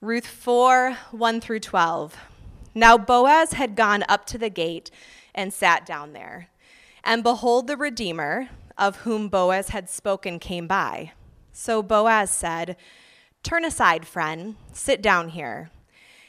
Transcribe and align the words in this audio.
Ruth 0.00 0.26
4 0.26 0.96
1 1.12 1.40
through 1.40 1.60
12. 1.60 2.16
Now 2.74 2.98
Boaz 2.98 3.52
had 3.52 3.76
gone 3.76 4.04
up 4.08 4.26
to 4.26 4.38
the 4.38 4.50
gate 4.50 4.90
and 5.34 5.52
sat 5.52 5.86
down 5.86 6.12
there. 6.12 6.48
And 7.04 7.22
behold, 7.22 7.66
the 7.66 7.76
Redeemer, 7.76 8.48
of 8.76 8.96
whom 8.98 9.28
Boaz 9.28 9.68
had 9.68 9.88
spoken, 9.88 10.38
came 10.38 10.66
by. 10.66 11.12
So 11.52 11.82
Boaz 11.82 12.30
said, 12.30 12.76
Turn 13.42 13.64
aside, 13.64 14.06
friend, 14.06 14.56
sit 14.72 15.00
down 15.00 15.30
here. 15.30 15.70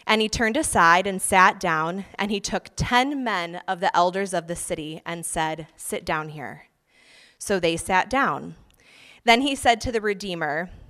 And 0.05 0.21
he 0.21 0.29
turned 0.29 0.57
aside 0.57 1.07
and 1.07 1.21
sat 1.21 1.59
down, 1.59 2.05
and 2.19 2.29
he 2.29 2.39
took 2.39 2.69
ten 2.75 3.23
men 3.23 3.61
of 3.67 3.79
the 3.79 3.95
elders 3.95 4.33
of 4.33 4.47
the 4.47 4.55
city 4.55 5.01
and 5.05 5.25
said, 5.25 5.67
Sit 5.75 6.05
down 6.05 6.29
here. 6.29 6.67
So 7.39 7.59
they 7.59 7.77
sat 7.77 8.09
down. 8.09 8.55
Then 9.23 9.41
he 9.41 9.55
said 9.55 9.81
to 9.81 9.91
the 9.91 10.01
Redeemer, 10.01 10.69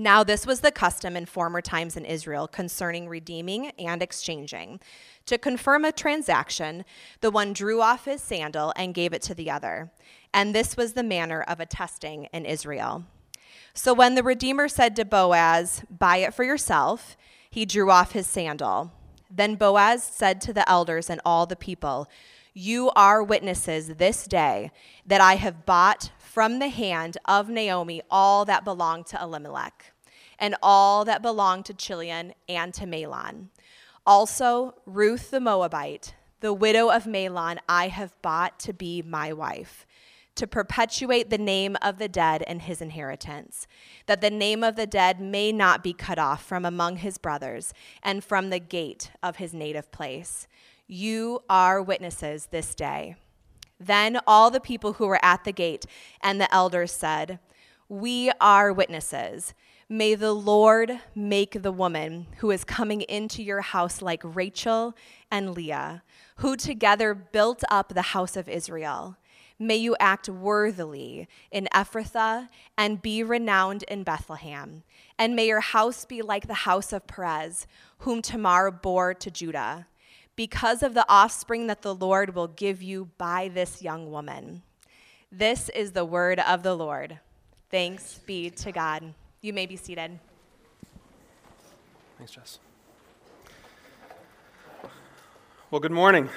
Now, 0.00 0.22
this 0.22 0.46
was 0.46 0.60
the 0.60 0.70
custom 0.70 1.16
in 1.16 1.26
former 1.26 1.60
times 1.60 1.96
in 1.96 2.04
Israel 2.04 2.46
concerning 2.46 3.08
redeeming 3.08 3.72
and 3.80 4.00
exchanging. 4.00 4.78
To 5.26 5.38
confirm 5.38 5.84
a 5.84 5.90
transaction, 5.90 6.84
the 7.20 7.32
one 7.32 7.52
drew 7.52 7.82
off 7.82 8.04
his 8.04 8.22
sandal 8.22 8.72
and 8.76 8.94
gave 8.94 9.12
it 9.12 9.22
to 9.22 9.34
the 9.34 9.50
other. 9.50 9.90
And 10.32 10.54
this 10.54 10.76
was 10.76 10.92
the 10.92 11.02
manner 11.02 11.42
of 11.42 11.58
attesting 11.58 12.28
in 12.32 12.46
Israel. 12.46 13.06
So 13.74 13.92
when 13.92 14.14
the 14.14 14.22
Redeemer 14.22 14.68
said 14.68 14.94
to 14.96 15.04
Boaz, 15.04 15.82
Buy 15.90 16.18
it 16.18 16.32
for 16.32 16.44
yourself, 16.44 17.16
he 17.50 17.66
drew 17.66 17.90
off 17.90 18.12
his 18.12 18.28
sandal. 18.28 18.92
Then 19.28 19.56
Boaz 19.56 20.04
said 20.04 20.40
to 20.42 20.52
the 20.52 20.68
elders 20.70 21.10
and 21.10 21.20
all 21.24 21.44
the 21.44 21.56
people, 21.56 22.08
You 22.54 22.92
are 22.94 23.20
witnesses 23.20 23.88
this 23.96 24.26
day 24.28 24.70
that 25.04 25.20
I 25.20 25.34
have 25.34 25.66
bought 25.66 26.12
from 26.38 26.60
the 26.60 26.68
hand 26.68 27.18
of 27.24 27.48
Naomi 27.48 28.00
all 28.12 28.44
that 28.44 28.62
belonged 28.62 29.04
to 29.06 29.20
Elimelech, 29.20 29.92
and 30.38 30.54
all 30.62 31.04
that 31.04 31.20
belonged 31.20 31.64
to 31.64 31.74
Chilion 31.74 32.32
and 32.48 32.72
to 32.74 32.86
Mahlon. 32.86 33.48
Also, 34.06 34.76
Ruth 34.86 35.32
the 35.32 35.40
Moabite, 35.40 36.14
the 36.38 36.52
widow 36.52 36.90
of 36.90 37.06
Mahlon, 37.06 37.58
I 37.68 37.88
have 37.88 38.14
bought 38.22 38.60
to 38.60 38.72
be 38.72 39.02
my 39.02 39.32
wife, 39.32 39.84
to 40.36 40.46
perpetuate 40.46 41.28
the 41.28 41.38
name 41.38 41.76
of 41.82 41.98
the 41.98 42.08
dead 42.08 42.44
and 42.46 42.62
his 42.62 42.80
inheritance, 42.80 43.66
that 44.06 44.20
the 44.20 44.30
name 44.30 44.62
of 44.62 44.76
the 44.76 44.86
dead 44.86 45.20
may 45.20 45.50
not 45.50 45.82
be 45.82 45.92
cut 45.92 46.20
off 46.20 46.44
from 46.44 46.64
among 46.64 46.98
his 46.98 47.18
brothers 47.18 47.74
and 48.00 48.22
from 48.22 48.50
the 48.50 48.60
gate 48.60 49.10
of 49.24 49.38
his 49.38 49.52
native 49.52 49.90
place. 49.90 50.46
You 50.86 51.40
are 51.50 51.82
witnesses 51.82 52.46
this 52.52 52.76
day. 52.76 53.16
Then 53.80 54.18
all 54.26 54.50
the 54.50 54.60
people 54.60 54.94
who 54.94 55.06
were 55.06 55.24
at 55.24 55.44
the 55.44 55.52
gate 55.52 55.86
and 56.20 56.40
the 56.40 56.52
elders 56.52 56.92
said, 56.92 57.38
We 57.88 58.30
are 58.40 58.72
witnesses. 58.72 59.54
May 59.88 60.14
the 60.14 60.34
Lord 60.34 61.00
make 61.14 61.62
the 61.62 61.72
woman 61.72 62.26
who 62.38 62.50
is 62.50 62.64
coming 62.64 63.00
into 63.02 63.42
your 63.42 63.62
house 63.62 64.02
like 64.02 64.20
Rachel 64.22 64.94
and 65.30 65.54
Leah, 65.54 66.02
who 66.36 66.56
together 66.56 67.14
built 67.14 67.62
up 67.70 67.94
the 67.94 68.02
house 68.02 68.36
of 68.36 68.48
Israel. 68.48 69.16
May 69.58 69.76
you 69.76 69.96
act 69.98 70.28
worthily 70.28 71.26
in 71.50 71.68
Ephrathah 71.74 72.48
and 72.76 73.02
be 73.02 73.22
renowned 73.22 73.82
in 73.84 74.04
Bethlehem. 74.04 74.82
And 75.18 75.34
may 75.34 75.46
your 75.46 75.60
house 75.60 76.04
be 76.04 76.20
like 76.20 76.46
the 76.46 76.54
house 76.54 76.92
of 76.92 77.06
Perez, 77.06 77.66
whom 78.00 78.22
Tamar 78.22 78.70
bore 78.70 79.14
to 79.14 79.30
Judah 79.30 79.86
because 80.38 80.84
of 80.84 80.94
the 80.94 81.04
offspring 81.08 81.66
that 81.66 81.82
the 81.82 81.92
Lord 81.92 82.32
will 82.32 82.46
give 82.46 82.80
you 82.80 83.10
by 83.18 83.50
this 83.52 83.82
young 83.82 84.08
woman. 84.08 84.62
This 85.32 85.68
is 85.70 85.90
the 85.90 86.04
word 86.04 86.38
of 86.38 86.62
the 86.62 86.76
Lord. 86.76 87.18
Thanks 87.72 88.20
be 88.24 88.48
to 88.50 88.70
God. 88.70 89.14
You 89.40 89.52
may 89.52 89.66
be 89.66 89.74
seated. 89.74 90.20
Thanks, 92.18 92.30
Jess. 92.30 92.60
Well, 95.72 95.80
good 95.80 95.90
morning. 95.90 96.28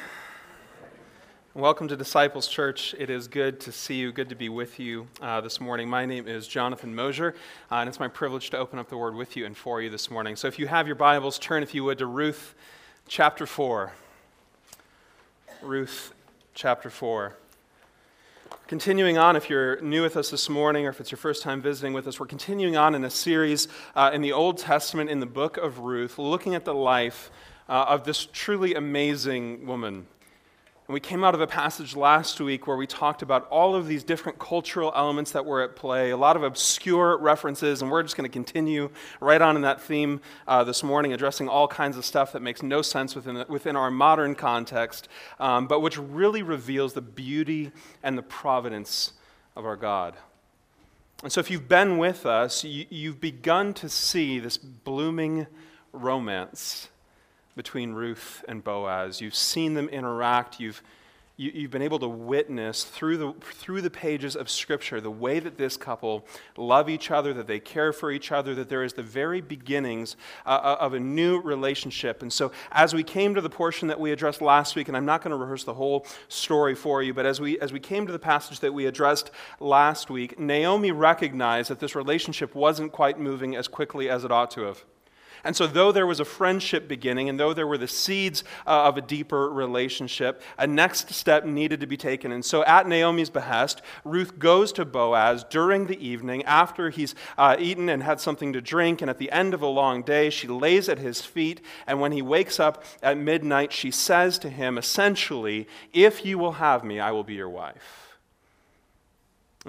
Welcome 1.54 1.88
to 1.90 1.96
Disciples 1.96 2.48
Church. 2.48 2.96
It 2.98 3.12
is 3.12 3.28
good 3.28 3.60
to 3.60 3.72
see 3.72 3.98
you, 3.98 4.12
good 4.12 4.30
to 4.30 4.36
be 4.36 4.50
with 4.50 4.80
you 4.80 5.10
uh, 5.22 5.42
this 5.42 5.62
morning. 5.62 5.88
My 5.88 6.08
name 6.08 6.28
is 6.28 6.48
Jonathan 6.48 6.96
Mosier, 6.96 7.36
uh, 7.72 7.76
and 7.76 7.88
it's 7.88 8.00
my 8.00 8.08
privilege 8.08 8.50
to 8.50 8.58
open 8.58 8.80
up 8.80 8.90
the 8.90 8.98
word 8.98 9.14
with 9.14 9.38
you 9.38 9.46
and 9.46 9.56
for 9.56 9.80
you 9.80 9.92
this 9.92 10.10
morning. 10.10 10.36
So 10.36 10.48
if 10.48 10.58
you 10.58 10.66
have 10.66 10.88
your 10.88 10.96
Bibles, 10.96 11.38
turn, 11.38 11.62
if 11.62 11.76
you 11.76 11.84
would, 11.84 12.00
to 12.00 12.08
Ruth 12.08 12.56
chapter 13.12 13.46
4. 13.46 13.92
Ruth 15.62 16.14
chapter 16.54 16.90
4. 16.90 17.36
Continuing 18.68 19.18
on, 19.18 19.36
if 19.36 19.50
you're 19.50 19.82
new 19.82 20.02
with 20.02 20.16
us 20.16 20.30
this 20.30 20.48
morning 20.48 20.86
or 20.86 20.92
if 20.92 21.02
it's 21.02 21.12
your 21.12 21.18
first 21.18 21.44
time 21.44 21.62
visiting 21.62 21.92
with 21.92 22.08
us, 22.08 22.22
we're 22.22 22.26
continuing 22.26 22.78
on 22.78 22.96
in 22.96 23.04
a 23.04 23.10
series 23.10 23.68
uh, 23.98 24.12
in 24.14 24.22
the 24.22 24.32
Old 24.32 24.58
Testament 24.58 25.10
in 25.10 25.20
the 25.20 25.26
book 25.26 25.58
of 25.58 25.80
Ruth, 25.80 26.18
looking 26.18 26.56
at 26.56 26.64
the 26.64 26.74
life 26.74 27.32
uh, 27.68 27.84
of 27.90 28.06
this 28.06 28.30
truly 28.32 28.76
amazing 28.76 29.68
woman. 29.68 30.08
And 30.88 30.94
we 30.94 31.00
came 31.00 31.24
out 31.24 31.36
of 31.36 31.42
a 31.42 31.48
passage 31.48 31.96
last 31.96 32.42
week 32.42 32.66
where 32.66 32.76
we 32.76 32.88
talked 32.88 33.22
about 33.22 33.48
all 33.50 33.76
of 33.76 33.88
these 33.88 34.04
different 34.04 34.40
cultural 34.40 34.92
elements 34.96 35.32
that 35.32 35.46
were 35.46 35.62
at 35.62 35.76
play, 35.76 36.10
a 36.10 36.18
lot 36.18 36.36
of 36.36 36.44
obscure 36.44 37.18
references, 37.18 37.82
and 37.82 37.92
we're 37.92 38.04
just 38.04 38.18
going 38.18 38.30
to 38.30 38.34
continue 38.34 38.90
right 39.20 39.42
on 39.42 39.56
in 39.56 39.62
that 39.62 39.80
theme 39.80 40.20
uh, 40.48 40.64
this 40.64 40.84
morning, 40.84 41.14
addressing 41.14 41.48
all 41.48 41.68
kinds 41.68 41.98
of 41.98 42.04
stuff 42.04 42.34
that 42.34 42.42
makes 42.42 42.64
no 42.64 42.82
sense 42.82 43.16
within, 43.16 43.46
within 43.48 43.76
our 43.76 43.92
modern 43.92 44.34
context, 44.34 45.08
um, 45.40 45.68
but 45.68 45.82
which 45.82 45.98
really 45.98 46.42
reveals 46.42 46.94
the 46.94 47.02
beauty 47.02 47.72
and 48.02 48.18
the 48.18 48.24
providence 48.24 49.14
of 49.56 49.66
our 49.66 49.76
God. 49.76 50.16
And 51.24 51.32
so, 51.32 51.40
if 51.40 51.52
you've 51.52 51.70
been 51.70 52.00
with 52.00 52.26
us, 52.26 52.64
you, 52.64 52.88
you've 52.90 53.22
begun 53.22 53.76
to 53.76 53.88
see 53.88 54.40
this 54.40 54.58
blooming 54.58 55.46
romance 55.94 56.90
between 57.56 57.94
Ruth 57.94 58.44
and 58.48 58.64
Boaz. 58.64 59.22
You've 59.22 59.36
seen 59.36 59.74
them 59.74 59.90
interact. 59.90 60.60
You've, 60.60 60.82
you, 61.38 61.50
have 61.50 61.56
you 61.56 61.62
have 61.64 61.72
been 61.72 61.82
able 61.82 62.00
to 62.00 62.08
witness 62.08 62.84
through 62.84 63.18
the, 63.18 63.34
through 63.42 63.82
the 63.82 63.90
pages 63.90 64.36
of 64.36 64.50
Scripture 64.50 65.02
the 65.02 65.12
way 65.12 65.40
that 65.40 65.58
this 65.58 65.76
couple 65.76 66.26
love 66.56 66.90
each 66.90 67.10
other, 67.10 67.34
that 67.34 67.48
they 67.48 67.60
care 67.60 67.92
for 67.92 68.12
each 68.12 68.32
other, 68.32 68.54
that 68.56 68.70
there 68.70 68.84
is 68.84 68.94
the 68.94 69.04
very 69.04 69.42
beginnings 69.42 70.16
uh, 70.46 70.50
uh 70.50 70.78
of 70.80 70.94
a 70.94 71.00
new 71.00 71.42
relationship. 71.42 72.22
And 72.22 72.32
so, 72.32 72.52
as 72.72 72.94
we 72.94 73.04
came 73.04 73.34
to 73.36 73.42
the 73.42 73.50
portion 73.50 73.88
that 73.88 74.00
we 74.00 74.12
addressed 74.12 74.42
last 74.42 74.76
week, 74.76 74.88
and 74.88 74.96
I'm 74.96 75.06
not 75.06 75.22
going 75.22 75.32
to 75.32 75.38
rehearse 75.38 75.64
the 75.64 75.74
whole 75.74 76.06
story 76.28 76.76
for 76.76 77.02
you, 77.02 77.14
but 77.14 77.26
as 77.26 77.42
we, 77.42 77.60
as 77.60 77.74
we 77.74 77.80
came 77.80 78.06
to 78.06 78.12
the 78.12 78.20
passage 78.20 78.60
that 78.60 78.74
we 78.74 78.86
addressed 78.86 79.32
last 79.60 80.10
week, 80.10 80.40
Naomi 80.40 80.92
recognized 80.92 81.70
that 81.70 81.80
this 81.80 81.96
relationship 81.96 82.54
wasn't 82.54 82.92
quite 82.92 83.20
moving 83.20 83.56
as 83.56 83.68
quickly 83.68 84.10
as 84.10 84.24
it 84.24 84.32
ought 84.32 84.52
to 84.52 84.62
have. 84.62 84.84
And 85.44 85.56
so, 85.56 85.68
though 85.68 85.92
there 85.92 86.06
was 86.06 86.20
a 86.20 86.26
friendship 86.26 86.88
beginning, 86.88 87.30
and 87.30 87.40
though 87.40 87.54
there 87.54 87.68
were 87.68 87.78
the 87.78 87.88
seeds 87.88 88.44
uh, 88.68 88.84
of 88.84 88.98
a 88.98 89.02
deeper 89.02 89.50
relationship, 89.50 90.42
a 90.58 90.68
next 90.68 91.14
step 91.14 91.46
needed 91.46 91.80
to 91.80 91.88
be 91.88 91.98
taken. 91.98 92.32
And 92.32 92.46
so, 92.46 92.64
at 92.66 92.88
Naomi's 92.88 93.30
behest, 93.30 93.82
Ruth 94.04 94.38
goes 94.38 94.72
to 94.74 94.86
Boaz 94.86 95.44
during 95.50 95.88
the 95.88 96.06
evening 96.06 96.44
after 96.44 96.90
he's 96.90 97.16
uh, 97.38 97.56
eaten 97.60 97.90
and 97.90 98.04
had 98.04 98.20
something 98.20 98.54
to 98.54 98.62
drink. 98.62 99.02
And 99.02 99.10
at 99.10 99.18
the 99.18 99.32
end 99.32 99.54
of 99.54 99.62
a 99.62 99.68
long 99.68 100.04
day, 100.04 100.30
she 100.30 100.48
lays 100.48 100.90
at 100.90 101.00
his 101.00 101.22
feet. 101.22 101.62
And 101.88 102.00
when 102.00 102.12
he 102.12 102.22
wakes 102.22 102.60
up 102.60 102.84
at 103.02 103.18
midnight, 103.18 103.74
she 103.74 103.92
says 103.92 104.38
to 104.40 104.50
him, 104.50 104.78
essentially, 104.78 105.68
If 105.94 106.26
you 106.26 106.38
will 106.38 106.54
have 106.54 106.84
me, 106.84 107.00
I 107.00 107.12
will 107.12 107.24
be 107.24 107.36
your 107.36 107.50
wife. 107.50 108.11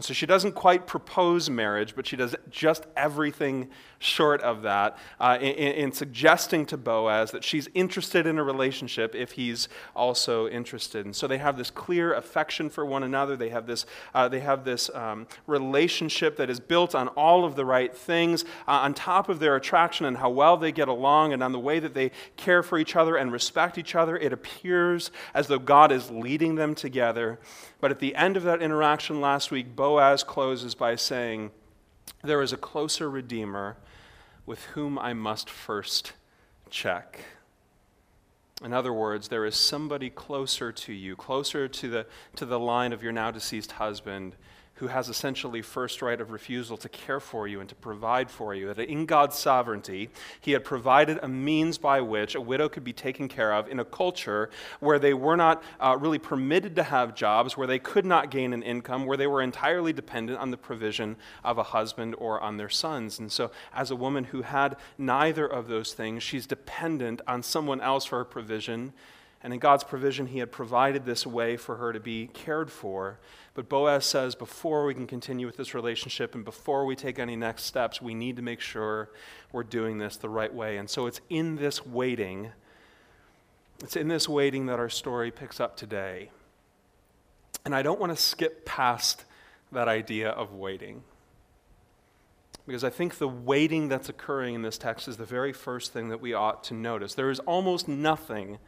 So 0.00 0.14
she 0.14 0.24
doesn't 0.24 0.52
quite 0.52 0.86
propose 0.86 1.50
marriage, 1.50 1.94
but 1.94 2.06
she 2.06 2.16
does 2.16 2.34
just 2.48 2.86
everything 2.96 3.68
short 3.98 4.40
of 4.40 4.62
that 4.62 4.96
uh, 5.20 5.36
in, 5.38 5.52
in, 5.52 5.92
suggesting 5.92 6.64
to 6.66 6.78
Boaz 6.78 7.30
that 7.30 7.44
she's 7.44 7.68
interested 7.74 8.26
in 8.26 8.38
a 8.38 8.42
relationship 8.42 9.14
if 9.14 9.32
he's 9.32 9.68
also 9.94 10.48
interested. 10.48 11.04
And 11.04 11.14
so 11.14 11.26
they 11.26 11.36
have 11.36 11.58
this 11.58 11.70
clear 11.70 12.14
affection 12.14 12.70
for 12.70 12.86
one 12.86 13.02
another. 13.02 13.36
They 13.36 13.50
have 13.50 13.66
this, 13.66 13.84
uh, 14.14 14.28
they 14.28 14.40
have 14.40 14.64
this 14.64 14.88
um, 14.94 15.26
relationship 15.46 16.38
that 16.38 16.48
is 16.48 16.58
built 16.58 16.94
on 16.94 17.08
all 17.08 17.44
of 17.44 17.54
the 17.54 17.66
right 17.66 17.94
things, 17.94 18.44
uh, 18.66 18.72
on 18.72 18.94
top 18.94 19.28
of 19.28 19.40
their 19.40 19.56
attraction 19.56 20.06
and 20.06 20.16
how 20.16 20.30
well 20.30 20.56
they 20.56 20.72
get 20.72 20.88
along, 20.88 21.34
and 21.34 21.42
on 21.42 21.52
the 21.52 21.60
way 21.60 21.78
that 21.78 21.92
they 21.92 22.12
care 22.38 22.62
for 22.62 22.78
each 22.78 22.96
other 22.96 23.16
and 23.16 23.30
respect 23.30 23.76
each 23.76 23.94
other. 23.94 24.16
It 24.16 24.32
appears 24.32 25.10
as 25.34 25.48
though 25.48 25.58
God 25.58 25.92
is 25.92 26.10
leading 26.10 26.54
them 26.54 26.74
together. 26.74 27.38
But 27.82 27.90
at 27.90 27.98
the 27.98 28.14
end 28.14 28.36
of 28.36 28.44
that 28.44 28.62
interaction 28.62 29.20
last 29.20 29.50
week, 29.50 29.74
Boaz 29.82 30.22
closes 30.22 30.76
by 30.76 30.94
saying, 30.94 31.50
There 32.22 32.40
is 32.40 32.52
a 32.52 32.56
closer 32.56 33.10
Redeemer 33.10 33.76
with 34.46 34.62
whom 34.66 34.96
I 34.96 35.12
must 35.12 35.50
first 35.50 36.12
check. 36.70 37.18
In 38.64 38.72
other 38.72 38.92
words, 38.92 39.26
there 39.26 39.44
is 39.44 39.56
somebody 39.56 40.08
closer 40.08 40.70
to 40.70 40.92
you, 40.92 41.16
closer 41.16 41.66
to 41.66 41.88
the, 41.90 42.06
to 42.36 42.46
the 42.46 42.60
line 42.60 42.92
of 42.92 43.02
your 43.02 43.10
now 43.10 43.32
deceased 43.32 43.72
husband, 43.72 44.36
who 44.82 44.88
has 44.88 45.08
essentially 45.08 45.62
first 45.62 46.02
right 46.02 46.20
of 46.20 46.32
refusal 46.32 46.76
to 46.76 46.88
care 46.88 47.20
for 47.20 47.46
you 47.46 47.60
and 47.60 47.68
to 47.68 47.74
provide 47.76 48.28
for 48.28 48.52
you. 48.52 48.74
That 48.74 48.88
in 48.88 49.06
God's 49.06 49.38
sovereignty, 49.38 50.10
He 50.40 50.50
had 50.50 50.64
provided 50.64 51.20
a 51.22 51.28
means 51.28 51.78
by 51.78 52.00
which 52.00 52.34
a 52.34 52.40
widow 52.40 52.68
could 52.68 52.82
be 52.82 52.92
taken 52.92 53.28
care 53.28 53.52
of 53.52 53.68
in 53.68 53.78
a 53.78 53.84
culture 53.84 54.50
where 54.80 54.98
they 54.98 55.14
were 55.14 55.36
not 55.36 55.62
uh, 55.78 55.96
really 56.00 56.18
permitted 56.18 56.74
to 56.74 56.82
have 56.82 57.14
jobs, 57.14 57.56
where 57.56 57.68
they 57.68 57.78
could 57.78 58.04
not 58.04 58.32
gain 58.32 58.52
an 58.52 58.64
income, 58.64 59.06
where 59.06 59.16
they 59.16 59.28
were 59.28 59.40
entirely 59.40 59.92
dependent 59.92 60.40
on 60.40 60.50
the 60.50 60.56
provision 60.56 61.14
of 61.44 61.58
a 61.58 61.62
husband 61.62 62.16
or 62.18 62.40
on 62.40 62.56
their 62.56 62.68
sons. 62.68 63.20
And 63.20 63.30
so, 63.30 63.52
as 63.72 63.92
a 63.92 63.96
woman 63.96 64.24
who 64.24 64.42
had 64.42 64.74
neither 64.98 65.46
of 65.46 65.68
those 65.68 65.92
things, 65.92 66.24
she's 66.24 66.44
dependent 66.44 67.20
on 67.28 67.44
someone 67.44 67.80
else 67.80 68.04
for 68.04 68.18
her 68.18 68.24
provision. 68.24 68.92
And 69.44 69.52
in 69.52 69.60
God's 69.60 69.84
provision, 69.84 70.26
He 70.26 70.40
had 70.40 70.50
provided 70.50 71.04
this 71.04 71.24
way 71.24 71.56
for 71.56 71.76
her 71.76 71.92
to 71.92 72.00
be 72.00 72.28
cared 72.34 72.70
for. 72.70 73.20
But 73.54 73.68
Boaz 73.68 74.06
says 74.06 74.34
before 74.34 74.86
we 74.86 74.94
can 74.94 75.06
continue 75.06 75.46
with 75.46 75.58
this 75.58 75.74
relationship 75.74 76.34
and 76.34 76.44
before 76.44 76.86
we 76.86 76.96
take 76.96 77.18
any 77.18 77.36
next 77.36 77.64
steps, 77.64 78.00
we 78.00 78.14
need 78.14 78.36
to 78.36 78.42
make 78.42 78.60
sure 78.60 79.10
we're 79.52 79.62
doing 79.62 79.98
this 79.98 80.16
the 80.16 80.28
right 80.28 80.52
way. 80.52 80.78
And 80.78 80.88
so 80.88 81.06
it's 81.06 81.20
in 81.28 81.56
this 81.56 81.84
waiting, 81.84 82.52
it's 83.82 83.96
in 83.96 84.08
this 84.08 84.28
waiting 84.28 84.66
that 84.66 84.78
our 84.78 84.88
story 84.88 85.30
picks 85.30 85.60
up 85.60 85.76
today. 85.76 86.30
And 87.64 87.74
I 87.74 87.82
don't 87.82 88.00
want 88.00 88.16
to 88.16 88.20
skip 88.20 88.64
past 88.64 89.24
that 89.70 89.86
idea 89.86 90.30
of 90.30 90.54
waiting. 90.54 91.02
Because 92.66 92.84
I 92.84 92.90
think 92.90 93.18
the 93.18 93.28
waiting 93.28 93.88
that's 93.88 94.08
occurring 94.08 94.54
in 94.54 94.62
this 94.62 94.78
text 94.78 95.08
is 95.08 95.16
the 95.16 95.24
very 95.24 95.52
first 95.52 95.92
thing 95.92 96.08
that 96.08 96.20
we 96.20 96.32
ought 96.32 96.64
to 96.64 96.74
notice. 96.74 97.14
There 97.14 97.30
is 97.30 97.40
almost 97.40 97.86
nothing, 97.86 98.58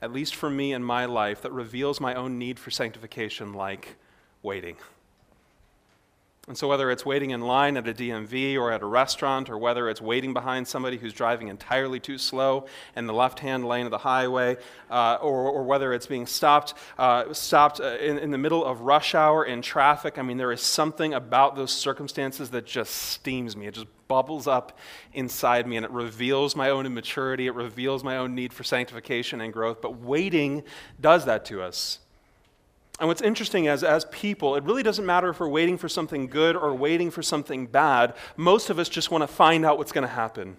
at 0.00 0.12
least 0.12 0.34
for 0.34 0.48
me 0.48 0.72
in 0.72 0.82
my 0.82 1.04
life, 1.04 1.42
that 1.42 1.52
reveals 1.52 2.00
my 2.00 2.14
own 2.14 2.38
need 2.38 2.58
for 2.58 2.70
sanctification 2.70 3.52
like 3.52 3.96
waiting. 4.42 4.76
And 6.50 6.58
so, 6.58 6.66
whether 6.66 6.90
it's 6.90 7.06
waiting 7.06 7.30
in 7.30 7.42
line 7.42 7.76
at 7.76 7.86
a 7.86 7.94
DMV 7.94 8.56
or 8.56 8.72
at 8.72 8.82
a 8.82 8.86
restaurant, 8.86 9.50
or 9.50 9.56
whether 9.56 9.88
it's 9.88 10.00
waiting 10.00 10.32
behind 10.32 10.66
somebody 10.66 10.96
who's 10.96 11.12
driving 11.12 11.46
entirely 11.46 12.00
too 12.00 12.18
slow 12.18 12.66
in 12.96 13.06
the 13.06 13.12
left 13.12 13.38
hand 13.38 13.64
lane 13.64 13.84
of 13.84 13.92
the 13.92 13.98
highway, 13.98 14.56
uh, 14.90 15.18
or, 15.22 15.48
or, 15.48 15.62
whether 15.62 15.92
it's 15.92 16.06
being 16.06 16.26
stopped, 16.26 16.74
uh, 16.98 17.32
stopped 17.32 17.78
uh, 17.78 17.98
in, 18.00 18.18
in 18.18 18.32
the 18.32 18.38
middle 18.38 18.64
of 18.64 18.80
rush 18.80 19.14
hour 19.14 19.44
in 19.44 19.62
traffic, 19.62 20.18
I 20.18 20.22
mean, 20.22 20.38
there 20.38 20.50
is 20.50 20.60
something 20.60 21.14
about 21.14 21.54
those 21.54 21.70
circumstances 21.70 22.50
that 22.50 22.66
just 22.66 22.94
steams 22.94 23.54
me. 23.56 23.68
It 23.68 23.74
just 23.74 23.86
bubbles 24.08 24.48
up 24.48 24.76
inside 25.12 25.68
me 25.68 25.76
and 25.76 25.84
it 25.84 25.92
reveals 25.92 26.56
my 26.56 26.70
own 26.70 26.84
immaturity. 26.84 27.46
It 27.46 27.54
reveals 27.54 28.02
my 28.02 28.16
own 28.16 28.34
need 28.34 28.52
for 28.52 28.64
sanctification 28.64 29.40
and 29.40 29.52
growth. 29.52 29.80
But 29.80 30.00
waiting 30.00 30.64
does 31.00 31.26
that 31.26 31.44
to 31.44 31.62
us. 31.62 32.00
And 33.00 33.08
what's 33.08 33.22
interesting 33.22 33.64
is, 33.64 33.82
as 33.82 34.04
people, 34.04 34.56
it 34.56 34.64
really 34.64 34.82
doesn't 34.82 35.06
matter 35.06 35.30
if 35.30 35.40
we're 35.40 35.48
waiting 35.48 35.78
for 35.78 35.88
something 35.88 36.26
good 36.26 36.54
or 36.54 36.74
waiting 36.74 37.10
for 37.10 37.22
something 37.22 37.66
bad. 37.66 38.14
Most 38.36 38.68
of 38.68 38.78
us 38.78 38.90
just 38.90 39.10
want 39.10 39.22
to 39.22 39.26
find 39.26 39.64
out 39.64 39.78
what's 39.78 39.90
going 39.90 40.06
to 40.06 40.12
happen. 40.12 40.58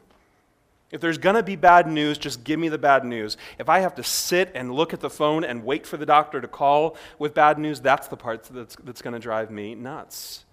If 0.89 0.99
there's 0.99 1.19
going 1.19 1.35
to 1.35 1.43
be 1.43 1.55
bad 1.55 1.87
news, 1.87 2.17
just 2.17 2.43
give 2.43 2.59
me 2.59 2.67
the 2.67 2.79
bad 2.79 3.05
news. 3.05 3.37
If 3.59 3.69
I 3.69 3.79
have 3.79 3.93
to 3.95 4.03
sit 4.03 4.51
and 4.55 4.73
look 4.73 4.91
at 4.91 5.01
the 5.01 5.09
phone 5.09 5.43
and 5.43 5.63
wait 5.63 5.85
for 5.85 5.97
the 5.97 6.05
doctor 6.05 6.41
to 6.41 6.47
call 6.47 6.97
with 7.19 7.35
bad 7.35 7.59
news, 7.59 7.79
that's 7.79 8.07
the 8.07 8.17
part 8.17 8.43
that's, 8.45 8.75
that's 8.83 9.03
going 9.03 9.13
to 9.13 9.19
drive 9.19 9.51
me 9.51 9.75
nuts. 9.75 10.43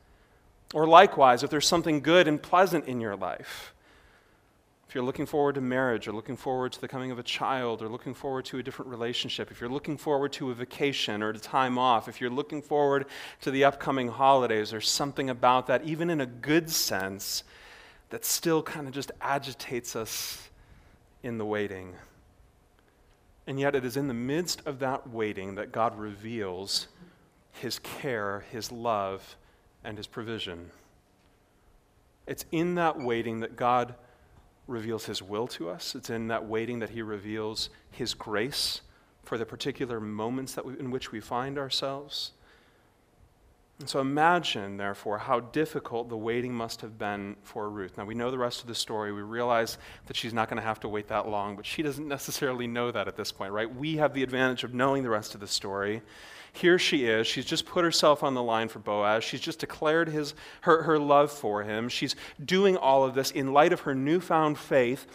Or 0.75 0.87
likewise, 0.87 1.43
if 1.43 1.49
there's 1.49 1.67
something 1.67 2.01
good 2.01 2.29
and 2.29 2.41
pleasant 2.41 2.85
in 2.85 3.01
your 3.01 3.17
life, 3.17 3.73
if 4.89 4.95
you're 4.95 5.05
looking 5.05 5.27
forward 5.27 5.57
to 5.57 5.61
marriage 5.61 6.09
or 6.09 6.13
looking 6.13 6.37
forward 6.37 6.73
to 6.73 6.81
the 6.81 6.89
coming 6.89 7.11
of 7.11 7.19
a 7.19 7.23
child 7.23 7.83
or 7.83 7.89
looking 7.91 8.15
forward 8.15 8.47
to 8.47 8.59
a 8.59 8.63
different 8.63 8.91
relationship, 8.91 9.51
if 9.51 9.61
you're 9.61 9.69
looking 9.69 9.99
forward 9.99 10.33
to 10.33 10.51
a 10.51 10.55
vacation 10.55 11.23
or 11.23 11.31
to 11.31 11.39
time 11.39 11.77
off, 11.77 12.09
if 12.09 12.23
you're 12.23 12.31
looking 12.31 12.63
forward 12.63 13.05
to 13.43 13.51
the 13.51 13.65
upcoming 13.65 14.09
holidays, 14.09 14.73
or 14.73 14.81
something 14.81 15.29
about 15.29 15.67
that, 15.67 15.85
even 15.85 16.09
in 16.09 16.23
a 16.23 16.27
good 16.27 16.71
sense, 16.71 17.45
that 18.09 18.25
still 18.25 18.63
kind 18.63 18.87
of 18.87 18.95
just 18.95 19.13
agitates 19.21 19.95
us 19.95 20.49
in 21.23 21.37
the 21.37 21.45
waiting. 21.45 21.95
And 23.47 23.61
yet, 23.61 23.75
it 23.75 23.85
is 23.85 23.99
in 23.99 24.09
the 24.09 24.15
midst 24.15 24.63
of 24.65 24.79
that 24.79 25.11
waiting 25.11 25.57
that 25.57 25.71
God 25.71 25.99
reveals 25.99 26.89
his 27.53 27.79
care, 27.79 28.45
his 28.51 28.73
love, 28.73 29.37
and 29.85 29.99
his 29.99 30.07
provision. 30.07 30.71
It's 32.27 32.47
in 32.53 32.77
that 32.77 32.99
waiting 32.99 33.41
that 33.41 33.55
God 33.55 33.95
reveals 34.69 35.07
His 35.07 35.21
will 35.21 35.49
to 35.49 35.69
us. 35.69 35.97
It's 35.97 36.11
in 36.11 36.29
that 36.29 36.47
waiting 36.47 36.79
that 36.79 36.91
He 36.91 37.03
reveals 37.03 37.71
His 37.91 38.15
grace 38.15 38.83
for 39.25 39.37
the 39.37 39.45
particular 39.45 40.01
moments 40.01 40.55
that 40.55 40.65
we, 40.65 40.79
in 40.79 40.91
which 40.91 41.11
we 41.11 41.21
find 41.21 41.59
ourselves. 41.59 42.33
And 43.81 43.89
so 43.89 44.01
imagine, 44.01 44.77
therefore, 44.77 45.19
how 45.19 45.39
difficult 45.41 46.09
the 46.09 46.17
waiting 46.17 46.53
must 46.53 46.81
have 46.81 46.99
been 46.99 47.37
for 47.43 47.71
Ruth. 47.71 47.97
Now, 47.97 48.05
we 48.05 48.15
know 48.15 48.31
the 48.31 48.39
rest 48.39 48.61
of 48.61 48.67
the 48.67 48.75
story. 48.75 49.13
We 49.13 49.23
realize 49.23 49.79
that 50.07 50.17
she's 50.17 50.33
not 50.35 50.49
going 50.49 50.57
to 50.57 50.67
have 50.67 50.81
to 50.81 50.89
wait 50.89 51.09
that 51.09 51.29
long, 51.29 51.55
but 51.55 51.65
she 51.65 51.83
doesn't 51.83 52.09
necessarily 52.09 52.67
know 52.67 52.91
that 52.91 53.07
at 53.07 53.17
this 53.17 53.31
point, 53.31 53.53
right? 53.53 53.73
We 53.73 53.97
have 53.99 54.15
the 54.15 54.25
advantage 54.25 54.65
of 54.65 54.75
knowing 54.75 55.05
the 55.05 55.11
rest 55.11 55.35
of 55.35 55.41
the 55.41 55.47
story. 55.47 56.03
Here 56.61 56.79
she 56.79 57.05
is. 57.05 57.29
She's 57.29 57.45
just 57.45 57.67
put 57.67 57.85
herself 57.85 58.25
on 58.25 58.35
the 58.35 58.43
line 58.43 58.67
for 58.67 58.81
Boaz. 58.81 59.23
She's 59.23 59.41
just 59.41 59.61
declared 59.61 60.09
his, 60.09 60.35
her, 60.63 60.83
her 60.83 60.99
love 60.99 61.31
for 61.31 61.63
him. 61.63 61.89
She's 61.89 62.17
doing 62.45 62.77
all 62.77 63.05
of 63.05 63.15
this 63.15 63.31
in 63.31 63.53
light 63.53 63.73
of 63.73 63.83
her 63.83 63.95
newfound 63.95 64.59
faith 64.59 65.07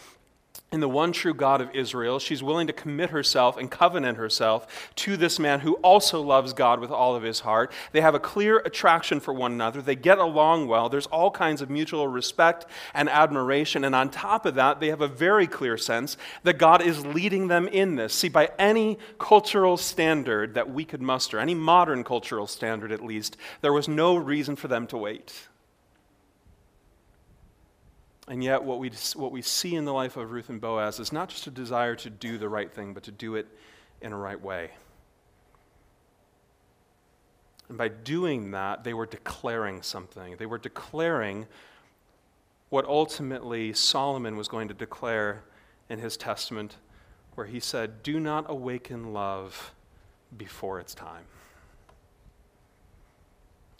in 0.74 0.80
the 0.80 0.88
one 0.88 1.12
true 1.12 1.32
God 1.32 1.60
of 1.60 1.72
Israel. 1.72 2.18
She's 2.18 2.42
willing 2.42 2.66
to 2.66 2.72
commit 2.72 3.10
herself 3.10 3.56
and 3.56 3.70
covenant 3.70 4.18
herself 4.18 4.90
to 4.96 5.16
this 5.16 5.38
man 5.38 5.60
who 5.60 5.74
also 5.74 6.20
loves 6.20 6.52
God 6.52 6.80
with 6.80 6.90
all 6.90 7.14
of 7.14 7.22
his 7.22 7.38
heart. 7.38 7.70
They 7.92 8.00
have 8.00 8.16
a 8.16 8.18
clear 8.18 8.58
attraction 8.58 9.20
for 9.20 9.32
one 9.32 9.52
another. 9.52 9.80
They 9.80 9.94
get 9.94 10.18
along 10.18 10.66
well. 10.66 10.88
There's 10.88 11.06
all 11.06 11.30
kinds 11.30 11.62
of 11.62 11.70
mutual 11.70 12.08
respect 12.08 12.66
and 12.92 13.08
admiration. 13.08 13.84
And 13.84 13.94
on 13.94 14.10
top 14.10 14.46
of 14.46 14.56
that, 14.56 14.80
they 14.80 14.88
have 14.88 15.00
a 15.00 15.06
very 15.06 15.46
clear 15.46 15.78
sense 15.78 16.16
that 16.42 16.58
God 16.58 16.82
is 16.82 17.06
leading 17.06 17.46
them 17.46 17.68
in 17.68 17.94
this. 17.94 18.12
See, 18.12 18.28
by 18.28 18.50
any 18.58 18.98
cultural 19.20 19.76
standard 19.76 20.54
that 20.54 20.74
we 20.74 20.84
could 20.84 21.00
muster, 21.00 21.38
any 21.38 21.54
modern 21.54 22.02
cultural 22.02 22.48
standard 22.48 22.90
at 22.90 23.04
least, 23.04 23.36
there 23.60 23.72
was 23.72 23.86
no 23.86 24.16
reason 24.16 24.56
for 24.56 24.66
them 24.66 24.88
to 24.88 24.96
wait. 24.96 25.46
And 28.26 28.42
yet, 28.42 28.62
what 28.62 28.78
we, 28.78 28.90
what 29.16 29.32
we 29.32 29.42
see 29.42 29.74
in 29.74 29.84
the 29.84 29.92
life 29.92 30.16
of 30.16 30.30
Ruth 30.30 30.48
and 30.48 30.60
Boaz 30.60 30.98
is 30.98 31.12
not 31.12 31.28
just 31.28 31.46
a 31.46 31.50
desire 31.50 31.94
to 31.96 32.10
do 32.10 32.38
the 32.38 32.48
right 32.48 32.72
thing, 32.72 32.94
but 32.94 33.02
to 33.02 33.10
do 33.10 33.34
it 33.34 33.46
in 34.00 34.12
a 34.12 34.16
right 34.16 34.40
way. 34.40 34.70
And 37.68 37.76
by 37.76 37.88
doing 37.88 38.50
that, 38.52 38.84
they 38.84 38.94
were 38.94 39.06
declaring 39.06 39.82
something. 39.82 40.36
They 40.36 40.46
were 40.46 40.58
declaring 40.58 41.46
what 42.70 42.86
ultimately 42.86 43.72
Solomon 43.72 44.36
was 44.36 44.48
going 44.48 44.68
to 44.68 44.74
declare 44.74 45.44
in 45.88 45.98
his 45.98 46.16
testament, 46.16 46.76
where 47.34 47.46
he 47.46 47.60
said, 47.60 48.02
Do 48.02 48.18
not 48.18 48.46
awaken 48.48 49.12
love 49.12 49.72
before 50.36 50.80
its 50.80 50.94
time. 50.94 51.24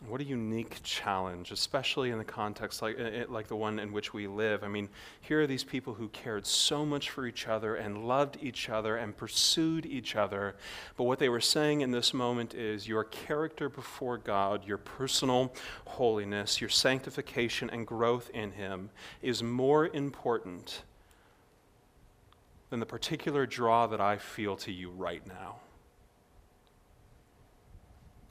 What 0.06 0.20
a 0.20 0.24
unique 0.24 0.80
challenge, 0.82 1.50
especially 1.50 2.10
in 2.10 2.18
the 2.18 2.24
context 2.24 2.82
like, 2.82 2.98
like 3.28 3.48
the 3.48 3.56
one 3.56 3.78
in 3.78 3.90
which 3.90 4.12
we 4.12 4.26
live. 4.26 4.62
I 4.62 4.68
mean, 4.68 4.90
here 5.22 5.40
are 5.40 5.46
these 5.46 5.64
people 5.64 5.94
who 5.94 6.08
cared 6.08 6.46
so 6.46 6.84
much 6.84 7.08
for 7.08 7.26
each 7.26 7.48
other 7.48 7.76
and 7.76 8.06
loved 8.06 8.36
each 8.42 8.68
other 8.68 8.96
and 8.96 9.16
pursued 9.16 9.86
each 9.86 10.14
other. 10.14 10.56
But 10.96 11.04
what 11.04 11.18
they 11.18 11.30
were 11.30 11.40
saying 11.40 11.80
in 11.80 11.90
this 11.90 12.12
moment 12.12 12.54
is 12.54 12.86
your 12.86 13.04
character 13.04 13.70
before 13.70 14.18
God, 14.18 14.66
your 14.66 14.78
personal 14.78 15.54
holiness, 15.86 16.60
your 16.60 16.70
sanctification 16.70 17.70
and 17.70 17.86
growth 17.86 18.30
in 18.34 18.52
Him 18.52 18.90
is 19.22 19.42
more 19.42 19.86
important 19.86 20.82
than 22.68 22.78
the 22.78 22.86
particular 22.86 23.46
draw 23.46 23.86
that 23.86 24.02
I 24.02 24.18
feel 24.18 24.56
to 24.58 24.72
you 24.72 24.90
right 24.90 25.26
now. 25.26 25.56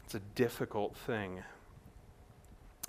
It's 0.06 0.14
a 0.14 0.20
difficult 0.36 0.96
thing 0.96 1.44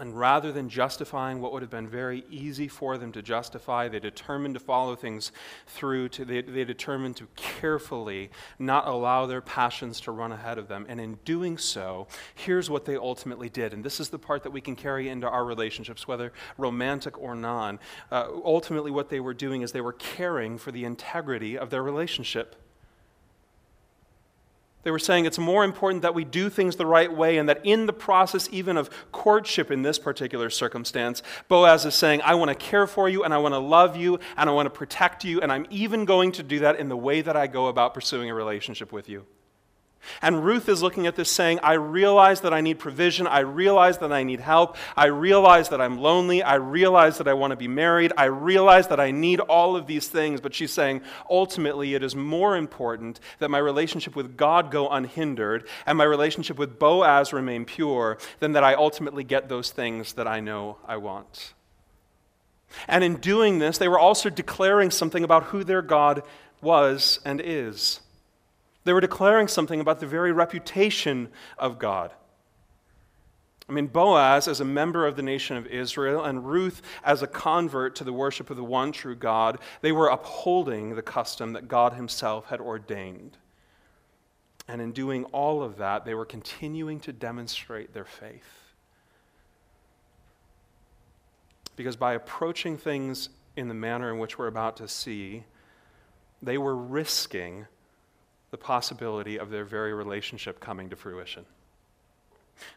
And 0.01 0.19
rather 0.19 0.51
than 0.51 0.69
justifying 0.69 1.41
what 1.41 1.53
would 1.53 1.63
have 1.63 1.71
been 1.71 1.87
very 1.87 2.25
easy 2.29 2.67
for 2.67 2.99
them 2.99 3.13
to 3.13 3.23
justify, 3.23 3.87
they 3.87 4.01
determined 4.01 4.55
to 4.55 4.61
follow 4.61 4.97
things 4.97 5.31
through. 5.69 6.09
To, 6.11 6.25
they, 6.25 6.43
they 6.43 6.65
determined 6.65 7.17
to 7.19 7.29
carefully 7.37 8.31
not 8.59 8.89
allow 8.89 9.27
their 9.27 9.41
passions 9.41 10.01
to 10.01 10.11
run 10.11 10.33
ahead 10.33 10.59
of 10.59 10.67
them. 10.67 10.85
And 10.89 11.01
in 11.01 11.21
doing 11.25 11.59
so, 11.59 12.09
here's 12.35 12.69
what 12.69 12.87
they 12.87 12.97
ultimately 12.97 13.49
did. 13.49 13.73
And 13.73 13.85
this 13.85 14.01
is 14.01 14.09
the 14.09 14.19
part 14.19 14.43
that 14.43 14.51
we 14.51 14.61
can 14.61 14.75
carry 14.75 15.09
into 15.09 15.29
our 15.29 15.45
relationships, 15.45 16.09
whether 16.09 16.33
romantic 16.59 17.17
or 17.17 17.37
non. 17.37 17.79
Uh, 18.11 18.27
ultimately, 18.45 18.91
what 18.91 19.11
they 19.11 19.21
were 19.21 19.35
doing 19.35 19.63
is 19.63 19.71
they 19.71 19.81
were 19.81 19.93
caring 19.93 20.59
for 20.59 20.73
the 20.73 20.85
integrity 20.85 21.57
of 21.57 21.71
their 21.71 21.85
relationship. 21.85 22.57
They 24.85 24.91
were 24.91 24.99
saying 24.99 25.25
it's 25.25 25.38
more 25.38 25.64
important 25.64 26.03
that 26.03 26.14
we 26.14 26.25
do 26.25 26.49
things 26.49 26.76
the 26.76 26.87
right 26.87 27.12
way, 27.12 27.38
and 27.38 27.49
that 27.49 27.61
in 27.64 27.87
the 27.87 27.93
process, 27.93 28.49
even 28.53 28.76
of 28.76 28.91
courtship 29.11 29.71
in 29.71 29.83
this 29.83 29.99
particular 29.99 30.50
circumstance, 30.50 31.23
Boaz 31.49 31.85
is 31.85 31.95
saying, 31.95 32.21
I 32.23 32.35
want 32.35 32.50
to 32.50 32.55
care 32.55 32.87
for 32.87 33.09
you, 33.09 33.25
and 33.25 33.35
I 33.35 33.38
want 33.38 33.55
to 33.55 33.59
love 33.59 33.97
you, 33.97 34.21
and 34.37 34.49
I 34.49 34.53
want 34.53 34.67
to 34.67 34.71
protect 34.71 35.25
you, 35.25 35.41
and 35.41 35.50
I'm 35.50 35.67
even 35.71 36.05
going 36.05 36.33
to 36.33 36.43
do 36.43 36.61
that 36.61 36.79
in 36.79 36.88
the 36.88 36.97
way 36.97 37.23
that 37.23 37.37
I 37.37 37.47
go 37.47 37.67
about 37.67 37.95
pursuing 37.95 38.31
a 38.31 38.35
relationship 38.35 38.93
with 38.93 39.09
you. 39.09 39.26
And 40.23 40.45
Ruth 40.45 40.69
is 40.69 40.83
looking 40.83 41.07
at 41.07 41.17
this 41.17 41.31
saying, 41.31 41.61
I 41.63 41.75
realize 41.75 42.41
that 42.43 42.55
I 42.55 42.61
need 42.61 42.79
provision. 42.79 43.27
I 43.27 43.41
realize 43.41 43.99
that 43.99 44.13
I 44.13 44.23
need 44.23 44.41
help. 44.41 44.77
I 44.97 45.07
realize 45.07 45.69
that 45.71 45.81
I'm 45.81 45.99
lonely. 45.99 46.43
I 46.43 46.55
realize 46.55 47.19
that 47.19 47.29
I 47.29 47.35
want 47.35 47.53
to 47.53 47.57
be 47.57 47.69
married. 47.69 48.13
I 48.17 48.25
realize 48.25 48.89
that 48.89 49.01
I 49.01 49.11
need 49.11 49.41
all 49.41 49.77
of 49.77 49.87
these 49.87 50.09
things. 50.09 50.41
But 50.41 50.55
she's 50.55 50.73
saying, 50.73 51.03
ultimately, 51.29 51.95
it 51.95 52.03
is 52.03 52.15
more 52.15 52.57
important 52.57 53.21
that 53.39 53.51
my 53.51 53.59
relationship 53.59 54.17
with 54.17 54.37
God 54.37 54.71
go 54.71 54.89
unhindered 54.89 55.67
and 55.87 55.99
my 55.99 56.05
relationship 56.05 56.59
with 56.59 56.79
Boaz 56.79 57.33
remain 57.33 57.65
pure 57.65 58.19
than 58.41 58.53
that 58.53 58.65
I 58.65 58.75
ultimately 58.75 59.25
get 59.25 59.49
those 59.49 59.71
things 59.71 60.15
that 60.15 60.27
I 60.27 60.41
know 60.41 60.79
I 60.87 60.97
want. 60.97 61.55
And 62.89 63.05
in 63.05 63.17
doing 63.17 63.59
this, 63.59 63.79
they 63.79 63.89
were 63.89 63.99
also 63.99 64.31
declaring 64.31 64.91
something 64.91 65.25
about 65.25 65.45
who 65.45 65.65
their 65.65 65.83
God 65.83 66.23
was 66.61 67.21
and 67.25 67.41
is. 67.41 68.01
They 68.85 68.93
were 68.93 69.00
declaring 69.00 69.49
something 69.49 69.81
about 69.81 70.00
the 70.00 70.07
very 70.07 70.33
reputation 70.33 71.29
of 71.59 71.79
God. 71.79 72.12
I 73.67 73.73
mean, 73.73 73.87
Boaz, 73.87 74.47
as 74.47 74.61
a 74.61 74.64
member 74.64 75.07
of 75.07 75.17
the 75.17 75.23
nation 75.23 75.57
of 75.57 75.67
Israel, 75.67 76.23
and 76.23 76.47
Ruth, 76.47 76.83
as 77.03 77.23
a 77.23 77.26
convert 77.26 77.97
to 77.97 78.05
the 78.05 78.12
worship 78.12 78.50
of 78.50 78.59
the 78.59 78.64
one 78.64 78.93
true 78.93 79.14
God, 79.14 79.59
they 79.81 79.91
were 79.91 80.09
upholding 80.09 80.95
the 80.95 81.03
custom 81.03 81.55
that 81.55 81.67
God 81.67 81.95
Himself 81.95 82.47
had 82.47 82.61
ordained. 82.61 83.38
And 84.69 84.83
in 84.83 84.93
doing 84.93 85.25
all 85.26 85.62
of 85.62 85.79
that, 85.79 86.05
they 86.05 86.14
were 86.14 86.26
continuing 86.26 87.00
to 87.00 87.12
demonstrate 87.12 87.95
their 87.95 88.05
faith. 88.05 88.43
Because 91.76 91.97
by 91.97 92.12
approaching 92.14 92.76
things 92.76 93.31
in 93.57 93.69
the 93.69 93.75
manner 93.75 94.12
in 94.12 94.19
which 94.19 94.38
we're 94.38 94.47
about 94.47 94.76
to 94.76 94.88
see, 94.88 95.45
they 96.43 96.59
were 96.59 96.76
risking 96.76 97.67
the 98.55 98.59
possibility 98.59 99.37
of 99.37 99.51
their 99.51 99.65
very 99.65 99.93
relationship 99.93 100.61
coming 100.61 100.89
to 100.89 100.95
fruition. 100.95 101.45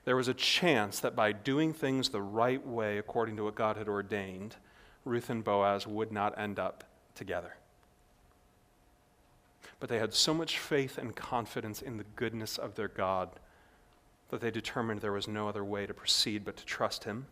There 0.05 0.15
was 0.15 0.27
a 0.27 0.33
chance 0.33 0.99
that 1.01 1.15
by 1.15 1.31
doing 1.31 1.71
things 1.71 2.09
the 2.09 2.19
right 2.19 2.65
way, 2.65 2.97
according 2.97 3.35
to 3.35 3.43
what 3.43 3.53
God 3.53 3.77
had 3.77 3.87
ordained, 3.87 4.55
Ruth 5.05 5.29
and 5.29 5.43
Boaz 5.43 5.85
would 5.85 6.11
not 6.11 6.35
end 6.35 6.57
up 6.57 6.83
together. 7.13 7.57
But 9.79 9.89
they 9.89 9.99
had 9.99 10.15
so 10.15 10.33
much 10.33 10.57
faith 10.57 10.97
and 10.97 11.15
confidence 11.15 11.83
in 11.83 11.97
the 11.97 12.05
goodness 12.15 12.57
of 12.57 12.73
their 12.73 12.87
God 12.87 13.29
that 14.31 14.41
they 14.41 14.49
determined 14.49 15.01
there 15.01 15.11
was 15.11 15.27
no 15.27 15.47
other 15.47 15.63
way 15.63 15.85
to 15.85 15.93
proceed 15.93 16.43
but 16.43 16.57
to 16.57 16.65
trust 16.65 17.03
Him 17.03 17.27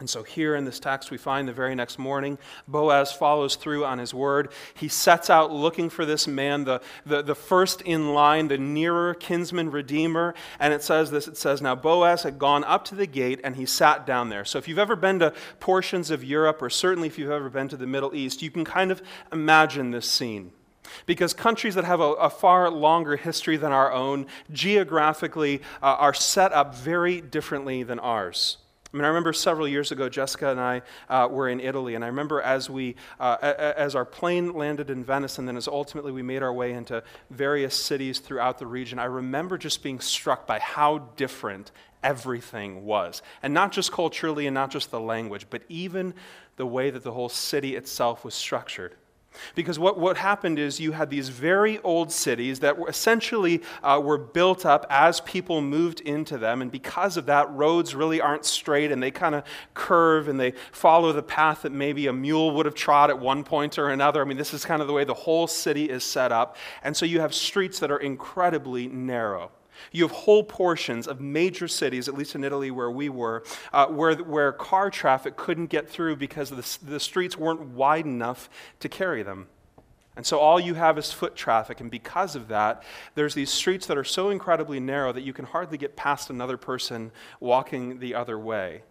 and 0.00 0.10
so, 0.10 0.24
here 0.24 0.56
in 0.56 0.64
this 0.64 0.80
text, 0.80 1.12
we 1.12 1.18
find 1.18 1.46
the 1.46 1.52
very 1.52 1.76
next 1.76 2.00
morning, 2.00 2.36
Boaz 2.66 3.12
follows 3.12 3.54
through 3.54 3.84
on 3.84 3.98
his 3.98 4.12
word. 4.12 4.50
He 4.74 4.88
sets 4.88 5.30
out 5.30 5.52
looking 5.52 5.88
for 5.88 6.04
this 6.04 6.26
man, 6.26 6.64
the, 6.64 6.80
the, 7.06 7.22
the, 7.22 7.36
first 7.36 7.80
in 7.82 8.12
line, 8.12 8.48
the 8.48 8.58
nearer 8.58 9.14
kinsman 9.14 9.70
redeemer. 9.70 10.34
And 10.58 10.74
it 10.74 10.82
says 10.82 11.12
this 11.12 11.28
it 11.28 11.36
says, 11.36 11.62
Now 11.62 11.76
Boaz 11.76 12.24
had 12.24 12.40
gone 12.40 12.64
up 12.64 12.84
to 12.86 12.96
the 12.96 13.06
gate 13.06 13.40
and 13.44 13.54
he 13.54 13.66
sat 13.66 14.04
down 14.04 14.30
there. 14.30 14.44
So, 14.44 14.58
if 14.58 14.66
you've 14.66 14.80
ever 14.80 14.96
been 14.96 15.20
to 15.20 15.32
portions 15.60 16.10
of 16.10 16.24
Europe, 16.24 16.60
or 16.60 16.70
certainly 16.70 17.06
if 17.06 17.16
you've 17.16 17.30
ever 17.30 17.48
been 17.48 17.68
to 17.68 17.76
the 17.76 17.86
Middle 17.86 18.16
East, 18.16 18.42
you 18.42 18.50
can 18.50 18.64
kind 18.64 18.90
of 18.90 19.00
imagine 19.32 19.92
this 19.92 20.10
scene. 20.10 20.50
Because 21.06 21.32
countries 21.32 21.76
that 21.76 21.84
have 21.84 22.00
a, 22.00 22.12
a, 22.14 22.30
far 22.30 22.68
longer 22.68 23.16
history 23.16 23.56
than 23.56 23.72
our 23.72 23.92
own 23.92 24.26
geographically 24.52 25.62
uh, 25.80 25.86
are 25.86 26.12
set 26.12 26.52
up 26.52 26.74
very 26.74 27.20
differently 27.20 27.84
than 27.84 27.98
ours. 28.00 28.58
I 28.94 28.96
mean, 28.96 29.06
I 29.06 29.08
remember 29.08 29.32
several 29.32 29.66
years 29.66 29.90
ago, 29.90 30.08
Jessica 30.08 30.52
and 30.52 30.60
I 30.60 30.82
uh, 31.08 31.26
were 31.28 31.48
in 31.48 31.58
Italy, 31.58 31.96
and 31.96 32.04
I 32.04 32.06
remember 32.06 32.40
as 32.40 32.70
we, 32.70 32.94
uh, 33.18 33.38
as 33.76 33.96
our 33.96 34.04
plane 34.04 34.52
landed 34.52 34.88
in 34.88 35.02
Venice, 35.02 35.40
and 35.40 35.48
then 35.48 35.56
as 35.56 35.66
ultimately 35.66 36.12
we 36.12 36.22
made 36.22 36.44
our 36.44 36.52
way 36.52 36.72
into 36.72 37.02
various 37.28 37.74
cities 37.74 38.20
throughout 38.20 38.60
the 38.60 38.68
region, 38.68 39.00
I 39.00 39.06
remember 39.06 39.58
just 39.58 39.82
being 39.82 39.98
struck 39.98 40.46
by 40.46 40.60
how 40.60 40.98
different 41.16 41.72
everything 42.04 42.84
was. 42.84 43.20
And 43.42 43.52
not 43.52 43.72
just 43.72 43.90
culturally 43.90 44.46
and 44.46 44.54
not 44.54 44.70
just 44.70 44.92
the 44.92 45.00
language, 45.00 45.48
but 45.50 45.62
even 45.68 46.14
the 46.54 46.66
way 46.66 46.90
that 46.90 47.02
the 47.02 47.10
whole 47.10 47.28
city 47.28 47.74
itself 47.74 48.24
was 48.24 48.36
structured. 48.36 48.94
Because 49.54 49.78
what, 49.78 49.98
what 49.98 50.16
happened 50.16 50.58
is 50.58 50.80
you 50.80 50.92
had 50.92 51.10
these 51.10 51.28
very 51.28 51.78
old 51.80 52.12
cities 52.12 52.60
that 52.60 52.78
were 52.78 52.88
essentially 52.88 53.62
uh, 53.82 54.00
were 54.02 54.18
built 54.18 54.66
up 54.66 54.86
as 54.90 55.20
people 55.20 55.60
moved 55.60 56.00
into 56.00 56.38
them. 56.38 56.62
And 56.62 56.70
because 56.70 57.16
of 57.16 57.26
that, 57.26 57.50
roads 57.52 57.94
really 57.94 58.20
aren't 58.20 58.44
straight 58.44 58.92
and 58.92 59.02
they 59.02 59.10
kind 59.10 59.34
of 59.34 59.44
curve 59.74 60.28
and 60.28 60.38
they 60.38 60.52
follow 60.72 61.12
the 61.12 61.22
path 61.22 61.62
that 61.62 61.72
maybe 61.72 62.06
a 62.06 62.12
mule 62.12 62.52
would 62.52 62.66
have 62.66 62.74
trod 62.74 63.10
at 63.10 63.18
one 63.18 63.44
point 63.44 63.78
or 63.78 63.90
another. 63.90 64.22
I 64.22 64.24
mean, 64.24 64.36
this 64.38 64.54
is 64.54 64.64
kind 64.64 64.80
of 64.80 64.88
the 64.88 64.94
way 64.94 65.04
the 65.04 65.14
whole 65.14 65.46
city 65.46 65.90
is 65.90 66.04
set 66.04 66.32
up. 66.32 66.56
And 66.82 66.96
so 66.96 67.06
you 67.06 67.20
have 67.20 67.34
streets 67.34 67.78
that 67.80 67.90
are 67.90 67.98
incredibly 67.98 68.88
narrow. 68.88 69.50
You 69.92 70.04
have 70.04 70.10
whole 70.10 70.44
portions 70.44 71.06
of 71.06 71.20
major 71.20 71.68
cities, 71.68 72.08
at 72.08 72.14
least 72.14 72.34
in 72.34 72.44
Italy 72.44 72.70
where 72.70 72.90
we 72.90 73.08
were, 73.08 73.44
uh, 73.72 73.86
where, 73.86 74.14
where 74.16 74.52
car 74.52 74.90
traffic 74.90 75.36
couldn't 75.36 75.66
get 75.66 75.88
through 75.88 76.16
because 76.16 76.50
the, 76.50 76.86
the 76.86 77.00
streets 77.00 77.36
weren't 77.36 77.60
wide 77.60 78.06
enough 78.06 78.48
to 78.80 78.88
carry 78.88 79.22
them. 79.22 79.48
And 80.16 80.24
so 80.24 80.38
all 80.38 80.60
you 80.60 80.74
have 80.74 80.96
is 80.96 81.12
foot 81.12 81.34
traffic. 81.34 81.80
And 81.80 81.90
because 81.90 82.36
of 82.36 82.48
that, 82.48 82.84
there's 83.14 83.34
these 83.34 83.50
streets 83.50 83.86
that 83.86 83.98
are 83.98 84.04
so 84.04 84.30
incredibly 84.30 84.78
narrow 84.78 85.12
that 85.12 85.22
you 85.22 85.32
can 85.32 85.44
hardly 85.44 85.76
get 85.76 85.96
past 85.96 86.30
another 86.30 86.56
person 86.56 87.10
walking 87.40 87.98
the 87.98 88.14
other 88.14 88.38
way. 88.38 88.82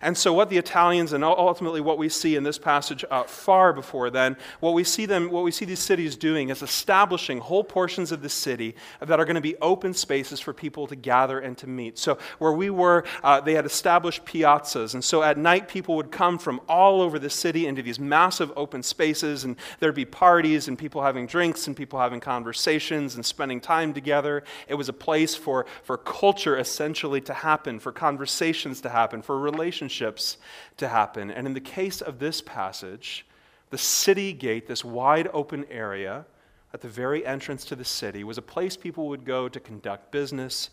And 0.00 0.16
so, 0.16 0.32
what 0.32 0.50
the 0.50 0.58
Italians 0.58 1.12
and 1.12 1.24
ultimately 1.24 1.80
what 1.80 1.98
we 1.98 2.08
see 2.08 2.36
in 2.36 2.42
this 2.42 2.58
passage 2.58 3.04
uh, 3.10 3.24
far 3.24 3.72
before 3.72 4.10
then, 4.10 4.36
what 4.60 4.74
we 4.74 4.84
see 4.84 5.06
them, 5.06 5.30
what 5.30 5.44
we 5.44 5.50
see 5.50 5.64
these 5.64 5.80
cities 5.80 6.16
doing 6.16 6.48
is 6.48 6.62
establishing 6.62 7.38
whole 7.38 7.64
portions 7.64 8.12
of 8.12 8.22
the 8.22 8.28
city 8.28 8.74
that 9.00 9.18
are 9.18 9.24
going 9.24 9.34
to 9.34 9.40
be 9.40 9.56
open 9.56 9.94
spaces 9.94 10.40
for 10.40 10.52
people 10.52 10.86
to 10.86 10.96
gather 10.96 11.38
and 11.38 11.56
to 11.58 11.66
meet. 11.66 11.98
So, 11.98 12.18
where 12.38 12.52
we 12.52 12.70
were, 12.70 13.04
uh, 13.22 13.40
they 13.40 13.54
had 13.54 13.66
established 13.66 14.24
piazzas, 14.24 14.94
and 14.94 15.04
so 15.04 15.22
at 15.22 15.38
night 15.38 15.68
people 15.68 15.96
would 15.96 16.10
come 16.10 16.38
from 16.38 16.60
all 16.68 17.00
over 17.00 17.18
the 17.18 17.30
city 17.30 17.66
into 17.66 17.82
these 17.82 18.00
massive 18.00 18.52
open 18.56 18.82
spaces, 18.82 19.44
and 19.44 19.56
there'd 19.80 19.94
be 19.94 20.04
parties 20.04 20.68
and 20.68 20.78
people 20.78 21.02
having 21.02 21.26
drinks 21.26 21.66
and 21.66 21.76
people 21.76 21.98
having 22.00 22.20
conversations 22.20 23.14
and 23.14 23.24
spending 23.24 23.60
time 23.60 23.92
together. 23.92 24.42
It 24.68 24.74
was 24.74 24.88
a 24.88 24.92
place 24.92 25.34
for 25.34 25.66
for 25.82 25.96
culture 25.98 26.56
essentially 26.56 27.20
to 27.22 27.34
happen, 27.34 27.78
for 27.78 27.92
conversations 27.92 28.80
to 28.82 28.88
happen, 28.88 29.22
for 29.22 29.38
relationships 29.38 29.73
relationships 29.74 30.36
to 30.76 30.88
happen. 30.88 31.30
And 31.30 31.46
in 31.46 31.54
the 31.54 31.60
case 31.60 32.00
of 32.00 32.18
this 32.18 32.40
passage, 32.40 33.26
the 33.70 33.78
city 33.78 34.32
gate, 34.32 34.68
this 34.68 34.84
wide 34.84 35.28
open 35.32 35.64
area 35.70 36.26
at 36.72 36.80
the 36.80 36.88
very 36.88 37.26
entrance 37.26 37.64
to 37.66 37.76
the 37.76 37.84
city, 37.84 38.22
was 38.24 38.38
a 38.38 38.42
place 38.42 38.76
people 38.76 39.08
would 39.08 39.24
go 39.24 39.48
to 39.48 39.60
conduct 39.60 40.12
business. 40.12 40.70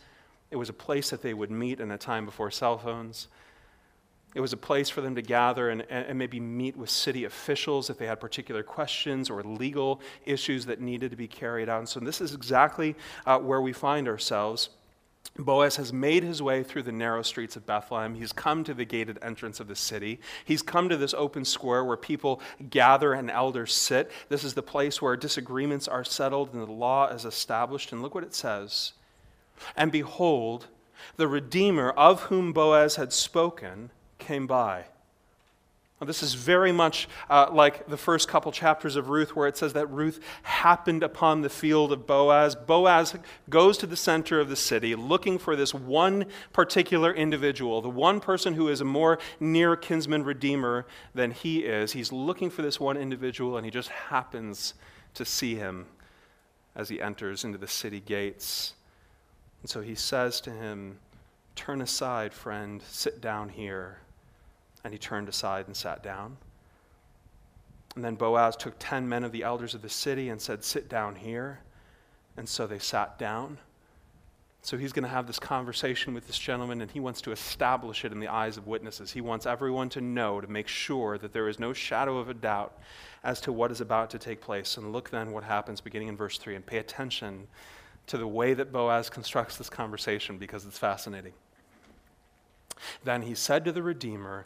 It 0.52 0.56
was 0.56 0.70
a 0.70 0.74
place 0.74 1.10
that 1.10 1.22
they 1.22 1.34
would 1.34 1.50
meet 1.50 1.80
in 1.80 1.92
a 1.92 1.98
time 1.98 2.26
before 2.26 2.52
cell 2.52 2.78
phones. 2.78 3.28
It 4.34 4.40
was 4.40 4.54
a 4.54 4.58
place 4.58 4.90
for 4.90 5.02
them 5.02 5.16
to 5.16 5.22
gather 5.22 5.70
and, 5.72 5.82
and, 5.90 6.18
maybe 6.18 6.40
meet 6.40 6.78
with 6.78 6.90
city 6.90 7.26
officials 7.26 7.90
if 7.90 7.98
they 7.98 8.08
had 8.08 8.22
particular 8.22 8.64
questions 8.64 9.30
or 9.30 9.44
legal 9.44 10.00
issues 10.26 10.66
that 10.68 10.80
needed 10.80 11.12
to 11.12 11.18
be 11.18 11.28
carried 11.28 11.68
out. 11.68 11.80
And 11.80 11.90
so, 11.90 12.00
this 12.00 12.22
is 12.22 12.34
exactly 12.34 12.96
uh, 13.26 13.40
where 13.40 13.60
we 13.60 13.74
find 13.74 14.08
ourselves. 14.08 14.70
Boaz 15.38 15.78
has 15.78 15.94
made 15.94 16.24
his 16.24 16.42
way 16.42 16.62
through 16.62 16.84
the 16.84 16.92
narrow 16.92 17.22
streets 17.22 17.56
of 17.56 17.66
Bethlehem. 17.66 18.16
He's 18.16 18.34
come 18.34 18.64
to 18.66 18.74
the 18.74 18.86
gated 18.86 19.18
entrance 19.22 19.60
of 19.60 19.68
the 19.68 19.76
city. 19.76 20.20
He's 20.44 20.62
come 20.62 20.90
to 20.90 20.98
this 20.98 21.14
open 21.14 21.46
square 21.46 21.86
where 21.86 21.98
people 21.98 22.42
gather 22.70 23.14
and 23.14 23.32
elders 23.32 23.74
sit. 23.74 24.12
This 24.30 24.44
is 24.44 24.54
the 24.54 24.62
place 24.62 25.02
where 25.02 25.16
disagreements 25.16 25.88
are 25.88 26.04
settled 26.04 26.54
and 26.54 26.62
the 26.62 26.72
law 26.72 27.08
is 27.08 27.24
established. 27.24 27.92
And 27.92 28.02
look 28.02 28.14
what 28.14 28.26
it 28.26 28.36
says. 28.36 28.94
And 29.76 29.92
behold, 29.92 30.68
the 31.16 31.28
Redeemer 31.28 31.92
of 31.92 32.24
whom 32.24 32.52
Boaz 32.52 32.98
had 32.98 33.14
spoken 33.14 33.92
came 34.20 34.48
by. 34.48 34.86
Now, 36.02 36.08
this 36.08 36.24
is 36.24 36.34
very 36.34 36.72
much 36.72 37.08
uh, 37.30 37.50
like 37.52 37.86
the 37.86 37.96
first 37.96 38.28
couple 38.28 38.52
chapters 38.52 38.96
of 38.96 39.10
Ruth, 39.10 39.36
where 39.36 39.48
it 39.48 39.56
says 39.56 39.74
that 39.74 39.86
Ruth 39.86 40.20
happened 40.42 41.04
upon 41.04 41.42
the 41.42 41.50
field 41.50 41.92
of 41.92 42.08
Boaz. 42.08 42.56
Boaz 42.56 43.16
goes 43.52 43.78
to 43.78 43.86
the 43.86 43.96
center 43.96 44.40
of 44.40 44.50
the 44.50 44.56
city 44.56 44.96
looking 44.96 45.38
for 45.38 45.56
this 45.56 45.76
one 45.76 46.26
particular 46.54 47.14
individual, 47.14 47.84
the 47.84 47.90
one 47.90 48.20
person 48.20 48.56
who 48.56 48.68
is 48.68 48.82
a 48.82 48.86
more 48.86 49.20
near 49.40 49.76
kinsman 49.76 50.24
redeemer 50.24 50.88
than 51.14 51.30
he 51.30 51.60
is. 51.60 51.92
He's 51.92 52.12
looking 52.12 52.50
for 52.50 52.64
this 52.64 52.80
one 52.80 52.98
individual, 52.98 53.56
and 53.56 53.64
he 53.64 53.72
just 53.72 53.90
happens 53.90 54.74
to 55.14 55.24
see 55.24 55.54
him 55.54 55.86
as 56.76 56.90
he 56.90 57.00
enters 57.00 57.44
into 57.44 57.60
the 57.60 57.68
city 57.68 58.00
gates. 58.00 58.74
And 59.62 59.70
so 59.70 59.82
he 59.82 59.94
says 59.94 60.42
to 60.42 60.50
him, 60.52 60.98
Turn 61.56 61.80
aside, 61.80 62.34
friend, 62.34 62.82
sit 62.88 63.22
down 63.22 63.50
here. 63.50 64.00
And 64.84 64.94
he 64.94 65.00
turned 65.00 65.30
aside 65.30 65.68
and 65.68 65.76
sat 65.76 66.02
down. 66.04 66.38
And 67.96 68.04
then 68.04 68.16
Boaz 68.16 68.56
took 68.56 68.76
ten 68.80 69.08
men 69.08 69.24
of 69.24 69.32
the 69.32 69.44
elders 69.44 69.74
of 69.74 69.82
the 69.82 69.90
city 69.90 70.30
and 70.30 70.42
said, 70.42 70.64
Sit 70.64 70.90
down 70.90 71.16
here. 71.16 71.60
And 72.38 72.48
so 72.48 72.66
they 72.66 72.80
sat 72.80 73.20
down. 73.20 73.58
So 74.64 74.78
he's 74.78 74.94
going 74.94 75.04
to 75.04 75.10
have 75.10 75.26
this 75.26 75.40
conversation 75.40 76.14
with 76.14 76.28
this 76.28 76.38
gentleman, 76.38 76.82
and 76.82 76.92
he 76.92 77.00
wants 77.00 77.20
to 77.22 77.32
establish 77.32 78.06
it 78.06 78.12
in 78.12 78.20
the 78.20 78.28
eyes 78.28 78.58
of 78.58 78.68
witnesses. 78.68 79.12
He 79.12 79.20
wants 79.20 79.48
everyone 79.48 79.90
to 79.90 80.02
know, 80.02 80.40
to 80.40 80.48
make 80.48 80.68
sure 80.68 81.18
that 81.18 81.34
there 81.34 81.48
is 81.48 81.60
no 81.60 81.74
shadow 81.74 82.20
of 82.20 82.30
a 82.30 82.34
doubt 82.36 82.78
as 83.24 83.42
to 83.42 83.52
what 83.52 83.72
is 83.72 83.82
about 83.82 84.12
to 84.12 84.20
take 84.20 84.40
place. 84.40 84.78
And 84.78 84.94
look 84.94 85.10
then 85.10 85.32
what 85.32 85.44
happens 85.44 85.82
beginning 85.82 86.10
in 86.10 86.16
verse 86.16 86.38
3, 86.38 86.56
and 86.56 86.66
pay 86.66 86.78
attention 86.78 87.48
to 88.08 88.20
the 88.20 88.28
way 88.28 88.54
that 88.54 88.72
Boaz 88.72 89.10
constructs 89.10 89.58
this 89.58 89.70
conversation 89.70 90.38
because 90.38 90.66
it's 90.66 90.78
fascinating. 90.78 91.34
Then 93.04 93.24
he 93.24 93.34
said 93.34 93.66
to 93.66 93.72
the 93.72 93.84
Redeemer, 93.84 94.46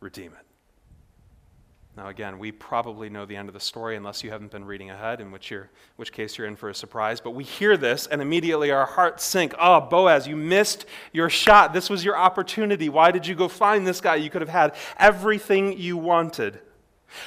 redeem 0.00 0.32
it. 0.32 0.44
Now, 1.98 2.06
again, 2.06 2.38
we 2.38 2.52
probably 2.52 3.10
know 3.10 3.26
the 3.26 3.34
end 3.34 3.48
of 3.48 3.54
the 3.54 3.60
story 3.60 3.96
unless 3.96 4.22
you 4.22 4.30
haven't 4.30 4.52
been 4.52 4.64
reading 4.64 4.90
ahead, 4.90 5.20
in 5.20 5.32
which, 5.32 5.50
you're, 5.50 5.68
which 5.96 6.12
case 6.12 6.38
you're 6.38 6.46
in 6.46 6.54
for 6.54 6.68
a 6.68 6.74
surprise. 6.74 7.20
But 7.20 7.32
we 7.32 7.42
hear 7.42 7.76
this, 7.76 8.06
and 8.06 8.22
immediately 8.22 8.70
our 8.70 8.86
hearts 8.86 9.24
sink. 9.24 9.52
Oh, 9.58 9.80
Boaz, 9.80 10.28
you 10.28 10.36
missed 10.36 10.86
your 11.12 11.28
shot. 11.28 11.72
This 11.72 11.90
was 11.90 12.04
your 12.04 12.16
opportunity. 12.16 12.88
Why 12.88 13.10
did 13.10 13.26
you 13.26 13.34
go 13.34 13.48
find 13.48 13.84
this 13.84 14.00
guy? 14.00 14.14
You 14.14 14.30
could 14.30 14.42
have 14.42 14.48
had 14.48 14.76
everything 14.96 15.76
you 15.76 15.96
wanted. 15.96 16.60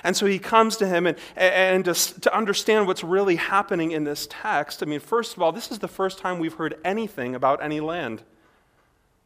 And 0.05 0.15
so 0.15 0.25
he 0.25 0.39
comes 0.39 0.77
to 0.77 0.87
him, 0.87 1.05
and, 1.05 1.17
and 1.35 1.83
to, 1.83 1.93
to 2.21 2.33
understand 2.33 2.87
what's 2.87 3.03
really 3.03 3.35
happening 3.35 3.91
in 3.91 4.05
this 4.05 4.25
text, 4.29 4.81
I 4.81 4.85
mean, 4.85 5.01
first 5.01 5.35
of 5.35 5.41
all, 5.41 5.51
this 5.51 5.69
is 5.69 5.79
the 5.79 5.89
first 5.89 6.17
time 6.17 6.39
we've 6.39 6.53
heard 6.53 6.79
anything 6.85 7.35
about 7.35 7.61
any 7.61 7.81
land. 7.81 8.23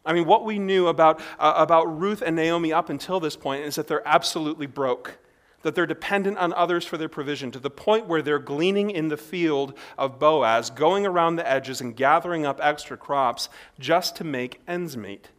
I 0.05 0.13
mean, 0.13 0.25
what 0.25 0.45
we 0.45 0.59
knew 0.59 0.87
about, 0.87 1.19
uh, 1.39 1.53
about 1.57 1.85
Ruth 1.99 2.21
and 2.21 2.35
Naomi 2.35 2.71
up 2.71 2.89
until 2.89 3.19
this 3.19 3.35
point 3.35 3.63
is 3.63 3.75
that 3.75 3.87
they're 3.87 4.07
absolutely 4.07 4.67
broke, 4.67 5.17
that 5.63 5.73
they're 5.73 5.87
dependent 5.87 6.37
on 6.37 6.53
others 6.53 6.85
for 6.85 6.97
their 6.97 7.09
provision, 7.09 7.51
to 7.51 7.59
the 7.59 7.71
point 7.71 8.07
where 8.07 8.21
they're 8.21 8.37
gleaning 8.37 8.91
in 8.91 9.07
the 9.07 9.17
field 9.17 9.75
of 9.97 10.19
Boaz, 10.19 10.69
going 10.69 11.05
around 11.07 11.37
the 11.37 11.49
edges 11.49 11.81
and 11.81 11.95
gathering 11.95 12.45
up 12.45 12.59
extra 12.61 12.95
crops 12.95 13.49
just 13.79 14.15
to 14.17 14.23
make 14.23 14.61
ends 14.67 14.95
meet. 14.95 15.29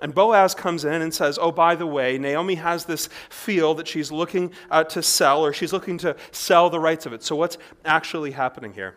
And 0.00 0.14
Boaz 0.14 0.54
comes 0.54 0.84
in 0.84 1.00
and 1.00 1.14
says, 1.14 1.38
Oh, 1.40 1.52
by 1.52 1.76
the 1.76 1.86
way, 1.86 2.18
Naomi 2.18 2.56
has 2.56 2.84
this 2.84 3.08
field 3.30 3.78
that 3.78 3.86
she's 3.86 4.10
looking 4.10 4.52
uh, 4.68 4.82
to 4.84 5.02
sell, 5.02 5.44
or 5.44 5.52
she's 5.52 5.72
looking 5.72 5.96
to 5.98 6.16
sell 6.32 6.70
the 6.70 6.80
rights 6.80 7.06
of 7.06 7.12
it. 7.12 7.22
So, 7.22 7.36
what's 7.36 7.56
actually 7.84 8.32
happening 8.32 8.72
here? 8.72 8.96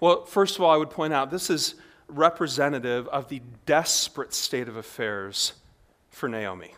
Well, 0.00 0.24
first 0.24 0.56
of 0.56 0.62
all, 0.62 0.70
I 0.70 0.78
would 0.78 0.88
point 0.88 1.12
out 1.12 1.30
this 1.30 1.50
is 1.50 1.74
representative 2.08 3.08
of 3.08 3.28
the 3.28 3.42
desperate 3.64 4.32
state 4.32 4.68
of 4.68 4.76
affairs 4.76 5.54
for 6.10 6.28
Naomi. 6.28 6.74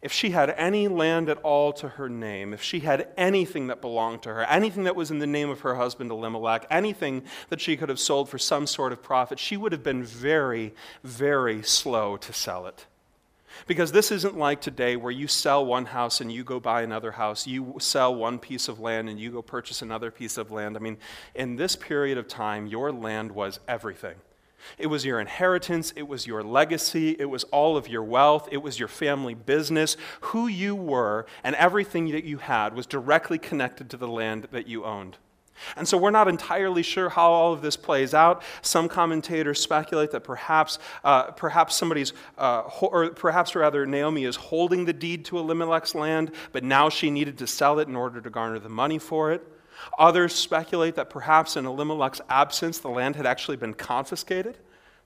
If 0.00 0.12
she 0.12 0.30
had 0.30 0.50
any 0.50 0.86
land 0.86 1.28
at 1.28 1.38
all 1.38 1.72
to 1.74 1.88
her 1.88 2.08
name, 2.08 2.54
if 2.54 2.62
she 2.62 2.80
had 2.80 3.08
anything 3.16 3.66
that 3.66 3.80
belonged 3.80 4.22
to 4.22 4.32
her, 4.32 4.44
anything 4.44 4.84
that 4.84 4.94
was 4.94 5.10
in 5.10 5.18
the 5.18 5.26
name 5.26 5.50
of 5.50 5.60
her 5.60 5.74
husband 5.74 6.12
Elimelech, 6.12 6.66
anything 6.70 7.24
that 7.48 7.60
she 7.60 7.76
could 7.76 7.88
have 7.88 7.98
sold 7.98 8.28
for 8.28 8.38
some 8.38 8.66
sort 8.66 8.92
of 8.92 9.02
profit, 9.02 9.40
she 9.40 9.56
would 9.56 9.72
have 9.72 9.82
been 9.82 10.04
very, 10.04 10.72
very 11.02 11.62
slow 11.62 12.16
to 12.18 12.32
sell 12.32 12.66
it. 12.66 12.86
Because 13.66 13.92
this 13.92 14.10
isn't 14.10 14.36
like 14.36 14.60
today 14.60 14.96
where 14.96 15.12
you 15.12 15.26
sell 15.26 15.64
one 15.64 15.86
house 15.86 16.20
and 16.20 16.30
you 16.32 16.44
go 16.44 16.60
buy 16.60 16.82
another 16.82 17.12
house. 17.12 17.46
You 17.46 17.76
sell 17.78 18.14
one 18.14 18.38
piece 18.38 18.68
of 18.68 18.80
land 18.80 19.08
and 19.08 19.18
you 19.18 19.30
go 19.30 19.42
purchase 19.42 19.82
another 19.82 20.10
piece 20.10 20.38
of 20.38 20.50
land. 20.50 20.76
I 20.76 20.80
mean, 20.80 20.98
in 21.34 21.56
this 21.56 21.76
period 21.76 22.18
of 22.18 22.28
time, 22.28 22.66
your 22.66 22.92
land 22.92 23.32
was 23.32 23.60
everything. 23.68 24.16
It 24.76 24.88
was 24.88 25.04
your 25.04 25.20
inheritance, 25.20 25.92
it 25.96 26.08
was 26.08 26.26
your 26.26 26.42
legacy, 26.42 27.16
it 27.18 27.26
was 27.26 27.44
all 27.44 27.76
of 27.76 27.88
your 27.88 28.02
wealth, 28.02 28.48
it 28.50 28.58
was 28.58 28.78
your 28.78 28.88
family 28.88 29.34
business. 29.34 29.96
Who 30.20 30.46
you 30.46 30.74
were 30.74 31.26
and 31.44 31.54
everything 31.56 32.10
that 32.10 32.24
you 32.24 32.38
had 32.38 32.74
was 32.74 32.86
directly 32.86 33.38
connected 33.38 33.88
to 33.90 33.96
the 33.96 34.08
land 34.08 34.48
that 34.50 34.66
you 34.66 34.84
owned. 34.84 35.16
And 35.76 35.86
so 35.86 35.98
we're 35.98 36.10
not 36.10 36.28
entirely 36.28 36.82
sure 36.82 37.08
how 37.08 37.30
all 37.30 37.52
of 37.52 37.62
this 37.62 37.76
plays 37.76 38.14
out. 38.14 38.42
Some 38.62 38.88
commentators 38.88 39.60
speculate 39.60 40.10
that 40.12 40.24
perhaps, 40.24 40.78
uh, 41.04 41.30
perhaps 41.32 41.76
somebody's, 41.76 42.12
uh, 42.36 42.62
ho- 42.62 42.88
or 42.88 43.10
perhaps 43.10 43.54
rather, 43.54 43.86
Naomi 43.86 44.24
is 44.24 44.36
holding 44.36 44.84
the 44.84 44.92
deed 44.92 45.24
to 45.26 45.38
Elimelech's 45.38 45.94
land, 45.94 46.32
but 46.52 46.64
now 46.64 46.88
she 46.88 47.10
needed 47.10 47.38
to 47.38 47.46
sell 47.46 47.78
it 47.78 47.88
in 47.88 47.96
order 47.96 48.20
to 48.20 48.30
garner 48.30 48.58
the 48.58 48.68
money 48.68 48.98
for 48.98 49.32
it. 49.32 49.46
Others 49.98 50.34
speculate 50.34 50.96
that 50.96 51.10
perhaps 51.10 51.56
in 51.56 51.66
Elimelech's 51.66 52.20
absence, 52.28 52.78
the 52.78 52.88
land 52.88 53.16
had 53.16 53.26
actually 53.26 53.56
been 53.56 53.74
confiscated 53.74 54.58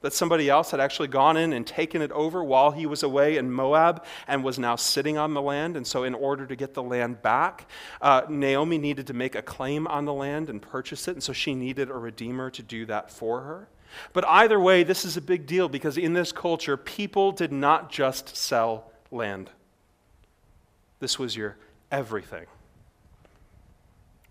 that 0.02 0.12
somebody 0.12 0.50
else 0.50 0.70
had 0.70 0.80
actually 0.80 1.08
gone 1.08 1.36
in 1.36 1.52
and 1.52 1.66
taken 1.66 2.02
it 2.02 2.12
over 2.12 2.44
while 2.44 2.70
he 2.70 2.86
was 2.86 3.02
away 3.02 3.36
in 3.36 3.50
Moab 3.50 4.04
and 4.28 4.44
was 4.44 4.58
now 4.58 4.76
sitting 4.76 5.16
on 5.16 5.34
the 5.34 5.42
land. 5.42 5.76
And 5.76 5.86
so, 5.86 6.04
in 6.04 6.14
order 6.14 6.46
to 6.46 6.54
get 6.54 6.74
the 6.74 6.82
land 6.82 7.22
back, 7.22 7.66
uh, 8.00 8.22
Naomi 8.28 8.78
needed 8.78 9.06
to 9.06 9.14
make 9.14 9.34
a 9.34 9.42
claim 9.42 9.86
on 9.86 10.04
the 10.04 10.12
land 10.12 10.50
and 10.50 10.60
purchase 10.60 11.08
it. 11.08 11.12
And 11.12 11.22
so, 11.22 11.32
she 11.32 11.54
needed 11.54 11.88
a 11.88 11.94
redeemer 11.94 12.50
to 12.50 12.62
do 12.62 12.84
that 12.86 13.10
for 13.10 13.40
her. 13.42 13.68
But 14.12 14.26
either 14.26 14.58
way, 14.58 14.84
this 14.84 15.04
is 15.04 15.16
a 15.16 15.20
big 15.20 15.46
deal 15.46 15.68
because 15.68 15.98
in 15.98 16.14
this 16.14 16.32
culture, 16.32 16.76
people 16.76 17.32
did 17.32 17.52
not 17.52 17.90
just 17.90 18.36
sell 18.36 18.90
land, 19.10 19.50
this 21.00 21.18
was 21.18 21.36
your 21.36 21.56
everything 21.90 22.46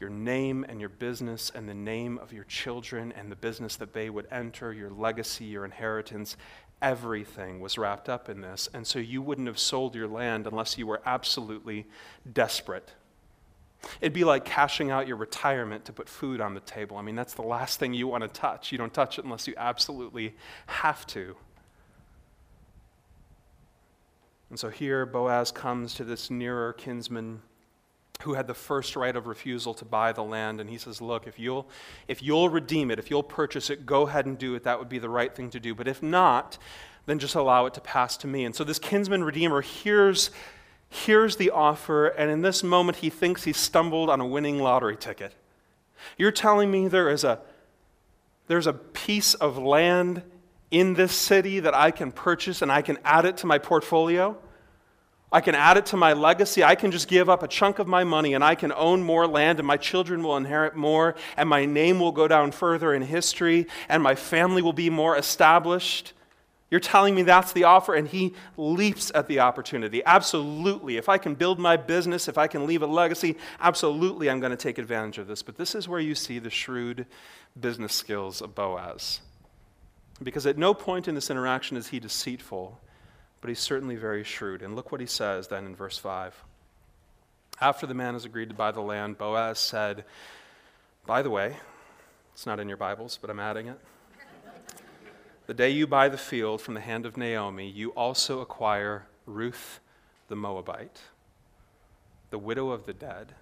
your 0.01 0.09
name 0.09 0.65
and 0.67 0.79
your 0.79 0.89
business 0.89 1.51
and 1.53 1.69
the 1.69 1.73
name 1.73 2.17
of 2.17 2.33
your 2.33 2.43
children 2.45 3.13
and 3.15 3.31
the 3.31 3.35
business 3.35 3.75
that 3.77 3.93
they 3.93 4.09
would 4.09 4.27
enter, 4.31 4.73
your 4.73 4.89
legacy, 4.89 5.45
your 5.45 5.63
inheritance. 5.63 6.35
Everything 6.81 7.61
was 7.61 7.77
wrapped 7.77 8.09
up 8.09 8.27
in 8.27 8.41
this. 8.41 8.67
And 8.73 8.85
so 8.85 8.97
you 8.97 9.21
wouldn't 9.21 9.47
have 9.47 9.59
sold 9.59 9.95
your 9.95 10.07
land 10.07 10.47
unless 10.47 10.77
you 10.77 10.87
were 10.87 11.01
absolutely 11.05 11.85
desperate. 12.33 12.91
It'd 13.99 14.13
be 14.13 14.23
like 14.23 14.43
cashing 14.43 14.89
out 14.89 15.07
your 15.07 15.17
retirement 15.17 15.85
to 15.85 15.93
put 15.93 16.09
food 16.09 16.41
on 16.41 16.55
the 16.55 16.59
table. 16.59 16.97
I 16.97 17.03
mean, 17.03 17.15
that's 17.15 17.35
the 17.35 17.43
last 17.43 17.79
thing 17.79 17.93
you 17.93 18.07
want 18.07 18.23
to 18.23 18.27
touch. 18.27 18.71
You 18.71 18.79
don't 18.79 18.93
touch 18.93 19.19
it 19.19 19.25
unless 19.25 19.47
you 19.47 19.53
absolutely 19.55 20.35
have 20.65 21.05
to. 21.07 21.35
And 24.49 24.59
so 24.59 24.69
here 24.69 25.05
Boaz 25.05 25.51
comes 25.51 25.93
to 25.95 26.03
this 26.03 26.29
nearer 26.29 26.73
kinsman 26.73 27.41
who 28.21 28.33
had 28.33 28.47
the 28.47 28.53
first 28.53 28.95
right 28.95 29.15
of 29.15 29.27
refusal 29.27 29.73
to 29.75 29.85
buy 29.85 30.11
the 30.11 30.23
land 30.23 30.59
and 30.59 30.69
he 30.69 30.77
says 30.77 31.01
look 31.01 31.27
if 31.27 31.37
you'll 31.39 31.67
if 32.07 32.21
you'll 32.21 32.49
redeem 32.49 32.91
it 32.91 32.99
if 32.99 33.09
you'll 33.09 33.23
purchase 33.23 33.69
it 33.69 33.85
go 33.85 34.07
ahead 34.07 34.25
and 34.25 34.37
do 34.37 34.55
it. 34.55 34.63
That 34.63 34.79
would 34.79 34.89
be 34.89 34.99
the 34.99 35.09
right 35.09 35.33
thing 35.35 35.49
to 35.51 35.59
do. 35.59 35.75
But 35.75 35.87
if 35.87 36.01
not 36.01 36.57
then 37.05 37.19
just 37.19 37.35
allow 37.35 37.65
it 37.65 37.73
to 37.73 37.81
pass 37.81 38.15
to 38.17 38.27
me. 38.27 38.45
And 38.45 38.55
so 38.55 38.63
this 38.63 38.79
kinsman 38.79 39.23
redeemer 39.23 39.61
hears 39.61 40.31
hears 40.89 41.37
the 41.37 41.49
offer 41.49 42.07
and 42.07 42.29
in 42.29 42.41
this 42.41 42.63
moment 42.63 42.97
he 42.97 43.09
thinks 43.09 43.43
he's 43.43 43.57
stumbled 43.57 44.09
on 44.09 44.19
a 44.19 44.25
winning 44.25 44.59
lottery 44.59 44.97
ticket. 44.97 45.33
You're 46.17 46.31
telling 46.31 46.71
me 46.71 46.87
there 46.87 47.09
is 47.09 47.23
a 47.23 47.39
there's 48.47 48.67
a 48.67 48.73
piece 48.73 49.33
of 49.35 49.57
land 49.57 50.23
in 50.71 50.93
this 50.93 51.13
city 51.13 51.59
that 51.59 51.73
I 51.73 51.91
can 51.91 52.11
purchase 52.11 52.61
and 52.61 52.71
I 52.71 52.81
can 52.81 52.97
add 53.03 53.25
it 53.25 53.37
to 53.37 53.47
my 53.47 53.57
portfolio 53.57 54.37
I 55.31 55.39
can 55.39 55.55
add 55.55 55.77
it 55.77 55.85
to 55.87 55.97
my 55.97 56.11
legacy. 56.13 56.63
I 56.63 56.75
can 56.75 56.91
just 56.91 57.07
give 57.07 57.29
up 57.29 57.41
a 57.41 57.47
chunk 57.47 57.79
of 57.79 57.87
my 57.87 58.03
money 58.03 58.33
and 58.33 58.43
I 58.43 58.55
can 58.55 58.73
own 58.73 59.01
more 59.01 59.25
land 59.27 59.59
and 59.59 59.67
my 59.67 59.77
children 59.77 60.23
will 60.23 60.35
inherit 60.35 60.75
more 60.75 61.15
and 61.37 61.47
my 61.47 61.65
name 61.65 61.99
will 61.99 62.11
go 62.11 62.27
down 62.27 62.51
further 62.51 62.93
in 62.93 63.01
history 63.01 63.67
and 63.87 64.03
my 64.03 64.15
family 64.15 64.61
will 64.61 64.73
be 64.73 64.89
more 64.89 65.15
established. 65.15 66.11
You're 66.69 66.79
telling 66.79 67.15
me 67.15 67.23
that's 67.23 67.51
the 67.51 67.65
offer, 67.65 67.93
and 67.93 68.07
he 68.07 68.33
leaps 68.55 69.11
at 69.13 69.27
the 69.27 69.41
opportunity. 69.41 70.01
Absolutely. 70.05 70.95
If 70.95 71.09
I 71.09 71.17
can 71.17 71.35
build 71.35 71.59
my 71.59 71.75
business, 71.75 72.29
if 72.29 72.37
I 72.37 72.47
can 72.47 72.65
leave 72.65 72.81
a 72.81 72.87
legacy, 72.87 73.35
absolutely 73.59 74.29
I'm 74.29 74.39
going 74.39 74.51
to 74.51 74.57
take 74.57 74.77
advantage 74.77 75.17
of 75.17 75.27
this. 75.27 75.43
But 75.43 75.57
this 75.57 75.75
is 75.75 75.89
where 75.89 75.99
you 75.99 76.15
see 76.15 76.39
the 76.39 76.49
shrewd 76.49 77.07
business 77.59 77.93
skills 77.93 78.41
of 78.41 78.55
Boaz. 78.55 79.19
Because 80.23 80.45
at 80.45 80.57
no 80.57 80.73
point 80.73 81.09
in 81.09 81.15
this 81.15 81.29
interaction 81.29 81.75
is 81.75 81.89
he 81.89 81.99
deceitful, 81.99 82.79
but 83.41 83.49
he's 83.49 83.59
certainly 83.59 83.95
very 83.95 84.23
shrewd. 84.23 84.61
And 84.61 84.75
look 84.75 84.91
what 84.91 85.01
he 85.01 85.07
says 85.07 85.47
then 85.47 85.65
in 85.65 85.75
verse 85.75 85.97
5. 85.97 86.43
After 87.59 87.85
the 87.85 87.93
man 87.93 88.13
has 88.13 88.25
agreed 88.25 88.49
to 88.49 88.55
buy 88.55 88.71
the 88.71 88.81
land, 88.81 89.17
Boaz 89.17 89.59
said, 89.59 90.05
By 91.05 91.21
the 91.21 91.29
way, 91.29 91.57
it's 92.33 92.45
not 92.45 92.59
in 92.59 92.67
your 92.67 92.77
Bibles, 92.77 93.17
but 93.19 93.29
I'm 93.29 93.39
adding 93.39 93.67
it. 93.67 93.79
The 95.47 95.53
day 95.53 95.69
you 95.69 95.85
buy 95.85 96.07
the 96.07 96.17
field 96.17 96.61
from 96.61 96.75
the 96.75 96.79
hand 96.79 97.05
of 97.05 97.17
Naomi, 97.17 97.67
you 97.69 97.89
also 97.89 98.39
acquire 98.39 99.07
Ruth 99.25 99.79
the 100.27 100.35
Moabite, 100.35 101.01
the 102.29 102.39
widow 102.39 102.69
of 102.69 102.85
the 102.85 102.93
dead, 102.93 103.33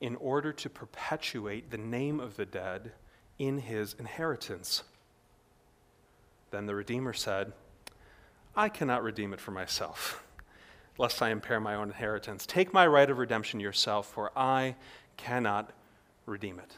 in 0.00 0.16
order 0.16 0.52
to 0.52 0.70
perpetuate 0.70 1.70
the 1.70 1.78
name 1.78 2.18
of 2.18 2.36
the 2.36 2.46
dead 2.46 2.92
in 3.38 3.58
his 3.58 3.94
inheritance. 3.98 4.84
Then 6.50 6.66
the 6.66 6.74
Redeemer 6.74 7.12
said, 7.12 7.52
I 8.56 8.70
cannot 8.70 9.02
redeem 9.02 9.34
it 9.34 9.40
for 9.40 9.50
myself, 9.50 10.24
lest 10.96 11.20
I 11.20 11.30
impair 11.30 11.60
my 11.60 11.74
own 11.74 11.88
inheritance. 11.88 12.46
Take 12.46 12.72
my 12.72 12.86
right 12.86 13.10
of 13.10 13.18
redemption 13.18 13.60
yourself, 13.60 14.06
for 14.06 14.32
I 14.34 14.76
cannot 15.18 15.72
redeem 16.24 16.58
it. 16.58 16.72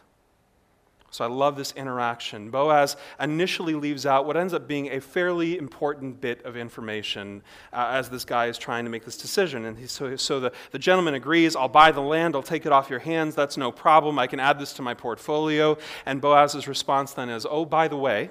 So 1.10 1.24
I 1.24 1.28
love 1.28 1.56
this 1.56 1.72
interaction. 1.72 2.50
Boaz 2.50 2.96
initially 3.18 3.74
leaves 3.74 4.04
out 4.04 4.26
what 4.26 4.36
ends 4.36 4.52
up 4.52 4.68
being 4.68 4.88
a 4.88 5.00
fairly 5.00 5.56
important 5.56 6.20
bit 6.20 6.44
of 6.44 6.54
information 6.54 7.42
uh, 7.72 7.88
as 7.92 8.10
this 8.10 8.26
guy 8.26 8.46
is 8.46 8.58
trying 8.58 8.84
to 8.84 8.90
make 8.90 9.06
this 9.06 9.16
decision. 9.16 9.64
And 9.64 9.78
he, 9.78 9.86
so, 9.86 10.16
so 10.16 10.38
the, 10.38 10.52
the 10.70 10.78
gentleman 10.78 11.14
agrees, 11.14 11.56
I'll 11.56 11.68
buy 11.68 11.92
the 11.92 12.02
land, 12.02 12.34
I'll 12.34 12.42
take 12.42 12.66
it 12.66 12.72
off 12.72 12.90
your 12.90 12.98
hands, 12.98 13.34
that's 13.34 13.56
no 13.56 13.72
problem, 13.72 14.18
I 14.18 14.26
can 14.26 14.38
add 14.38 14.58
this 14.58 14.74
to 14.74 14.82
my 14.82 14.92
portfolio. 14.92 15.78
And 16.04 16.20
Boaz's 16.20 16.68
response 16.68 17.12
then 17.12 17.30
is, 17.30 17.46
Oh, 17.48 17.64
by 17.64 17.88
the 17.88 17.96
way, 17.96 18.28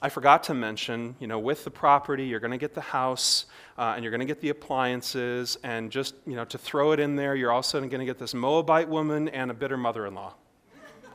I 0.00 0.08
forgot 0.08 0.44
to 0.44 0.54
mention, 0.54 1.16
you 1.18 1.26
know, 1.26 1.40
with 1.40 1.64
the 1.64 1.70
property, 1.70 2.24
you're 2.24 2.38
going 2.40 2.52
to 2.52 2.58
get 2.58 2.72
the 2.72 2.80
house 2.80 3.46
uh, 3.76 3.94
and 3.96 4.04
you're 4.04 4.12
going 4.12 4.20
to 4.20 4.26
get 4.26 4.40
the 4.40 4.50
appliances, 4.50 5.58
and 5.62 5.90
just, 5.90 6.14
you 6.26 6.36
know, 6.36 6.44
to 6.44 6.58
throw 6.58 6.92
it 6.92 7.00
in 7.00 7.16
there, 7.16 7.34
you're 7.34 7.50
also 7.50 7.80
going 7.80 7.98
to 7.98 8.04
get 8.04 8.18
this 8.18 8.34
Moabite 8.34 8.88
woman 8.88 9.28
and 9.28 9.50
a 9.50 9.54
bitter 9.54 9.76
mother 9.76 10.06
in 10.06 10.14
law. 10.14 10.34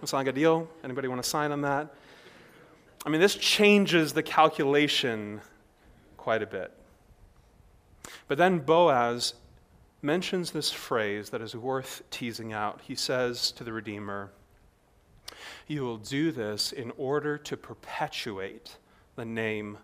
Sound 0.05 0.25
like 0.25 0.27
a 0.27 0.37
deal? 0.37 0.67
Anybody 0.83 1.07
want 1.07 1.23
to 1.23 1.29
sign 1.29 1.53
on 1.53 1.61
that? 1.61 1.93
I 3.05 3.09
mean, 3.09 3.21
this 3.21 3.35
changes 3.35 4.11
the 4.11 4.23
calculation 4.23 5.39
quite 6.17 6.41
a 6.41 6.45
bit. 6.45 6.73
But 8.27 8.37
then 8.37 8.59
Boaz 8.59 9.33
mentions 10.01 10.51
this 10.51 10.71
phrase 10.71 11.29
that 11.29 11.41
is 11.41 11.55
worth 11.55 12.03
teasing 12.11 12.51
out. 12.51 12.81
He 12.83 12.95
says 12.95 13.51
to 13.53 13.63
the 13.63 13.71
Redeemer, 13.71 14.31
You 15.67 15.83
will 15.83 15.97
do 15.97 16.31
this 16.31 16.71
in 16.71 16.91
order 16.97 17.37
to 17.37 17.57
perpetuate 17.57 18.77
the 19.15 19.25
name 19.25 19.77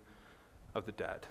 of 0.76 0.86
the 0.86 0.92
dead. 0.92 1.26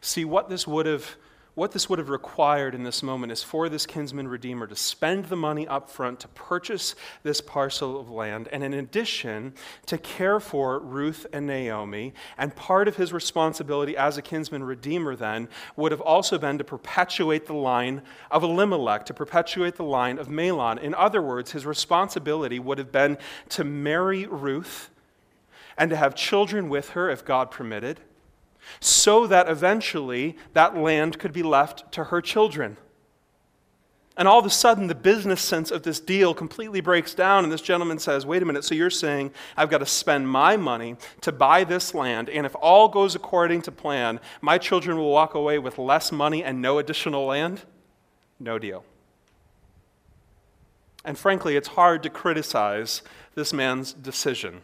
See, 0.00 0.24
what 0.24 0.48
this 0.48 0.66
would 0.66 0.86
have 0.86 1.16
what 1.54 1.72
this 1.72 1.88
would 1.88 1.98
have 1.98 2.08
required 2.08 2.74
in 2.74 2.84
this 2.84 3.02
moment 3.02 3.32
is 3.32 3.42
for 3.42 3.68
this 3.68 3.86
kinsman 3.86 4.28
redeemer 4.28 4.66
to 4.66 4.76
spend 4.76 5.26
the 5.26 5.36
money 5.36 5.66
up 5.66 5.90
front 5.90 6.20
to 6.20 6.28
purchase 6.28 6.94
this 7.22 7.40
parcel 7.40 7.98
of 7.98 8.10
land, 8.10 8.48
and 8.52 8.62
in 8.62 8.72
addition, 8.72 9.52
to 9.86 9.98
care 9.98 10.40
for 10.40 10.78
Ruth 10.78 11.26
and 11.32 11.46
Naomi. 11.46 12.14
And 12.38 12.54
part 12.54 12.88
of 12.88 12.96
his 12.96 13.12
responsibility 13.12 13.96
as 13.96 14.16
a 14.16 14.22
kinsman 14.22 14.64
redeemer 14.64 15.16
then 15.16 15.48
would 15.76 15.92
have 15.92 16.00
also 16.00 16.38
been 16.38 16.58
to 16.58 16.64
perpetuate 16.64 17.46
the 17.46 17.54
line 17.54 18.02
of 18.30 18.42
Elimelech, 18.42 19.04
to 19.06 19.14
perpetuate 19.14 19.76
the 19.76 19.84
line 19.84 20.18
of 20.18 20.28
Mahlon. 20.28 20.78
In 20.78 20.94
other 20.94 21.20
words, 21.20 21.52
his 21.52 21.66
responsibility 21.66 22.58
would 22.58 22.78
have 22.78 22.92
been 22.92 23.18
to 23.50 23.64
marry 23.64 24.26
Ruth 24.26 24.90
and 25.76 25.90
to 25.90 25.96
have 25.96 26.14
children 26.14 26.68
with 26.68 26.90
her 26.90 27.10
if 27.10 27.24
God 27.24 27.50
permitted 27.50 28.00
so 28.80 29.26
that 29.26 29.48
eventually 29.48 30.36
that 30.52 30.76
land 30.76 31.18
could 31.18 31.32
be 31.32 31.42
left 31.42 31.90
to 31.92 32.04
her 32.04 32.20
children. 32.20 32.76
And 34.16 34.28
all 34.28 34.38
of 34.38 34.44
a 34.44 34.50
sudden, 34.50 34.86
the 34.86 34.94
business 34.94 35.40
sense 35.40 35.70
of 35.70 35.82
this 35.82 35.98
deal 35.98 36.34
completely 36.34 36.80
breaks 36.80 37.14
down, 37.14 37.44
and 37.44 37.50
this 37.50 37.62
gentleman 37.62 37.98
says, 37.98 38.26
Wait 38.26 38.42
a 38.42 38.44
minute, 38.44 38.64
so 38.64 38.74
you're 38.74 38.90
saying 38.90 39.30
I've 39.56 39.70
got 39.70 39.78
to 39.78 39.86
spend 39.86 40.28
my 40.28 40.58
money 40.58 40.96
to 41.22 41.32
buy 41.32 41.64
this 41.64 41.94
land, 41.94 42.28
and 42.28 42.44
if 42.44 42.54
all 42.56 42.88
goes 42.88 43.14
according 43.14 43.62
to 43.62 43.72
plan, 43.72 44.20
my 44.42 44.58
children 44.58 44.98
will 44.98 45.10
walk 45.10 45.34
away 45.34 45.58
with 45.58 45.78
less 45.78 46.12
money 46.12 46.44
and 46.44 46.60
no 46.60 46.78
additional 46.78 47.24
land? 47.24 47.62
No 48.38 48.58
deal. 48.58 48.84
And 51.04 51.16
frankly, 51.16 51.56
it's 51.56 51.68
hard 51.68 52.02
to 52.02 52.10
criticize 52.10 53.02
this 53.34 53.52
man's 53.52 53.92
decision. 53.92 54.60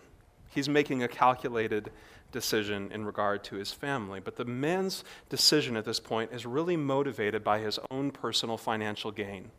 He's 0.50 0.68
making 0.68 1.02
a 1.02 1.08
calculated 1.08 1.90
decision 2.32 2.90
in 2.92 3.04
regard 3.04 3.44
to 3.44 3.56
his 3.56 3.72
family. 3.72 4.20
But 4.20 4.36
the 4.36 4.44
man's 4.44 5.04
decision 5.28 5.76
at 5.76 5.84
this 5.84 6.00
point 6.00 6.32
is 6.32 6.46
really 6.46 6.76
motivated 6.76 7.42
by 7.42 7.60
his 7.60 7.78
own 7.90 8.10
personal 8.10 8.56
financial 8.56 9.10
gain. 9.10 9.50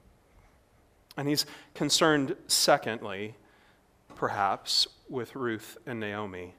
And 1.16 1.28
he's 1.28 1.46
concerned, 1.74 2.36
secondly, 2.48 3.36
perhaps, 4.16 4.88
with 5.10 5.36
Ruth 5.36 5.78
and 5.86 6.00
Naomi. 6.00 6.54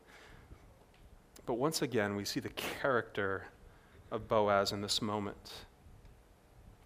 But 1.46 1.54
once 1.54 1.80
again, 1.80 2.16
we 2.16 2.24
see 2.24 2.40
the 2.40 2.48
character 2.50 3.44
of 4.10 4.28
Boaz 4.28 4.72
in 4.72 4.80
this 4.80 5.00
moment. 5.00 5.52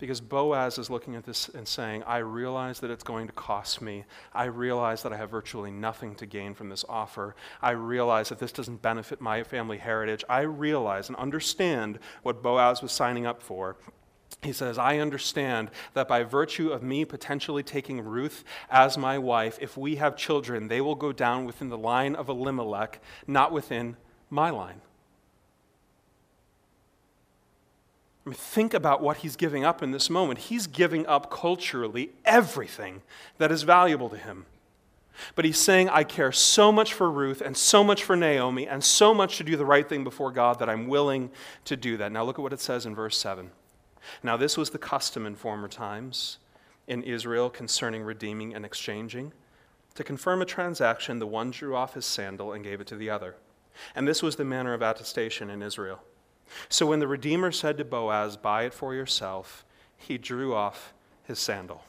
Because 0.03 0.21
Boaz 0.21 0.79
is 0.79 0.91
looking 0.91 1.15
at 1.15 1.25
this 1.25 1.49
and 1.51 1.69
saying, 1.69 2.03
I 2.09 2.17
realize 2.17 2.81
that 2.81 2.91
it's 2.91 3.05
going 3.05 3.29
to 3.29 3.33
cost 3.35 3.81
me. 3.81 4.05
I 4.35 4.47
realize 4.47 5.05
that 5.05 5.13
I 5.13 5.17
have 5.17 5.31
virtually 5.31 5.71
nothing 5.71 6.17
to 6.17 6.27
gain 6.27 6.55
from 6.55 6.71
this 6.71 6.85
offer. 6.89 7.37
I 7.63 7.71
realize 7.71 8.31
that 8.31 8.41
this 8.41 8.51
doesn't 8.51 8.83
benefit 8.83 9.21
my 9.21 9.45
family 9.45 9.79
heritage. 9.79 10.25
I 10.29 10.41
realize 10.41 11.07
and 11.07 11.17
understand 11.19 12.01
what 12.25 12.43
Boaz 12.43 12.83
was 12.83 12.91
signing 12.91 13.27
up 13.27 13.41
for. 13.45 13.77
He 14.43 14.53
says, 14.53 14.77
I 14.77 14.99
understand 14.99 15.71
that 15.95 16.09
by 16.09 16.25
virtue 16.25 16.71
of 16.71 16.83
me 16.83 17.05
potentially 17.05 17.63
taking 17.63 18.01
Ruth 18.01 18.43
as 18.71 18.99
my 18.99 19.19
wife, 19.19 19.57
if 19.61 19.77
we 19.77 19.95
have 19.97 20.17
children, 20.17 20.67
they 20.67 20.81
will 20.81 20.97
go 20.97 21.13
down 21.13 21.45
within 21.45 21.69
the 21.69 21.79
line 21.79 22.17
of 22.17 22.29
Elimelech, 22.29 23.01
not 23.29 23.53
within 23.53 23.97
my 24.31 24.51
line. 24.51 24.81
I 28.25 28.31
mean, 28.31 28.37
think 28.37 28.73
about 28.73 29.03
what 29.03 29.19
he's 29.19 29.37
giving 29.37 29.65
up 29.65 29.83
in 29.83 29.91
this 29.91 30.09
moment. 30.09 30.39
He's 30.39 30.67
giving 30.67 31.07
up 31.07 31.31
culturally 31.31 32.13
everything 32.25 33.03
that 33.39 33.51
is 33.51 33.63
valuable 33.63 34.09
to 34.11 34.17
him. 34.17 34.47
But 35.35 35.45
he's 35.45 35.59
saying, 35.59 35.89
I 35.89 36.05
care 36.05 36.33
so 36.33 36.73
much 36.73 36.95
for 36.95 37.11
Ruth 37.11 37.41
and 37.41 37.57
so 37.57 37.85
much 37.85 38.03
for 38.05 38.17
Naomi 38.17 38.67
and 38.67 38.83
so 38.83 39.13
much 39.13 39.37
to 39.39 39.45
do 39.45 39.57
the 39.57 39.67
right 39.67 39.89
thing 39.89 40.05
before 40.05 40.31
God 40.31 40.59
that 40.59 40.71
I'm 40.71 40.89
willing 40.89 41.31
to 41.65 41.77
do 41.77 41.97
that. 41.99 42.13
Now, 42.13 42.25
look 42.25 42.39
at 42.39 42.43
what 42.43 42.53
it 42.53 42.61
says 42.61 42.87
in 42.87 42.95
verse 42.95 43.19
7. 43.19 43.51
Now, 44.23 44.37
this 44.37 44.57
was 44.57 44.71
the 44.71 44.79
custom 44.79 45.27
in 45.27 45.37
former 45.37 45.69
times 45.69 46.39
in 46.87 47.03
Israel 47.03 47.51
concerning 47.51 48.03
redeeming 48.03 48.55
and 48.55 48.65
exchanging. 48.65 49.33
To 49.95 50.05
confirm 50.05 50.43
a 50.43 50.47
transaction, 50.47 51.19
the 51.19 51.27
one 51.27 51.51
drew 51.51 51.77
off 51.77 51.95
his 51.95 52.07
sandal 52.07 52.53
and 52.53 52.65
gave 52.65 52.81
it 52.81 52.87
to 52.89 52.97
the 52.97 53.11
other. 53.11 53.37
And 53.95 54.09
this 54.09 54.23
was 54.23 54.37
the 54.37 54.45
manner 54.45 54.75
of 54.75 54.83
attestation 54.83 55.51
in 55.51 55.63
Israel. 55.63 56.03
So 56.69 56.87
when 56.87 57.01
the 57.01 57.07
Redeemer 57.07 57.53
said 57.53 57.79
to 57.79 57.85
Boaz, 57.85 58.37
Buy 58.37 58.65
it 58.65 58.75
for 58.75 58.95
yourself, 58.95 59.65
he 59.97 60.19
drew 60.19 60.55
off 60.55 60.93
his 61.25 61.39
sandal. 61.39 61.85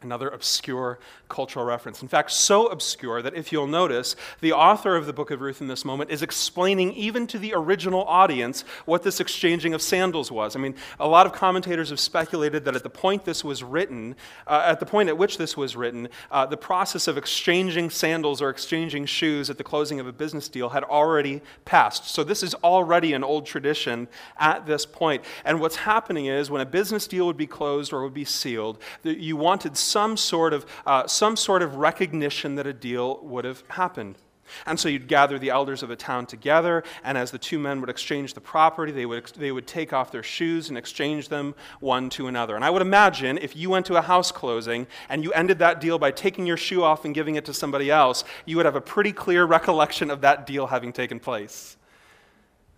Another 0.00 0.28
obscure 0.28 0.98
cultural 1.28 1.64
reference. 1.64 2.02
In 2.02 2.08
fact, 2.08 2.30
so 2.30 2.66
obscure 2.66 3.22
that 3.22 3.34
if 3.34 3.52
you'll 3.52 3.66
notice, 3.66 4.16
the 4.40 4.52
author 4.52 4.96
of 4.96 5.06
the 5.06 5.12
book 5.12 5.30
of 5.30 5.40
Ruth 5.40 5.60
in 5.60 5.68
this 5.68 5.84
moment 5.84 6.10
is 6.10 6.22
explaining 6.22 6.92
even 6.94 7.26
to 7.28 7.38
the 7.38 7.52
original 7.54 8.04
audience 8.04 8.64
what 8.84 9.02
this 9.02 9.20
exchanging 9.20 9.74
of 9.74 9.82
sandals 9.82 10.30
was. 10.32 10.56
I 10.56 10.58
mean, 10.58 10.74
a 10.98 11.08
lot 11.08 11.26
of 11.26 11.32
commentators 11.32 11.90
have 11.90 12.00
speculated 12.00 12.64
that 12.64 12.74
at 12.74 12.82
the 12.82 12.90
point 12.90 13.24
this 13.24 13.44
was 13.44 13.62
written, 13.62 14.16
uh, 14.46 14.62
at 14.66 14.80
the 14.80 14.86
point 14.86 15.08
at 15.08 15.18
which 15.18 15.38
this 15.38 15.56
was 15.56 15.76
written, 15.76 16.08
uh, 16.30 16.46
the 16.46 16.56
process 16.56 17.08
of 17.08 17.18
exchanging 17.18 17.90
sandals 17.90 18.40
or 18.40 18.50
exchanging 18.50 19.06
shoes 19.06 19.50
at 19.50 19.58
the 19.58 19.64
closing 19.64 20.00
of 20.00 20.06
a 20.06 20.12
business 20.12 20.48
deal 20.48 20.70
had 20.70 20.84
already 20.84 21.42
passed. 21.64 22.06
So 22.06 22.24
this 22.24 22.42
is 22.42 22.54
already 22.54 23.12
an 23.12 23.24
old 23.24 23.46
tradition 23.46 24.08
at 24.38 24.66
this 24.66 24.86
point. 24.86 25.24
And 25.44 25.60
what's 25.60 25.76
happening 25.76 26.26
is 26.26 26.50
when 26.50 26.60
a 26.60 26.66
business 26.66 27.06
deal 27.06 27.26
would 27.26 27.36
be 27.36 27.46
closed 27.46 27.92
or 27.92 28.02
would 28.02 28.14
be 28.14 28.24
sealed, 28.24 28.78
you 29.02 29.36
wanted 29.36 29.76
some 29.76 30.16
sort 30.16 30.52
of, 30.52 30.66
uh, 30.86 31.06
some 31.18 31.36
sort 31.36 31.62
of 31.62 31.74
recognition 31.74 32.54
that 32.54 32.66
a 32.66 32.72
deal 32.72 33.18
would 33.22 33.44
have 33.44 33.64
happened. 33.70 34.16
And 34.64 34.78
so 34.80 34.88
you'd 34.88 35.08
gather 35.08 35.38
the 35.38 35.50
elders 35.50 35.82
of 35.82 35.88
the 35.88 35.96
town 35.96 36.24
together, 36.24 36.82
and 37.04 37.18
as 37.18 37.30
the 37.30 37.38
two 37.38 37.58
men 37.58 37.80
would 37.80 37.90
exchange 37.90 38.34
the 38.34 38.40
property, 38.40 38.92
they 38.92 39.04
would, 39.04 39.26
they 39.36 39.52
would 39.52 39.66
take 39.66 39.92
off 39.92 40.10
their 40.10 40.22
shoes 40.22 40.68
and 40.68 40.78
exchange 40.78 41.28
them 41.28 41.54
one 41.80 42.08
to 42.10 42.28
another. 42.28 42.56
And 42.56 42.64
I 42.64 42.70
would 42.70 42.80
imagine 42.80 43.36
if 43.38 43.56
you 43.56 43.68
went 43.68 43.84
to 43.86 43.96
a 43.96 44.02
house 44.02 44.32
closing 44.32 44.86
and 45.08 45.22
you 45.22 45.32
ended 45.32 45.58
that 45.58 45.80
deal 45.80 45.98
by 45.98 46.12
taking 46.12 46.46
your 46.46 46.56
shoe 46.56 46.82
off 46.82 47.04
and 47.04 47.14
giving 47.14 47.34
it 47.34 47.44
to 47.46 47.52
somebody 47.52 47.90
else, 47.90 48.24
you 48.46 48.56
would 48.56 48.64
have 48.64 48.76
a 48.76 48.80
pretty 48.80 49.12
clear 49.12 49.44
recollection 49.44 50.10
of 50.10 50.22
that 50.22 50.46
deal 50.46 50.68
having 50.68 50.92
taken 50.92 51.20
place. 51.20 51.76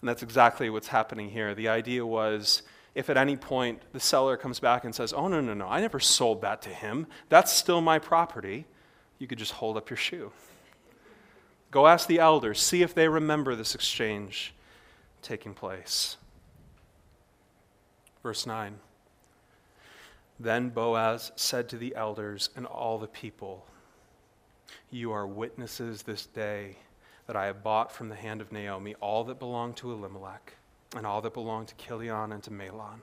And 0.00 0.08
that's 0.08 0.22
exactly 0.22 0.70
what's 0.70 0.88
happening 0.88 1.28
here. 1.28 1.54
The 1.54 1.68
idea 1.68 2.04
was 2.04 2.62
if 3.00 3.08
at 3.08 3.16
any 3.16 3.34
point 3.34 3.80
the 3.92 3.98
seller 3.98 4.36
comes 4.36 4.60
back 4.60 4.84
and 4.84 4.94
says, 4.94 5.12
Oh, 5.14 5.26
no, 5.26 5.40
no, 5.40 5.54
no, 5.54 5.66
I 5.66 5.80
never 5.80 5.98
sold 5.98 6.42
that 6.42 6.60
to 6.62 6.68
him, 6.68 7.06
that's 7.30 7.50
still 7.50 7.80
my 7.80 7.98
property, 7.98 8.66
you 9.18 9.26
could 9.26 9.38
just 9.38 9.52
hold 9.52 9.78
up 9.78 9.88
your 9.88 9.96
shoe. 9.96 10.30
Go 11.70 11.86
ask 11.86 12.06
the 12.06 12.18
elders, 12.18 12.60
see 12.60 12.82
if 12.82 12.94
they 12.94 13.08
remember 13.08 13.56
this 13.56 13.74
exchange 13.74 14.54
taking 15.22 15.54
place. 15.54 16.18
Verse 18.22 18.46
9 18.46 18.78
Then 20.38 20.68
Boaz 20.68 21.32
said 21.36 21.70
to 21.70 21.78
the 21.78 21.96
elders 21.96 22.50
and 22.54 22.66
all 22.66 22.98
the 22.98 23.06
people, 23.06 23.66
You 24.90 25.10
are 25.12 25.26
witnesses 25.26 26.02
this 26.02 26.26
day 26.26 26.76
that 27.26 27.36
I 27.36 27.46
have 27.46 27.62
bought 27.62 27.92
from 27.92 28.10
the 28.10 28.14
hand 28.16 28.42
of 28.42 28.52
Naomi 28.52 28.94
all 29.00 29.24
that 29.24 29.38
belonged 29.38 29.76
to 29.76 29.90
Elimelech 29.90 30.54
and 30.96 31.06
all 31.06 31.20
that 31.20 31.34
belonged 31.34 31.68
to 31.68 31.74
Chilion 31.76 32.32
and 32.32 32.42
to 32.42 32.50
Mahlon. 32.50 33.00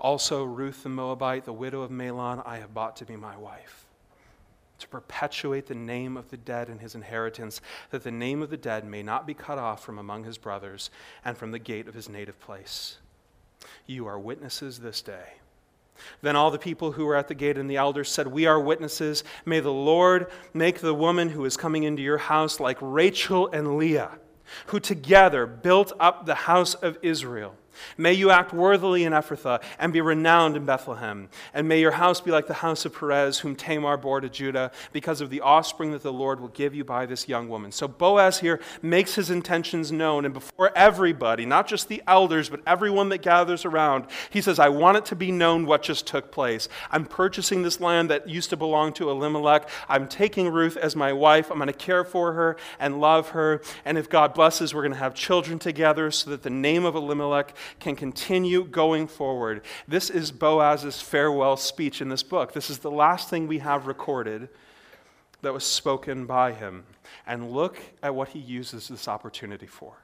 Also, 0.00 0.44
Ruth 0.44 0.82
the 0.82 0.88
Moabite, 0.88 1.44
the 1.44 1.52
widow 1.52 1.82
of 1.82 1.90
Mahlon, 1.90 2.42
I 2.46 2.58
have 2.58 2.74
bought 2.74 2.96
to 2.96 3.04
be 3.04 3.16
my 3.16 3.36
wife 3.36 3.84
to 4.78 4.88
perpetuate 4.88 5.66
the 5.66 5.74
name 5.74 6.16
of 6.16 6.30
the 6.30 6.36
dead 6.36 6.68
in 6.68 6.78
his 6.78 6.94
inheritance, 6.94 7.60
that 7.90 8.02
the 8.02 8.10
name 8.10 8.42
of 8.42 8.50
the 8.50 8.56
dead 8.56 8.84
may 8.84 9.02
not 9.02 9.26
be 9.26 9.34
cut 9.34 9.58
off 9.58 9.82
from 9.82 9.98
among 9.98 10.24
his 10.24 10.36
brothers 10.36 10.90
and 11.24 11.38
from 11.38 11.52
the 11.52 11.58
gate 11.58 11.88
of 11.88 11.94
his 11.94 12.08
native 12.08 12.38
place. 12.40 12.98
You 13.86 14.06
are 14.06 14.18
witnesses 14.18 14.80
this 14.80 15.00
day. 15.00 15.34
Then 16.22 16.36
all 16.36 16.50
the 16.50 16.58
people 16.58 16.92
who 16.92 17.06
were 17.06 17.14
at 17.14 17.28
the 17.28 17.34
gate 17.34 17.56
and 17.56 17.70
the 17.70 17.76
elders 17.76 18.10
said, 18.10 18.26
We 18.26 18.46
are 18.46 18.60
witnesses. 18.60 19.22
May 19.46 19.60
the 19.60 19.72
Lord 19.72 20.26
make 20.52 20.80
the 20.80 20.92
woman 20.92 21.30
who 21.30 21.44
is 21.44 21.56
coming 21.56 21.84
into 21.84 22.02
your 22.02 22.18
house 22.18 22.58
like 22.58 22.78
Rachel 22.80 23.48
and 23.52 23.78
Leah, 23.78 24.18
who 24.66 24.80
together 24.80 25.46
built 25.46 25.92
up 25.98 26.26
the 26.26 26.34
house 26.34 26.74
of 26.74 26.98
Israel. 27.02 27.54
May 27.96 28.12
you 28.12 28.30
act 28.30 28.52
worthily 28.52 29.04
in 29.04 29.12
Ephrathah 29.12 29.62
and 29.78 29.92
be 29.92 30.00
renowned 30.00 30.56
in 30.56 30.64
Bethlehem. 30.64 31.28
And 31.52 31.68
may 31.68 31.80
your 31.80 31.92
house 31.92 32.20
be 32.20 32.30
like 32.30 32.46
the 32.46 32.54
house 32.54 32.84
of 32.84 32.94
Perez, 32.94 33.38
whom 33.38 33.56
Tamar 33.56 33.96
bore 33.96 34.20
to 34.20 34.28
Judah, 34.28 34.72
because 34.92 35.20
of 35.20 35.30
the 35.30 35.40
offspring 35.40 35.92
that 35.92 36.02
the 36.02 36.12
Lord 36.12 36.40
will 36.40 36.48
give 36.48 36.74
you 36.74 36.84
by 36.84 37.06
this 37.06 37.28
young 37.28 37.48
woman. 37.48 37.72
So 37.72 37.88
Boaz 37.88 38.40
here 38.40 38.60
makes 38.82 39.14
his 39.14 39.30
intentions 39.30 39.92
known, 39.92 40.24
and 40.24 40.34
before 40.34 40.70
everybody, 40.76 41.46
not 41.46 41.66
just 41.66 41.88
the 41.88 42.02
elders, 42.06 42.48
but 42.48 42.60
everyone 42.66 43.08
that 43.10 43.22
gathers 43.22 43.64
around, 43.64 44.06
he 44.30 44.40
says, 44.40 44.58
I 44.58 44.68
want 44.68 44.96
it 44.96 45.04
to 45.06 45.16
be 45.16 45.30
known 45.30 45.66
what 45.66 45.82
just 45.82 46.06
took 46.06 46.30
place. 46.30 46.68
I'm 46.90 47.04
purchasing 47.04 47.62
this 47.62 47.80
land 47.80 48.10
that 48.10 48.28
used 48.28 48.50
to 48.50 48.56
belong 48.56 48.92
to 48.94 49.10
Elimelech. 49.10 49.68
I'm 49.88 50.08
taking 50.08 50.48
Ruth 50.48 50.76
as 50.76 50.96
my 50.96 51.12
wife. 51.12 51.50
I'm 51.50 51.58
going 51.58 51.66
to 51.66 51.72
care 51.72 52.04
for 52.04 52.32
her 52.32 52.56
and 52.78 53.00
love 53.00 53.30
her. 53.30 53.60
And 53.84 53.98
if 53.98 54.08
God 54.08 54.34
blesses, 54.34 54.74
we're 54.74 54.82
going 54.82 54.92
to 54.92 54.98
have 54.98 55.14
children 55.14 55.58
together 55.58 56.10
so 56.10 56.30
that 56.30 56.42
the 56.42 56.50
name 56.50 56.84
of 56.84 56.94
Elimelech 56.94 57.54
can 57.80 57.96
continue 57.96 58.64
going 58.64 59.06
forward. 59.06 59.62
This 59.86 60.10
is 60.10 60.30
Boaz's 60.30 61.00
farewell 61.00 61.56
speech 61.56 62.00
in 62.00 62.08
this 62.08 62.22
book. 62.22 62.52
This 62.52 62.70
is 62.70 62.78
the 62.78 62.90
last 62.90 63.28
thing 63.28 63.46
we 63.46 63.58
have 63.58 63.86
recorded 63.86 64.48
that 65.42 65.52
was 65.52 65.64
spoken 65.64 66.26
by 66.26 66.52
him. 66.52 66.84
And 67.26 67.52
look 67.52 67.78
at 68.02 68.14
what 68.14 68.30
he 68.30 68.38
uses 68.38 68.88
this 68.88 69.08
opportunity 69.08 69.66
for. 69.66 69.94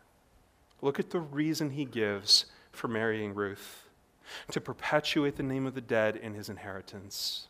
Look 0.83 0.99
at 0.99 1.11
the 1.11 1.21
reason 1.21 1.71
he 1.71 1.85
gives 1.85 2.47
for 2.73 2.89
marrying 2.89 3.35
Ruth 3.35 3.89
to 4.51 4.61
perpetuate 4.61 5.37
the 5.37 5.43
name 5.43 5.67
of 5.67 5.75
the 5.75 5.81
dead 5.81 6.17
in 6.17 6.35
his 6.35 6.49
inheritance. 6.49 7.49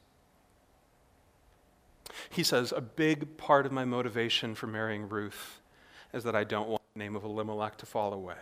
He 2.30 2.42
says, 2.42 2.72
A 2.72 2.80
big 2.80 3.36
part 3.36 3.66
of 3.66 3.72
my 3.72 3.84
motivation 3.84 4.54
for 4.54 4.66
marrying 4.66 5.08
Ruth 5.08 5.60
is 6.12 6.24
that 6.24 6.34
I 6.34 6.44
don't 6.44 6.68
want 6.68 6.82
the 6.94 6.98
name 6.98 7.14
of 7.14 7.24
Elimelech 7.24 7.76
to 7.78 7.86
fall 7.86 8.12
away. 8.12 8.34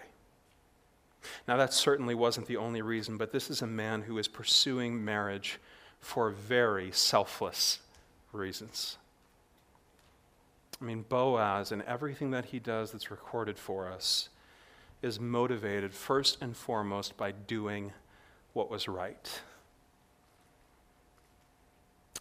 Now, 1.46 1.56
that 1.56 1.72
certainly 1.72 2.14
wasn't 2.14 2.46
the 2.46 2.56
only 2.56 2.82
reason, 2.82 3.16
but 3.16 3.32
this 3.32 3.50
is 3.50 3.62
a 3.62 3.66
man 3.66 4.02
who 4.02 4.18
is 4.18 4.28
pursuing 4.28 5.04
marriage 5.04 5.58
for 6.00 6.30
very 6.30 6.90
selfless 6.92 7.80
reasons. 8.32 8.96
I 10.80 10.84
mean, 10.84 11.04
Boaz 11.08 11.72
and 11.72 11.82
everything 11.82 12.30
that 12.30 12.46
he 12.46 12.58
does 12.58 12.92
that's 12.92 13.10
recorded 13.10 13.58
for 13.58 13.88
us 13.88 14.28
is 15.02 15.18
motivated 15.18 15.92
first 15.92 16.38
and 16.40 16.56
foremost 16.56 17.16
by 17.16 17.32
doing 17.32 17.92
what 18.52 18.70
was 18.70 18.88
right. 18.88 19.40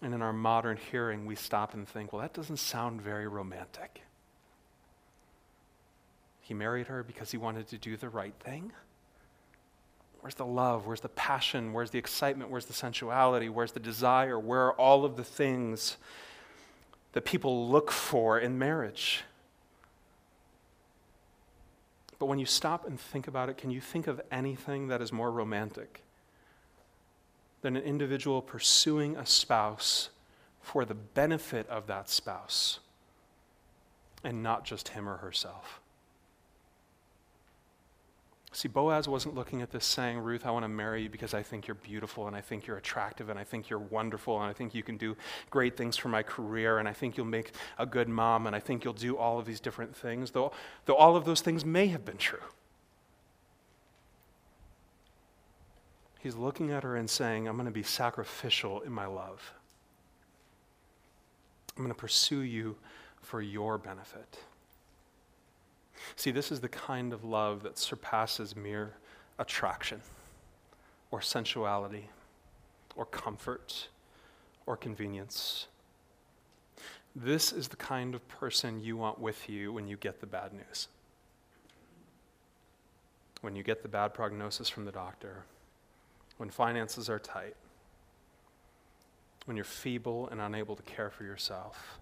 And 0.01 0.13
in 0.13 0.21
our 0.21 0.33
modern 0.33 0.77
hearing, 0.91 1.25
we 1.25 1.35
stop 1.35 1.73
and 1.73 1.87
think, 1.87 2.13
well, 2.13 2.21
that 2.21 2.33
doesn't 2.33 2.57
sound 2.57 3.01
very 3.01 3.27
romantic. 3.27 4.01
He 6.41 6.53
married 6.53 6.87
her 6.87 7.03
because 7.03 7.31
he 7.31 7.37
wanted 7.37 7.67
to 7.69 7.77
do 7.77 7.97
the 7.97 8.09
right 8.09 8.35
thing? 8.39 8.71
Where's 10.27 10.35
the 10.35 10.45
love? 10.45 10.85
Where's 10.85 10.99
the 10.99 11.07
passion? 11.07 11.71
Where's 11.71 11.91
the 11.91 11.99
excitement? 11.99 12.51
Where's 12.51 12.65
the 12.65 12.73
sensuality? 12.73 13.47
Where's 13.47 13.71
the 13.71 13.79
desire? 13.79 14.37
Where 14.37 14.63
are 14.63 14.73
all 14.73 15.05
of 15.05 15.15
the 15.15 15.23
things 15.23 15.95
that 17.13 17.23
people 17.23 17.69
look 17.69 17.91
for 17.91 18.37
in 18.37 18.59
marriage? 18.59 19.21
But 22.19 22.25
when 22.25 22.39
you 22.39 22.45
stop 22.45 22.85
and 22.85 22.99
think 22.99 23.29
about 23.29 23.47
it, 23.47 23.55
can 23.55 23.71
you 23.71 23.79
think 23.79 24.05
of 24.05 24.19
anything 24.29 24.89
that 24.89 25.01
is 25.01 25.13
more 25.13 25.31
romantic 25.31 26.03
than 27.61 27.77
an 27.77 27.83
individual 27.83 28.41
pursuing 28.41 29.15
a 29.15 29.25
spouse 29.25 30.09
for 30.61 30.83
the 30.83 30.93
benefit 30.93 31.69
of 31.69 31.87
that 31.87 32.09
spouse 32.09 32.81
and 34.25 34.43
not 34.43 34.65
just 34.65 34.89
him 34.89 35.07
or 35.07 35.15
herself? 35.19 35.79
See, 38.53 38.67
Boaz 38.67 39.07
wasn't 39.07 39.35
looking 39.35 39.61
at 39.61 39.71
this 39.71 39.85
saying, 39.85 40.19
Ruth, 40.19 40.45
I 40.45 40.51
want 40.51 40.63
to 40.63 40.69
marry 40.69 41.03
you 41.03 41.09
because 41.09 41.33
I 41.33 41.43
think 41.43 41.67
you're 41.67 41.75
beautiful 41.75 42.27
and 42.27 42.35
I 42.35 42.41
think 42.41 42.65
you're 42.65 42.77
attractive 42.77 43.29
and 43.29 43.37
I 43.37 43.43
think 43.43 43.69
you're 43.69 43.77
wonderful 43.77 44.41
and 44.41 44.49
I 44.49 44.53
think 44.53 44.73
you 44.73 44.83
can 44.83 44.97
do 44.97 45.17
great 45.49 45.75
things 45.75 45.97
for 45.97 46.07
my 46.07 46.23
career 46.23 46.79
and 46.79 46.87
I 46.87 46.93
think 46.93 47.17
you'll 47.17 47.25
make 47.25 47.51
a 47.77 47.85
good 47.85 48.07
mom 48.07 48.47
and 48.47 48.55
I 48.55 48.59
think 48.59 48.83
you'll 48.83 48.93
do 48.93 49.17
all 49.17 49.37
of 49.37 49.45
these 49.45 49.59
different 49.59 49.95
things, 49.95 50.31
though, 50.31 50.51
though 50.85 50.95
all 50.95 51.15
of 51.15 51.25
those 51.25 51.41
things 51.41 51.65
may 51.65 51.87
have 51.87 52.05
been 52.05 52.17
true. 52.17 52.39
He's 56.19 56.35
looking 56.35 56.71
at 56.71 56.83
her 56.83 56.95
and 56.95 57.09
saying, 57.09 57.47
I'm 57.47 57.55
going 57.57 57.65
to 57.67 57.71
be 57.71 57.83
sacrificial 57.83 58.81
in 58.81 58.91
my 58.91 59.05
love. 59.05 59.53
I'm 61.75 61.83
going 61.83 61.93
to 61.93 61.99
pursue 61.99 62.41
you 62.41 62.75
for 63.21 63.41
your 63.41 63.77
benefit. 63.77 64.39
See, 66.15 66.31
this 66.31 66.51
is 66.51 66.59
the 66.59 66.69
kind 66.69 67.13
of 67.13 67.23
love 67.23 67.63
that 67.63 67.77
surpasses 67.77 68.55
mere 68.55 68.93
attraction 69.39 70.01
or 71.11 71.21
sensuality 71.21 72.09
or 72.95 73.05
comfort 73.05 73.89
or 74.65 74.77
convenience. 74.77 75.67
This 77.15 77.51
is 77.51 77.67
the 77.67 77.75
kind 77.75 78.13
of 78.13 78.27
person 78.27 78.79
you 78.79 78.97
want 78.97 79.19
with 79.19 79.49
you 79.49 79.73
when 79.73 79.87
you 79.87 79.97
get 79.97 80.19
the 80.19 80.27
bad 80.27 80.53
news. 80.53 80.87
When 83.41 83.55
you 83.55 83.63
get 83.63 83.81
the 83.81 83.87
bad 83.87 84.13
prognosis 84.13 84.69
from 84.69 84.85
the 84.85 84.91
doctor, 84.91 85.43
when 86.37 86.49
finances 86.49 87.09
are 87.09 87.19
tight, 87.19 87.55
when 89.45 89.55
you're 89.55 89.63
feeble 89.63 90.27
and 90.29 90.41
unable 90.41 90.75
to 90.75 90.83
care 90.83 91.09
for 91.09 91.23
yourself. 91.23 91.99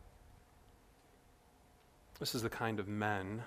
This 2.20 2.34
is 2.34 2.42
the 2.42 2.50
kind 2.50 2.80
of 2.80 2.88
men 2.88 3.44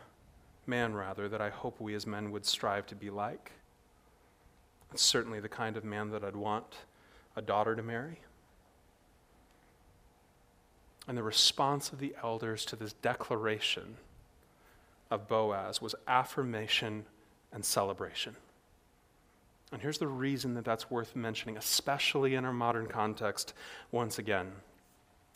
man, 0.69 0.95
rather, 0.95 1.29
that 1.29 1.41
I 1.41 1.51
hope 1.51 1.81
we 1.81 1.95
as 1.95 2.07
men 2.07 2.31
would 2.31 2.47
strive 2.47 2.87
to 2.87 2.95
be 2.95 3.11
like. 3.11 3.53
It's 4.93 5.03
certainly 5.03 5.41
the 5.41 5.49
kind 5.49 5.77
of 5.77 5.85
man 5.85 6.11
that 6.11 6.25
I'd 6.25 6.37
want 6.37 6.77
a 7.37 7.43
daughter 7.43 7.75
to 7.75 7.83
marry. 7.83 8.21
And 11.07 11.17
the 11.17 11.23
response 11.23 11.91
of 11.91 11.99
the 11.99 12.15
elders 12.23 12.65
to 12.67 12.77
this 12.77 12.93
declaration 12.93 13.97
of 15.11 15.27
Boaz 15.27 15.81
was 15.81 15.95
affirmation 16.07 17.07
and 17.53 17.65
celebration. 17.65 18.37
And 19.73 19.83
here's 19.83 19.99
the 19.99 20.07
reason 20.07 20.55
that 20.55 20.65
that's 20.65 20.91
worth 20.91 21.15
mentioning, 21.17 21.57
especially 21.57 22.35
in 22.35 22.45
our 22.45 22.53
modern 22.53 22.87
context, 22.87 23.55
once 23.91 24.19
again. 24.19 24.53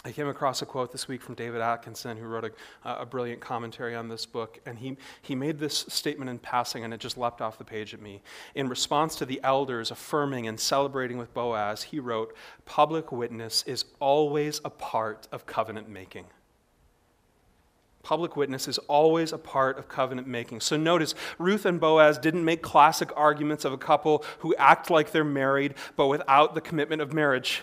I 0.04 0.10
came 0.10 0.26
across 0.26 0.62
a 0.62 0.66
quote 0.66 0.90
this 0.90 1.06
week 1.06 1.22
from 1.22 1.36
David 1.36 1.60
Atkinson, 1.60 2.16
who 2.16 2.26
wrote 2.26 2.44
a, 2.44 2.88
uh, 2.88 3.02
a, 3.02 3.06
brilliant 3.06 3.40
commentary 3.40 3.94
on 3.94 4.08
this 4.08 4.26
book. 4.26 4.58
And 4.66 4.76
he, 4.76 4.96
he 5.22 5.36
made 5.36 5.60
this 5.60 5.86
statement 5.88 6.28
in 6.28 6.40
passing, 6.40 6.82
and 6.82 6.92
it 6.92 6.98
just 6.98 7.16
leapt 7.16 7.40
off 7.40 7.56
the 7.56 7.64
page 7.64 7.94
at 7.94 8.02
me. 8.02 8.20
In 8.56 8.68
response 8.68 9.14
to 9.16 9.24
the 9.24 9.40
elders 9.44 9.92
affirming 9.92 10.48
and 10.48 10.58
celebrating 10.58 11.18
with 11.18 11.32
Boaz, 11.32 11.84
he 11.84 12.00
wrote 12.00 12.34
Public 12.64 13.12
witness 13.12 13.62
is 13.64 13.84
always 14.00 14.60
a 14.64 14.70
part 14.70 15.28
of 15.30 15.46
covenant 15.46 15.88
making. 15.88 16.24
Public 18.02 18.36
witness 18.36 18.66
is 18.66 18.78
always 18.78 19.32
a 19.32 19.38
part 19.38 19.78
of 19.78 19.86
covenant 19.86 20.26
making. 20.26 20.60
So 20.62 20.76
notice, 20.76 21.14
Ruth 21.38 21.64
and 21.64 21.80
Boaz 21.80 22.18
didn't 22.18 22.44
make 22.44 22.60
classic 22.60 23.10
arguments 23.16 23.64
of 23.64 23.72
a 23.72 23.78
couple 23.78 24.24
who 24.40 24.52
act 24.56 24.90
like 24.90 25.12
they're 25.12 25.22
married, 25.22 25.74
but 25.94 26.08
without 26.08 26.56
the 26.56 26.60
commitment 26.60 27.00
of 27.00 27.12
marriage. 27.12 27.62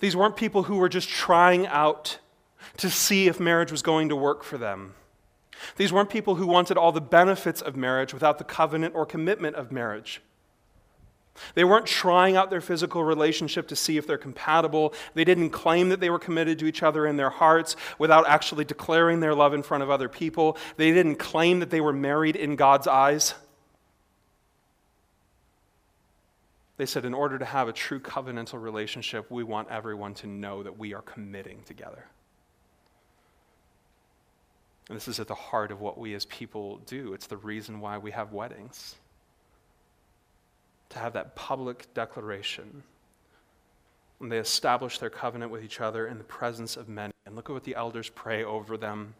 These 0.00 0.16
weren't 0.16 0.36
people 0.36 0.64
who 0.64 0.76
were 0.76 0.88
just 0.88 1.08
trying 1.08 1.66
out 1.66 2.18
to 2.78 2.90
see 2.90 3.28
if 3.28 3.40
marriage 3.40 3.72
was 3.72 3.82
going 3.82 4.08
to 4.08 4.16
work 4.16 4.44
for 4.44 4.58
them. 4.58 4.94
These 5.76 5.92
weren't 5.92 6.10
people 6.10 6.36
who 6.36 6.46
wanted 6.46 6.76
all 6.76 6.92
the 6.92 7.00
benefits 7.00 7.60
of 7.60 7.76
marriage 7.76 8.14
without 8.14 8.38
the 8.38 8.44
covenant 8.44 8.94
or 8.94 9.04
commitment 9.04 9.56
of 9.56 9.72
marriage. 9.72 10.20
They 11.54 11.64
weren't 11.64 11.86
trying 11.86 12.36
out 12.36 12.50
their 12.50 12.60
physical 12.60 13.04
relationship 13.04 13.68
to 13.68 13.76
see 13.76 13.96
if 13.96 14.06
they're 14.06 14.18
compatible. 14.18 14.92
They 15.14 15.24
didn't 15.24 15.50
claim 15.50 15.88
that 15.88 16.00
they 16.00 16.10
were 16.10 16.18
committed 16.18 16.58
to 16.58 16.66
each 16.66 16.82
other 16.82 17.06
in 17.06 17.16
their 17.16 17.30
hearts 17.30 17.76
without 17.98 18.28
actually 18.28 18.64
declaring 18.64 19.20
their 19.20 19.34
love 19.34 19.54
in 19.54 19.62
front 19.62 19.82
of 19.82 19.90
other 19.90 20.08
people. 20.08 20.56
They 20.76 20.92
didn't 20.92 21.16
claim 21.16 21.60
that 21.60 21.70
they 21.70 21.80
were 21.80 21.92
married 21.92 22.36
in 22.36 22.56
God's 22.56 22.86
eyes. 22.86 23.34
They 26.78 26.86
said, 26.86 27.04
in 27.04 27.12
order 27.12 27.38
to 27.40 27.44
have 27.44 27.68
a 27.68 27.72
true 27.72 27.98
covenantal 27.98 28.62
relationship, 28.62 29.30
we 29.30 29.42
want 29.42 29.68
everyone 29.68 30.14
to 30.14 30.28
know 30.28 30.62
that 30.62 30.78
we 30.78 30.94
are 30.94 31.02
committing 31.02 31.62
together. 31.66 32.06
And 34.88 34.96
this 34.96 35.08
is 35.08 35.18
at 35.18 35.26
the 35.26 35.34
heart 35.34 35.72
of 35.72 35.80
what 35.80 35.98
we 35.98 36.14
as 36.14 36.24
people 36.26 36.78
do. 36.86 37.12
It's 37.14 37.26
the 37.26 37.36
reason 37.36 37.80
why 37.80 37.98
we 37.98 38.12
have 38.12 38.32
weddings 38.32 38.94
to 40.90 40.98
have 41.00 41.12
that 41.12 41.34
public 41.34 41.92
declaration 41.94 42.82
when 44.18 44.30
they 44.30 44.38
establish 44.38 44.98
their 44.98 45.10
covenant 45.10 45.50
with 45.50 45.64
each 45.64 45.80
other 45.80 46.06
in 46.06 46.16
the 46.16 46.24
presence 46.24 46.76
of 46.76 46.88
many. 46.88 47.12
And 47.26 47.34
look 47.34 47.50
at 47.50 47.52
what 47.52 47.64
the 47.64 47.74
elders 47.74 48.08
pray 48.08 48.44
over 48.44 48.76
them. 48.76 49.14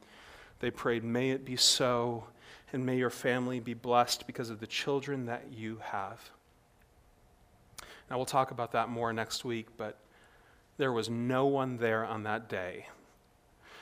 They 0.61 0.71
prayed, 0.71 1.05
May 1.05 1.31
it 1.31 1.45
be 1.45 1.57
so, 1.57 2.25
and 2.73 2.87
may 2.87 2.97
your 2.97 3.11
family 3.11 3.59
be 3.59 3.75
blessed 3.75 4.27
because 4.29 4.49
of 4.49 4.61
the 4.61 4.67
children 4.67 5.27
that 5.27 5.53
you 5.53 5.81
have. 5.83 6.31
Now, 8.11 8.17
we'll 8.17 8.27
talk 8.27 8.51
about 8.51 8.73
that 8.73 8.89
more 8.89 9.13
next 9.13 9.45
week, 9.45 9.69
but 9.77 9.99
there 10.79 10.93
was 10.93 11.11
no 11.11 11.47
one 11.47 11.77
there 11.77 12.05
on 12.05 12.23
that 12.23 12.49
day 12.49 12.87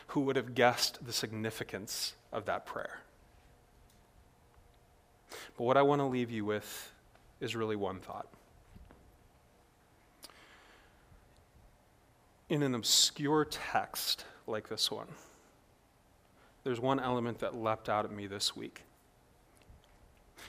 who 0.08 0.20
would 0.22 0.36
have 0.36 0.54
guessed 0.54 1.04
the 1.04 1.12
significance 1.12 2.14
of 2.32 2.44
that 2.46 2.66
prayer. 2.66 3.00
But 5.56 5.64
what 5.64 5.76
I 5.76 5.82
want 5.82 6.00
to 6.00 6.06
leave 6.06 6.30
you 6.30 6.44
with 6.44 6.92
is 7.40 7.54
really 7.54 7.76
one 7.76 8.00
thought. 8.00 8.28
In 12.48 12.62
an 12.62 12.74
obscure 12.74 13.44
text 13.44 14.24
like 14.46 14.68
this 14.68 14.90
one, 14.90 15.08
there's 16.64 16.80
one 16.80 17.00
element 17.00 17.40
that 17.40 17.54
leapt 17.54 17.88
out 17.88 18.04
at 18.04 18.12
me 18.12 18.26
this 18.26 18.56
week. 18.56 18.82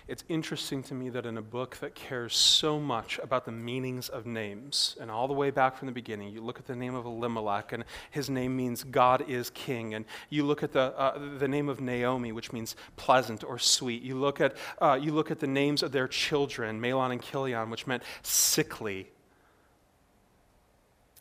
It's 0.08 0.24
interesting 0.30 0.84
to 0.84 0.94
me 0.94 1.10
that 1.10 1.26
in 1.26 1.38
a 1.38 1.42
book 1.42 1.78
that 1.78 1.96
cares 1.96 2.36
so 2.36 2.80
much 2.80 3.20
about 3.20 3.46
the 3.46 3.52
meanings 3.52 4.10
of 4.10 4.26
names, 4.26 4.96
and 5.00 5.12
all 5.12 5.28
the 5.28 5.34
way 5.34 5.52
back 5.52 5.78
from 5.78 5.88
the 5.88 5.92
beginning, 5.92 6.32
you 6.32 6.42
look 6.42 6.60
at 6.60 6.66
the 6.66 6.76
name 6.76 6.96
of 6.96 7.06
Elimelech, 7.06 7.74
and 7.74 7.84
his 8.12 8.30
name 8.30 8.56
means 8.56 8.84
God 8.84 9.30
is 9.30 9.50
king. 9.50 9.94
And 9.94 10.06
you 10.30 10.46
look 10.46 10.64
at 10.64 10.72
the, 10.72 10.98
uh, 10.98 11.38
the 11.38 11.48
name 11.48 11.70
of 11.70 11.82
Naomi, 11.82 12.32
which 12.32 12.54
means 12.54 12.76
pleasant 12.96 13.44
or 13.44 13.60
sweet. 13.60 14.02
You 14.02 14.16
look, 14.16 14.40
at, 14.40 14.56
uh, 14.82 15.00
you 15.02 15.12
look 15.12 15.32
at 15.32 15.40
the 15.40 15.48
names 15.48 15.84
of 15.84 15.92
their 15.92 16.08
children, 16.08 16.80
Mahlon 16.80 17.12
and 17.12 17.22
Chilion, 17.22 17.70
which 17.70 17.88
meant 17.88 18.04
sickly 18.22 19.10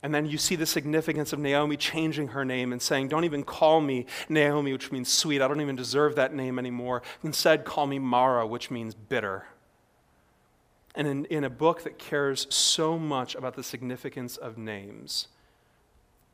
and 0.02 0.14
then 0.14 0.26
you 0.26 0.38
see 0.38 0.56
the 0.56 0.66
significance 0.66 1.32
of 1.32 1.38
Naomi 1.38 1.76
changing 1.76 2.28
her 2.28 2.44
name 2.44 2.72
and 2.72 2.80
saying, 2.80 3.08
Don't 3.08 3.24
even 3.24 3.42
call 3.42 3.80
me 3.80 4.06
Naomi, 4.28 4.72
which 4.72 4.92
means 4.92 5.12
sweet. 5.12 5.40
I 5.40 5.48
don't 5.48 5.60
even 5.60 5.76
deserve 5.76 6.14
that 6.16 6.34
name 6.34 6.58
anymore. 6.58 7.02
Instead, 7.22 7.64
call 7.64 7.86
me 7.86 7.98
Mara, 7.98 8.46
which 8.46 8.70
means 8.70 8.94
bitter. 8.94 9.46
And 10.94 11.06
in, 11.06 11.24
in 11.26 11.44
a 11.44 11.50
book 11.50 11.82
that 11.84 11.98
cares 11.98 12.46
so 12.54 12.98
much 12.98 13.34
about 13.34 13.54
the 13.54 13.62
significance 13.62 14.36
of 14.36 14.56
names, 14.56 15.28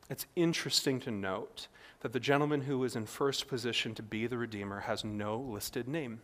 it's 0.09 0.27
interesting 0.37 1.01
to 1.01 1.11
note 1.11 1.69
that 2.01 2.13
the 2.13 2.21
gentleman 2.21 2.63
who 2.63 2.83
is 2.85 2.95
in 2.95 3.07
first 3.07 3.49
position 3.49 3.95
to 3.95 4.03
be 4.03 4.27
the 4.27 4.39
Redeemer 4.39 4.81
has 4.81 5.05
no 5.05 5.39
listed 5.39 5.89
name. 5.89 6.21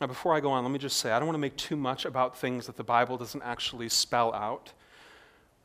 Now, 0.00 0.08
before 0.08 0.34
I 0.34 0.40
go 0.40 0.50
on, 0.50 0.64
let 0.64 0.72
me 0.72 0.78
just 0.78 0.96
say 0.96 1.12
I 1.12 1.18
don't 1.18 1.28
want 1.28 1.36
to 1.36 1.40
make 1.40 1.56
too 1.56 1.76
much 1.76 2.04
about 2.04 2.36
things 2.36 2.66
that 2.66 2.76
the 2.76 2.84
Bible 2.84 3.16
doesn't 3.16 3.42
actually 3.42 3.88
spell 3.88 4.34
out. 4.34 4.72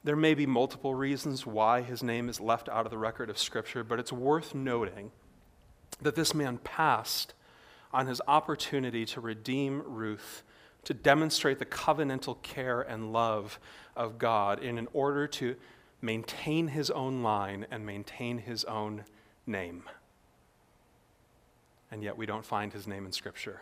There 0.04 0.16
may 0.16 0.34
be 0.34 0.46
multiple 0.46 0.94
reasons 0.94 1.46
why 1.46 1.82
his 1.82 2.04
name 2.04 2.30
is 2.30 2.40
left 2.40 2.70
out 2.70 2.86
of 2.86 2.92
the 2.92 2.98
record 2.98 3.30
of 3.30 3.38
Scripture, 3.38 3.84
but 3.84 4.00
it's 4.00 4.14
worth 4.14 4.54
noting 4.54 5.12
that 6.02 6.16
this 6.16 6.34
man 6.34 6.60
passed 6.60 7.34
on 7.92 8.08
his 8.08 8.22
opportunity 8.28 9.04
to 9.06 9.20
redeem 9.20 9.82
Ruth, 9.86 10.44
to 10.86 10.94
demonstrate 10.94 11.60
the 11.60 11.66
covenantal 11.66 12.42
care 12.42 12.82
and 12.82 13.12
love 13.12 13.60
of 13.96 14.18
God 14.18 14.64
in 14.64 14.78
an 14.78 14.88
order 14.94 15.28
to 15.28 15.56
maintain 16.02 16.70
his 16.70 16.90
own 16.92 17.24
line 17.24 17.66
and 17.70 17.86
maintain 17.86 18.38
his 18.38 18.64
own 18.66 19.04
name. 19.46 19.84
And 21.92 22.04
yet 22.04 22.16
we 22.16 22.26
don't 22.26 22.46
find 22.46 22.72
his 22.72 22.88
name 22.88 23.06
in 23.06 23.12
Scripture. 23.12 23.62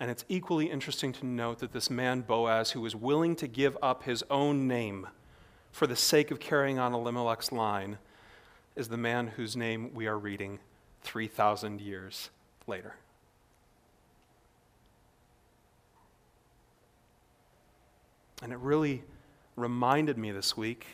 And 0.00 0.10
it's 0.10 0.24
equally 0.28 0.70
interesting 0.70 1.12
to 1.14 1.26
note 1.26 1.60
that 1.60 1.72
this 1.72 1.88
man, 1.88 2.22
Boaz, 2.22 2.72
who 2.72 2.80
was 2.80 2.96
willing 2.96 3.36
to 3.36 3.46
give 3.46 3.76
up 3.82 4.02
his 4.02 4.24
own 4.30 4.66
name 4.66 5.06
for 5.70 5.86
the 5.86 5.96
sake 5.96 6.30
of 6.30 6.40
carrying 6.40 6.78
on 6.78 6.92
Elimelech's 6.92 7.52
line, 7.52 7.98
is 8.76 8.88
the 8.88 8.96
man 8.96 9.28
whose 9.28 9.56
name 9.56 9.92
we 9.94 10.06
are 10.06 10.18
reading 10.18 10.58
3,000 11.02 11.80
years 11.80 12.30
later. 12.66 12.96
And 18.42 18.52
it 18.52 18.58
really 18.58 19.02
reminded 19.56 20.18
me 20.18 20.32
this 20.32 20.56
week 20.56 20.86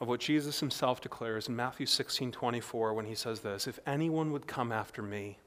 of 0.00 0.08
what 0.08 0.20
Jesus 0.20 0.60
himself 0.60 1.00
declares 1.00 1.46
in 1.46 1.54
Matthew 1.54 1.86
16 1.86 2.32
24 2.32 2.94
when 2.94 3.04
he 3.04 3.14
says 3.14 3.40
this 3.40 3.66
If 3.66 3.78
anyone 3.86 4.32
would 4.32 4.46
come 4.46 4.72
after 4.72 5.02
me, 5.02 5.38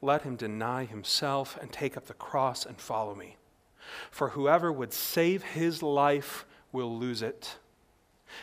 let 0.00 0.22
him 0.22 0.36
deny 0.36 0.84
himself 0.84 1.58
and 1.60 1.72
take 1.72 1.96
up 1.96 2.06
the 2.06 2.14
cross 2.14 2.64
and 2.66 2.78
follow 2.78 3.14
me. 3.14 3.36
For 4.10 4.30
whoever 4.30 4.72
would 4.72 4.92
save 4.92 5.42
his 5.42 5.82
life 5.82 6.46
will 6.72 6.98
lose 6.98 7.22
it, 7.22 7.58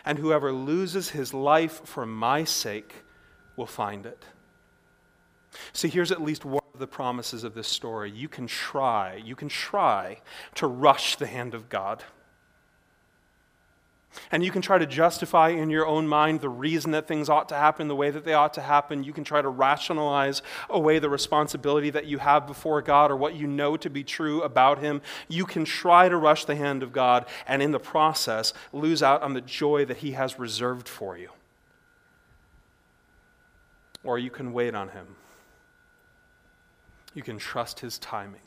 and 0.05 0.19
whoever 0.19 0.51
loses 0.51 1.09
his 1.09 1.33
life 1.33 1.85
for 1.85 2.05
my 2.05 2.43
sake 2.43 3.03
will 3.57 3.65
find 3.65 4.05
it. 4.05 4.23
See, 5.73 5.89
here's 5.89 6.11
at 6.11 6.21
least 6.21 6.45
one 6.45 6.63
of 6.73 6.79
the 6.79 6.87
promises 6.87 7.43
of 7.43 7.53
this 7.53 7.67
story. 7.67 8.09
You 8.09 8.29
can 8.29 8.47
try, 8.47 9.15
you 9.15 9.35
can 9.35 9.49
try 9.49 10.21
to 10.55 10.67
rush 10.67 11.17
the 11.17 11.27
hand 11.27 11.53
of 11.53 11.69
God. 11.69 12.03
And 14.31 14.43
you 14.43 14.51
can 14.51 14.61
try 14.61 14.77
to 14.77 14.85
justify 14.85 15.49
in 15.49 15.69
your 15.69 15.87
own 15.87 16.07
mind 16.07 16.41
the 16.41 16.49
reason 16.49 16.91
that 16.91 17.07
things 17.07 17.29
ought 17.29 17.47
to 17.49 17.55
happen 17.55 17.87
the 17.87 17.95
way 17.95 18.09
that 18.09 18.25
they 18.25 18.33
ought 18.33 18.53
to 18.55 18.61
happen. 18.61 19.03
You 19.03 19.13
can 19.13 19.23
try 19.23 19.41
to 19.41 19.47
rationalize 19.47 20.41
away 20.69 20.99
the 20.99 21.09
responsibility 21.09 21.89
that 21.91 22.05
you 22.05 22.17
have 22.17 22.45
before 22.45 22.81
God 22.81 23.09
or 23.09 23.15
what 23.15 23.35
you 23.35 23.47
know 23.47 23.77
to 23.77 23.89
be 23.89 24.03
true 24.03 24.41
about 24.41 24.79
Him. 24.79 25.01
You 25.29 25.45
can 25.45 25.63
try 25.63 26.09
to 26.09 26.17
rush 26.17 26.45
the 26.45 26.55
hand 26.55 26.83
of 26.83 26.91
God 26.91 27.25
and 27.47 27.61
in 27.61 27.71
the 27.71 27.79
process 27.79 28.53
lose 28.73 29.01
out 29.01 29.21
on 29.21 29.33
the 29.33 29.41
joy 29.41 29.85
that 29.85 29.97
He 29.97 30.11
has 30.11 30.37
reserved 30.37 30.89
for 30.89 31.17
you. 31.17 31.29
Or 34.03 34.19
you 34.19 34.29
can 34.29 34.51
wait 34.51 34.75
on 34.75 34.89
Him. 34.89 35.15
You 37.13 37.23
can 37.23 37.37
trust 37.37 37.79
His 37.79 37.97
timing. 37.97 38.41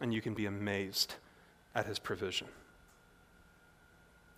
And 0.00 0.12
you 0.12 0.20
can 0.20 0.34
be 0.34 0.46
amazed 0.46 1.14
at 1.74 1.86
His 1.86 2.00
provision. 2.00 2.48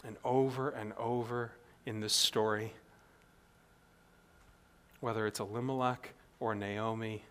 And 0.06 0.16
over 0.24 0.70
and 0.70 0.92
over 0.98 1.52
in 1.86 2.00
this 2.00 2.12
story, 2.12 2.72
whether 5.00 5.26
it's 5.26 5.40
Elimelech 5.40 6.12
or 6.40 6.54
Naomi, 6.54 7.22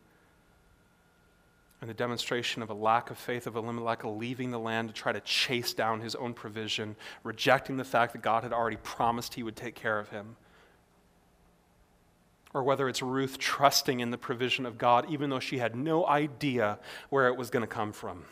and 1.82 1.90
the 1.90 1.94
demonstration 1.94 2.62
of 2.62 2.70
a 2.70 2.74
lack 2.74 3.12
of 3.12 3.18
faith 3.18 3.46
of 3.46 3.58
Elimelech 3.58 4.06
leaving 4.06 4.52
the 4.52 4.60
land 4.60 4.88
to 4.88 4.94
try 4.94 5.12
to 5.12 5.20
chase 5.20 5.74
down 5.74 6.00
his 6.00 6.16
own 6.16 6.34
provision, 6.34 6.96
rejecting 7.24 7.76
the 7.76 7.84
fact 7.84 8.14
that 8.14 8.22
God 8.22 8.44
had 8.44 8.54
already 8.54 8.78
promised 8.78 9.34
he 9.34 9.44
would 9.44 9.58
take 9.58 9.76
care 9.76 10.00
of 10.00 10.10
him. 10.10 10.38
Or 12.54 12.64
whether 12.64 12.88
it's 12.88 13.02
Ruth 13.02 13.38
trusting 13.38 14.00
in 14.00 14.12
the 14.12 14.18
provision 14.18 14.66
of 14.66 14.78
God, 14.78 15.10
even 15.10 15.30
though 15.30 15.42
she 15.42 15.58
had 15.58 15.76
no 15.76 16.08
idea 16.08 16.80
where 17.10 17.28
it 17.28 17.36
was 17.36 17.50
going 17.50 17.62
to 17.62 17.68
come 17.68 17.92
from 17.92 18.24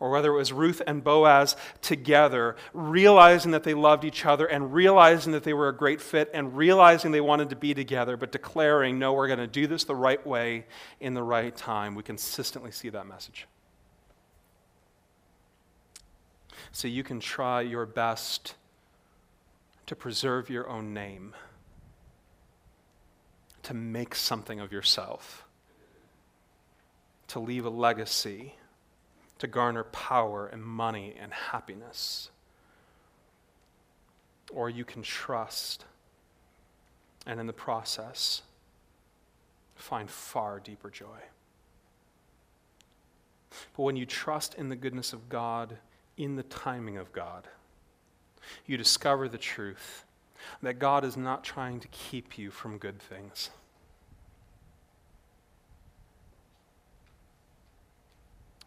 or 0.00 0.10
whether 0.10 0.32
it 0.32 0.36
was 0.36 0.52
Ruth 0.52 0.80
and 0.86 1.02
Boaz 1.02 1.56
together, 1.82 2.56
realizing 2.72 3.50
that 3.50 3.64
they 3.64 3.74
loved 3.74 4.04
each 4.04 4.24
other 4.24 4.46
and 4.46 4.72
realizing 4.72 5.32
that 5.32 5.42
they 5.42 5.52
were 5.52 5.68
a 5.68 5.76
great 5.76 6.00
fit 6.00 6.30
and 6.32 6.56
realizing 6.56 7.10
they 7.10 7.20
wanted 7.20 7.50
to 7.50 7.56
be 7.56 7.74
together, 7.74 8.16
but 8.16 8.30
declaring, 8.30 8.98
no, 8.98 9.12
we're 9.12 9.26
going 9.26 9.40
to 9.40 9.46
do 9.46 9.66
this 9.66 9.84
the 9.84 9.96
right 9.96 10.24
way 10.24 10.66
in 11.00 11.14
the 11.14 11.22
right 11.22 11.56
time. 11.56 11.94
We 11.94 12.04
consistently 12.04 12.70
see 12.70 12.90
that 12.90 13.06
message. 13.06 13.48
So 16.70 16.86
you 16.86 17.02
can 17.02 17.18
try 17.18 17.62
your 17.62 17.86
best 17.86 18.54
to 19.86 19.96
preserve 19.96 20.50
your 20.50 20.68
own 20.68 20.92
name, 20.92 21.34
to 23.64 23.74
make 23.74 24.14
something 24.14 24.60
of 24.60 24.70
yourself, 24.70 25.44
to 27.28 27.40
leave 27.40 27.64
a 27.64 27.70
legacy, 27.70 28.54
to 29.38 29.46
garner 29.46 29.84
power 29.84 30.46
and 30.46 30.62
money 30.62 31.14
and 31.20 31.32
happiness. 31.32 32.30
Or 34.52 34.70
you 34.70 34.84
can 34.84 35.02
trust 35.02 35.84
and 37.26 37.38
in 37.38 37.46
the 37.46 37.52
process 37.52 38.42
find 39.74 40.10
far 40.10 40.58
deeper 40.60 40.90
joy. 40.90 41.20
But 43.76 43.82
when 43.82 43.96
you 43.96 44.06
trust 44.06 44.54
in 44.54 44.68
the 44.68 44.76
goodness 44.76 45.12
of 45.12 45.28
God, 45.28 45.78
in 46.16 46.36
the 46.36 46.42
timing 46.44 46.96
of 46.96 47.12
God, 47.12 47.46
you 48.66 48.76
discover 48.76 49.28
the 49.28 49.38
truth 49.38 50.04
that 50.62 50.78
God 50.78 51.04
is 51.04 51.16
not 51.16 51.44
trying 51.44 51.80
to 51.80 51.88
keep 51.88 52.38
you 52.38 52.50
from 52.50 52.78
good 52.78 52.98
things. 53.00 53.50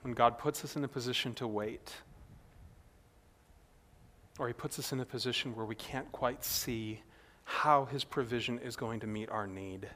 When 0.02 0.14
God 0.14 0.38
puts 0.38 0.64
us 0.64 0.76
in 0.76 0.84
a 0.84 0.88
position 0.88 1.34
to 1.36 1.48
wait, 1.48 1.94
or 4.40 4.48
He 4.48 4.54
puts 4.54 4.80
us 4.80 4.92
in 4.92 5.00
a 5.00 5.06
position 5.06 5.56
where 5.56 5.66
we 5.66 5.76
can't 5.76 6.12
quite 6.12 6.44
see 6.44 7.02
how 7.44 7.86
His 7.86 8.04
provision 8.04 8.60
is 8.60 8.76
going 8.76 9.00
to 9.02 9.08
meet 9.08 9.30
our 9.30 9.46
need, 9.46 9.88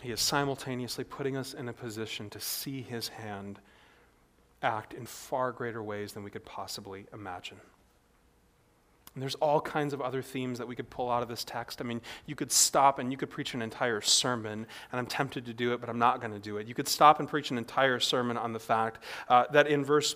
He 0.00 0.10
is 0.10 0.20
simultaneously 0.20 1.04
putting 1.04 1.36
us 1.36 1.52
in 1.52 1.68
a 1.68 1.72
position 1.72 2.30
to 2.30 2.40
see 2.40 2.80
His 2.80 3.08
hand 3.08 3.58
act 4.62 4.94
in 4.94 5.06
far 5.06 5.52
greater 5.52 5.82
ways 5.82 6.12
than 6.12 6.22
we 6.22 6.30
could 6.30 6.44
possibly 6.44 7.06
imagine. 7.12 7.60
And 9.14 9.22
there's 9.22 9.34
all 9.36 9.60
kinds 9.60 9.92
of 9.92 10.00
other 10.00 10.22
themes 10.22 10.58
that 10.58 10.68
we 10.68 10.76
could 10.76 10.88
pull 10.88 11.10
out 11.10 11.22
of 11.22 11.28
this 11.28 11.42
text. 11.42 11.80
I 11.80 11.84
mean, 11.84 12.00
you 12.26 12.36
could 12.36 12.52
stop 12.52 13.00
and 13.00 13.10
you 13.10 13.18
could 13.18 13.30
preach 13.30 13.54
an 13.54 13.62
entire 13.62 14.00
sermon, 14.00 14.66
and 14.92 14.98
I'm 15.00 15.06
tempted 15.06 15.46
to 15.46 15.52
do 15.52 15.72
it, 15.72 15.80
but 15.80 15.90
I'm 15.90 15.98
not 15.98 16.20
going 16.20 16.32
to 16.32 16.38
do 16.38 16.58
it. 16.58 16.68
You 16.68 16.74
could 16.74 16.86
stop 16.86 17.18
and 17.18 17.28
preach 17.28 17.50
an 17.50 17.58
entire 17.58 17.98
sermon 17.98 18.36
on 18.36 18.52
the 18.52 18.60
fact 18.60 19.02
uh, 19.28 19.44
that 19.52 19.66
in 19.66 19.84
verse 19.84 20.14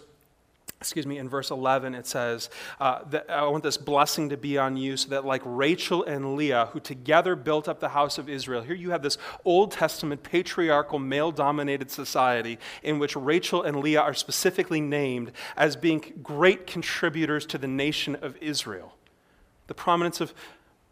excuse 0.81 1.07
me, 1.07 1.19
in 1.19 1.29
verse 1.29 1.51
11, 1.51 1.95
it 1.95 2.07
says, 2.07 2.51
uh, 2.79 3.01
that 3.11 3.31
I 3.31 3.47
want 3.47 3.63
this 3.63 3.79
blessing 3.79 4.29
to 4.29 4.37
be 4.37 4.59
on 4.59 4.77
you 4.77 4.97
so 4.97 5.09
that, 5.11 5.25
like 5.25 5.43
Rachel 5.45 6.05
and 6.05 6.37
Leah, 6.37 6.69
who 6.73 6.81
together 6.81 7.37
built 7.37 7.69
up 7.69 7.81
the 7.81 7.89
house 7.89 8.19
of 8.19 8.29
Israel, 8.29 8.63
here 8.63 8.75
you 8.75 8.91
have 8.91 9.03
this 9.03 9.17
Old 9.45 9.73
Testament 9.73 10.23
patriarchal, 10.23 10.99
male 10.99 11.33
dominated 11.33 11.91
society 11.91 12.59
in 12.83 12.99
which 12.99 13.17
Rachel 13.17 13.63
and 13.63 13.81
Leah 13.81 14.03
are 14.03 14.15
specifically 14.15 14.81
named 14.81 15.33
as 15.57 15.75
being 15.75 16.05
great 16.23 16.67
contributors 16.67 17.47
to 17.47 17.59
the 17.59 17.69
nation 17.69 18.17
of 18.17 18.37
Israel. 18.39 18.95
The 19.69 19.75
prominence 19.75 20.21
of 20.21 20.35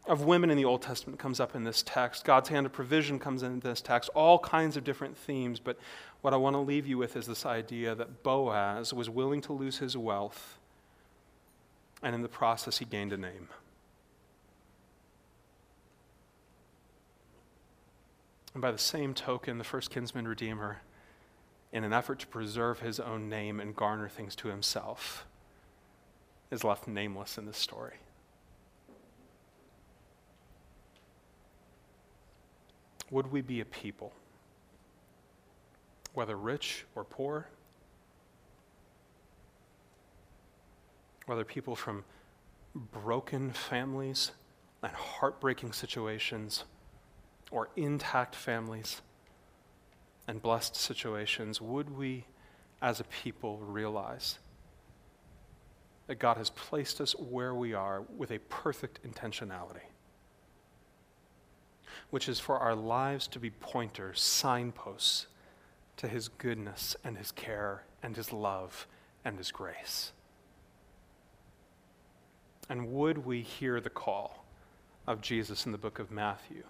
of 0.07 0.23
women 0.23 0.51
in 0.51 0.57
the 0.57 0.65
Old 0.65 0.83
Testament 0.83 1.19
comes 1.19 1.39
up 1.39 1.55
in 1.55 1.63
this 1.65 1.83
text. 1.83 2.25
God's 2.25 2.49
hand 2.49 2.67
of 2.67 2.73
provision 2.73 3.19
comes 3.19 3.43
in 3.43 3.61
this 3.61 3.81
text. 3.81 4.11
All 4.15 4.39
kinds 4.39 4.77
of 4.77 4.85
different 4.85 5.17
themes. 5.17 5.61
But 5.61 5.79
what 6.23 6.35
I 6.35 6.37
want 6.37 6.55
to 6.55 6.61
leave 6.61 6.87
you 6.87 6.99
with 6.99 7.17
is 7.17 7.27
this 7.27 7.47
idea 7.47 7.95
that 7.95 8.23
Boaz 8.23 8.93
was 8.93 9.09
willing 9.09 9.41
to 9.43 9.53
lose 9.53 9.79
his 9.79 9.97
wealth, 9.97 10.59
and 12.03 12.15
in 12.15 12.23
the 12.23 12.29
process, 12.29 12.79
he 12.79 12.85
gained 12.85 13.13
a 13.13 13.17
name. 13.17 13.49
And 18.55 18.61
by 18.61 18.73
the 18.73 18.79
same 18.79 19.15
token, 19.15 19.59
the 19.59 19.65
first 19.65 19.91
kinsman 19.91 20.27
redeemer, 20.27 20.83
in 21.73 21.85
an 21.85 21.93
effort 21.93 22.19
to 22.19 22.27
preserve 22.27 22.81
his 22.81 23.01
own 23.01 23.29
name 23.29 23.61
and 23.61 23.75
garner 23.75 24.09
things 24.09 24.35
to 24.37 24.49
himself, 24.49 25.25
is 26.51 26.65
left 26.65 26.87
nameless 26.87 27.39
in 27.39 27.47
this 27.47 27.57
story. 27.57 27.95
Would 33.13 33.31
we 33.31 33.43
be 33.43 33.61
a 33.61 33.65
people, 33.67 34.13
whether 36.15 36.35
rich 36.35 36.87
or 36.97 37.05
poor, 37.05 37.47
whether 41.27 41.45
people 41.45 41.77
from 41.77 42.05
broken 42.75 43.51
families 43.51 44.33
and 44.83 44.93
heartbreaking 44.93 45.73
situations, 45.73 46.65
or 47.51 47.69
intact 47.77 48.35
families 48.35 49.03
and 50.27 50.41
blessed 50.41 50.75
situations, 50.75 51.61
would 51.61 51.95
we 51.95 52.25
as 52.81 52.99
a 52.99 53.05
people 53.05 53.59
realize 53.59 54.39
that 56.07 56.15
God 56.15 56.39
has 56.39 56.49
placed 56.49 56.99
us 57.01 57.13
where 57.13 57.55
we 57.55 57.75
are 57.75 58.03
with 58.17 58.31
a 58.31 58.39
perfect 58.39 59.01
intentionality? 59.07 59.92
Which 62.11 62.29
is 62.29 62.41
for 62.41 62.59
our 62.59 62.75
lives 62.75 63.27
to 63.29 63.39
be 63.39 63.51
pointers, 63.51 64.21
signposts 64.21 65.27
to 65.97 66.09
his 66.09 66.29
goodness 66.29 66.97
and 67.05 67.19
his 67.19 67.33
care 67.33 67.85
and 68.03 68.17
his 68.17 68.33
love 68.33 68.87
and 69.25 69.39
his 69.39 69.51
grace. 69.51 70.13
And 72.69 72.93
would 72.93 73.25
we 73.25 73.43
hear 73.43 73.81
the 73.81 73.91
call 73.91 74.45
of 75.07 75.21
Jesus 75.21 75.67
in 75.67 75.73
the 75.73 75.79
book 75.79 75.99
of 75.99 76.11
Matthew 76.11 76.65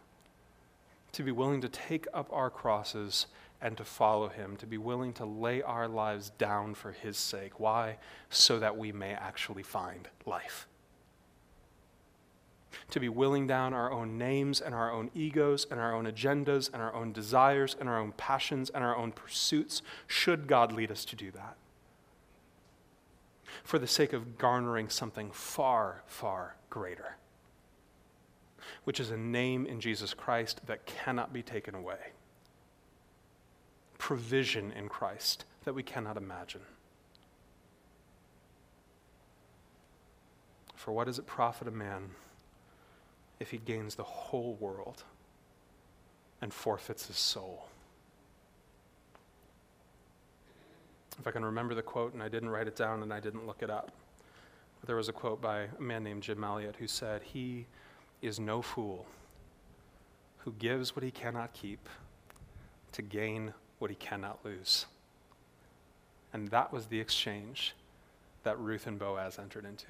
to 1.13 1.23
be 1.23 1.33
willing 1.33 1.61
to 1.61 1.69
take 1.69 2.07
up 2.15 2.29
our 2.33 2.51
crosses 2.51 3.27
and 3.61 3.77
to 3.77 3.85
follow 3.85 4.29
him, 4.29 4.57
to 4.57 4.67
be 4.67 4.79
willing 4.79 5.13
to 5.13 5.25
lay 5.25 5.63
our 5.63 5.87
lives 5.87 6.31
down 6.31 6.75
for 6.75 6.93
his 6.93 7.17
sake? 7.17 7.61
Why? 7.61 7.99
So 8.31 8.59
that 8.59 8.77
we 8.77 8.91
may 8.91 9.13
actually 9.13 9.63
find 9.63 10.09
life 10.27 10.67
to 12.91 13.01
be 13.01 13.09
willing 13.09 13.47
down 13.47 13.75
our 13.75 13.91
own 13.91 14.19
names 14.19 14.61
and 14.61 14.75
our 14.75 14.91
own 14.91 15.11
egos 15.15 15.67
and 15.71 15.79
our 15.79 15.95
own 15.95 16.07
agendas 16.07 16.73
and 16.73 16.83
our 16.83 16.95
own 16.95 17.13
desires 17.13 17.77
and 17.79 17.89
our 17.89 17.99
own 17.99 18.13
passions 18.13 18.71
and 18.71 18.83
our 18.83 18.97
own 18.97 19.13
pursuits, 19.13 19.83
should 20.07 20.47
God 20.47 20.73
lead 20.73 20.91
us 20.91 21.05
to 21.07 21.17
do 21.17 21.31
that. 21.33 21.57
For 23.65 23.79
the 23.79 23.87
sake 23.87 24.13
of 24.13 24.39
garnering 24.39 24.89
something 24.89 25.31
far, 25.31 26.03
far 26.07 26.57
greater, 26.71 27.17
which 28.85 28.99
is 28.99 29.11
a 29.11 29.17
name 29.17 29.67
in 29.67 29.81
Jesus 29.81 30.15
Christ 30.15 30.61
that 30.67 30.87
cannot 30.87 31.33
be 31.33 31.43
taken 31.43 31.75
away, 31.75 32.13
provision 33.99 34.73
in 34.73 34.89
Christ 34.89 35.45
that 35.65 35.75
we 35.75 35.83
cannot 35.83 36.17
imagine. 36.17 36.63
For 40.75 40.91
what 40.91 41.07
does 41.07 41.21
it 41.21 41.27
profit 41.27 41.69
a 41.69 41.71
man? 41.71 42.11
If 43.43 43.51
he 43.51 43.59
gains 43.59 43.97
the 43.97 44.05
whole 44.05 44.55
world 44.55 45.03
and 46.41 46.55
forfeits 46.55 47.07
his 47.07 47.17
soul? 47.17 47.69
If 51.19 51.27
I 51.27 51.31
can 51.31 51.45
remember 51.45 51.75
the 51.75 51.83
quote, 51.83 52.15
and 52.15 52.23
I 52.23 52.29
didn't 52.29 52.49
write 52.49 52.67
it 52.67 52.77
down 52.77 53.03
and 53.03 53.13
I 53.13 53.21
didn't 53.21 53.47
look 53.47 53.63
it 53.63 53.69
up, 53.69 53.93
there 54.87 54.97
was 54.97 55.09
a 55.09 55.13
quote 55.13 55.41
by 55.41 55.67
a 55.79 55.83
man 55.83 56.03
named 56.03 56.23
Jim 56.23 56.43
Elliot 56.43 56.77
who 56.79 56.87
said, 56.87 57.23
He 57.23 57.67
is 58.23 58.41
no 58.41 58.63
fool 58.63 59.07
who 60.39 60.53
gives 60.53 60.97
what 60.97 61.05
he 61.05 61.11
cannot 61.11 61.53
keep 61.53 61.89
to 62.93 63.03
gain 63.03 63.55
what 63.79 63.91
he 63.91 63.97
cannot 63.97 64.39
lose. 64.45 64.87
And 66.33 66.49
that 66.49 66.73
was 66.73 66.87
the 66.87 67.01
exchange 67.01 67.75
that 68.43 68.59
Ruth 68.59 68.87
and 68.87 68.99
Boaz 68.99 69.39
entered 69.39 69.65
into. 69.65 69.87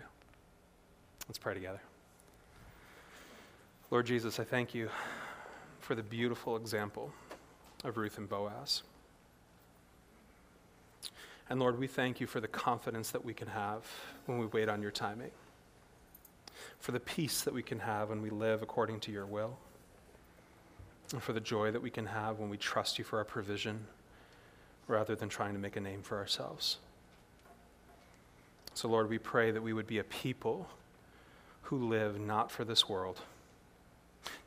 Let's 1.28 1.38
pray 1.38 1.54
together. 1.54 1.80
Lord 3.92 4.06
Jesus, 4.06 4.40
I 4.40 4.44
thank 4.44 4.74
you 4.74 4.88
for 5.80 5.94
the 5.94 6.02
beautiful 6.02 6.56
example 6.56 7.12
of 7.84 7.98
Ruth 7.98 8.16
and 8.16 8.26
Boaz. 8.26 8.84
And 11.50 11.60
Lord, 11.60 11.78
we 11.78 11.86
thank 11.86 12.18
you 12.18 12.26
for 12.26 12.40
the 12.40 12.48
confidence 12.48 13.10
that 13.10 13.22
we 13.22 13.34
can 13.34 13.48
have 13.48 13.84
when 14.24 14.38
we 14.38 14.46
wait 14.46 14.70
on 14.70 14.80
your 14.80 14.92
timing, 14.92 15.30
for 16.78 16.92
the 16.92 17.00
peace 17.00 17.42
that 17.42 17.52
we 17.52 17.62
can 17.62 17.80
have 17.80 18.08
when 18.08 18.22
we 18.22 18.30
live 18.30 18.62
according 18.62 18.98
to 19.00 19.12
your 19.12 19.26
will, 19.26 19.58
and 21.12 21.22
for 21.22 21.34
the 21.34 21.40
joy 21.40 21.70
that 21.70 21.82
we 21.82 21.90
can 21.90 22.06
have 22.06 22.38
when 22.38 22.48
we 22.48 22.56
trust 22.56 22.98
you 22.98 23.04
for 23.04 23.18
our 23.18 23.26
provision 23.26 23.84
rather 24.88 25.14
than 25.14 25.28
trying 25.28 25.52
to 25.52 25.60
make 25.60 25.76
a 25.76 25.80
name 25.80 26.00
for 26.00 26.16
ourselves. 26.16 26.78
So, 28.72 28.88
Lord, 28.88 29.10
we 29.10 29.18
pray 29.18 29.50
that 29.50 29.62
we 29.62 29.74
would 29.74 29.86
be 29.86 29.98
a 29.98 30.04
people 30.04 30.66
who 31.64 31.90
live 31.90 32.18
not 32.18 32.50
for 32.50 32.64
this 32.64 32.88
world 32.88 33.20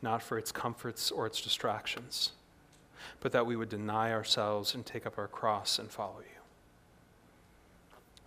not 0.05 0.21
for 0.21 0.37
its 0.37 0.53
comforts 0.53 1.11
or 1.11 1.25
its 1.25 1.41
distractions, 1.41 2.31
but 3.19 3.33
that 3.33 3.45
we 3.45 3.55
would 3.55 3.69
deny 3.69 4.13
ourselves 4.13 4.75
and 4.75 4.85
take 4.85 5.05
up 5.05 5.17
our 5.17 5.27
cross 5.27 5.79
and 5.79 5.91
follow 5.91 6.19
you. 6.19 6.25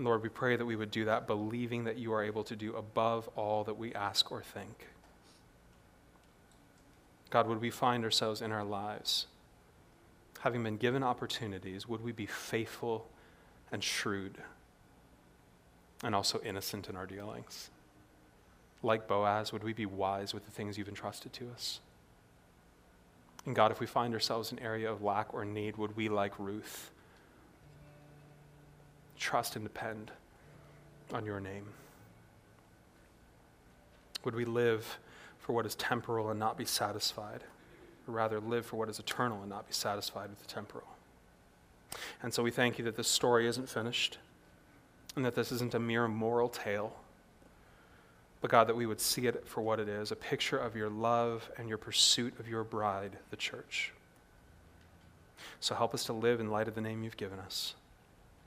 Lord, 0.05 0.23
we 0.23 0.29
pray 0.29 0.57
that 0.57 0.67
we 0.67 0.77
would 0.77 0.91
do 0.91 1.07
that 1.07 1.27
believing 1.27 1.85
that 1.85 1.97
you 1.97 2.13
are 2.13 2.23
able 2.23 2.45
to 2.45 2.57
do 2.57 2.77
above 2.77 3.29
all 3.37 3.65
that 3.65 3.79
we 3.79 3.95
ask 3.95 4.31
or 4.31 4.43
think. 4.43 4.89
God, 7.31 7.47
would 7.47 7.61
we 7.61 7.71
find 7.71 8.05
ourselves 8.05 8.43
in 8.43 8.53
our 8.53 8.65
lives, 8.65 9.27
having 10.41 10.63
been 10.63 10.79
given 10.79 11.03
opportunities, 11.03 11.89
would 11.89 12.03
we 12.03 12.13
be 12.13 12.27
faithful 12.27 13.07
and 13.71 13.85
shrewd 13.85 14.39
and 16.03 16.15
also 16.15 16.41
innocent 16.45 16.89
in 16.89 16.97
our 16.97 17.07
dealings? 17.07 17.71
Like 18.83 19.09
Boaz, 19.09 19.53
would 19.53 19.65
we 19.65 19.73
be 19.73 19.87
wise 19.87 20.33
with 20.33 20.45
the 20.45 20.51
things 20.51 20.79
you've 20.79 20.89
entrusted 20.89 21.33
to 21.35 21.51
us? 21.51 21.81
And 23.47 23.55
God, 23.55 23.71
if 23.71 23.81
we 23.81 23.87
find 23.87 24.13
ourselves 24.15 24.53
in 24.53 24.59
an 24.59 24.65
area 24.65 24.91
of 24.91 25.03
lack 25.03 25.33
or 25.33 25.45
need, 25.45 25.77
would 25.77 25.97
we, 25.97 26.09
like 26.09 26.39
Ruth, 26.39 26.91
trust 29.19 29.57
and 29.57 29.65
depend 29.65 30.11
on 31.13 31.25
your 31.25 31.41
name? 31.41 31.65
Would 34.25 34.35
we 34.35 34.45
live 34.45 34.99
for 35.39 35.55
what 35.55 35.65
is 35.65 35.75
temporal 35.77 36.31
and 36.31 36.39
not 36.39 36.59
be 36.59 36.65
satisfied, 36.65 37.43
or 38.07 38.15
rather 38.15 38.39
live 38.39 38.67
for 38.67 38.77
what 38.77 38.89
is 38.89 38.99
eternal 38.99 39.41
and 39.41 39.49
not 39.49 39.67
be 39.67 39.73
satisfied 39.73 40.29
with 40.29 40.47
the 40.47 40.53
temporal? 40.53 40.89
And 42.23 42.35
so 42.35 42.43
we 42.43 42.51
thank 42.51 42.79
you 42.79 42.85
that 42.85 42.97
this 42.97 43.09
story 43.09 43.47
isn't 43.47 43.69
finished 43.69 44.19
and 45.17 45.25
that 45.25 45.35
this 45.35 45.51
isn't 45.53 45.75
a 45.75 45.79
mere 45.79 46.07
moral 46.07 46.49
tale, 46.49 46.95
but 48.41 48.51
God, 48.51 48.69
that 48.69 48.77
we 48.77 48.87
would 48.87 49.01
see 49.01 49.27
it 49.27 49.47
for 49.47 49.63
what 49.63 49.81
it 49.81 49.89
is 49.89 50.13
a 50.13 50.17
picture 50.17 50.59
of 50.59 50.77
your 50.77 50.89
love 50.89 51.51
and 51.59 51.69
your 51.69 51.79
pursuit 51.79 52.39
of 52.39 52.49
your 52.49 52.65
bride, 52.65 53.19
the 53.31 53.37
church. 53.37 53.93
So 55.61 55.75
help 55.75 55.95
us 55.95 56.05
to 56.05 56.13
live 56.13 56.41
in 56.41 56.51
light 56.51 56.69
of 56.69 56.75
the 56.75 56.81
name 56.81 57.03
you've 57.03 57.17
given 57.17 57.39
us. 57.41 57.75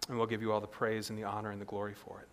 And 0.08 0.18
we'll 0.18 0.28
give 0.28 0.42
you 0.42 0.52
all 0.52 0.62
the 0.62 0.68
praise 0.68 1.10
and 1.10 1.20
the 1.20 1.24
honor 1.24 1.52
and 1.52 1.60
the 1.60 1.66
glory 1.66 1.94
for 1.94 2.20
it. 2.22 2.28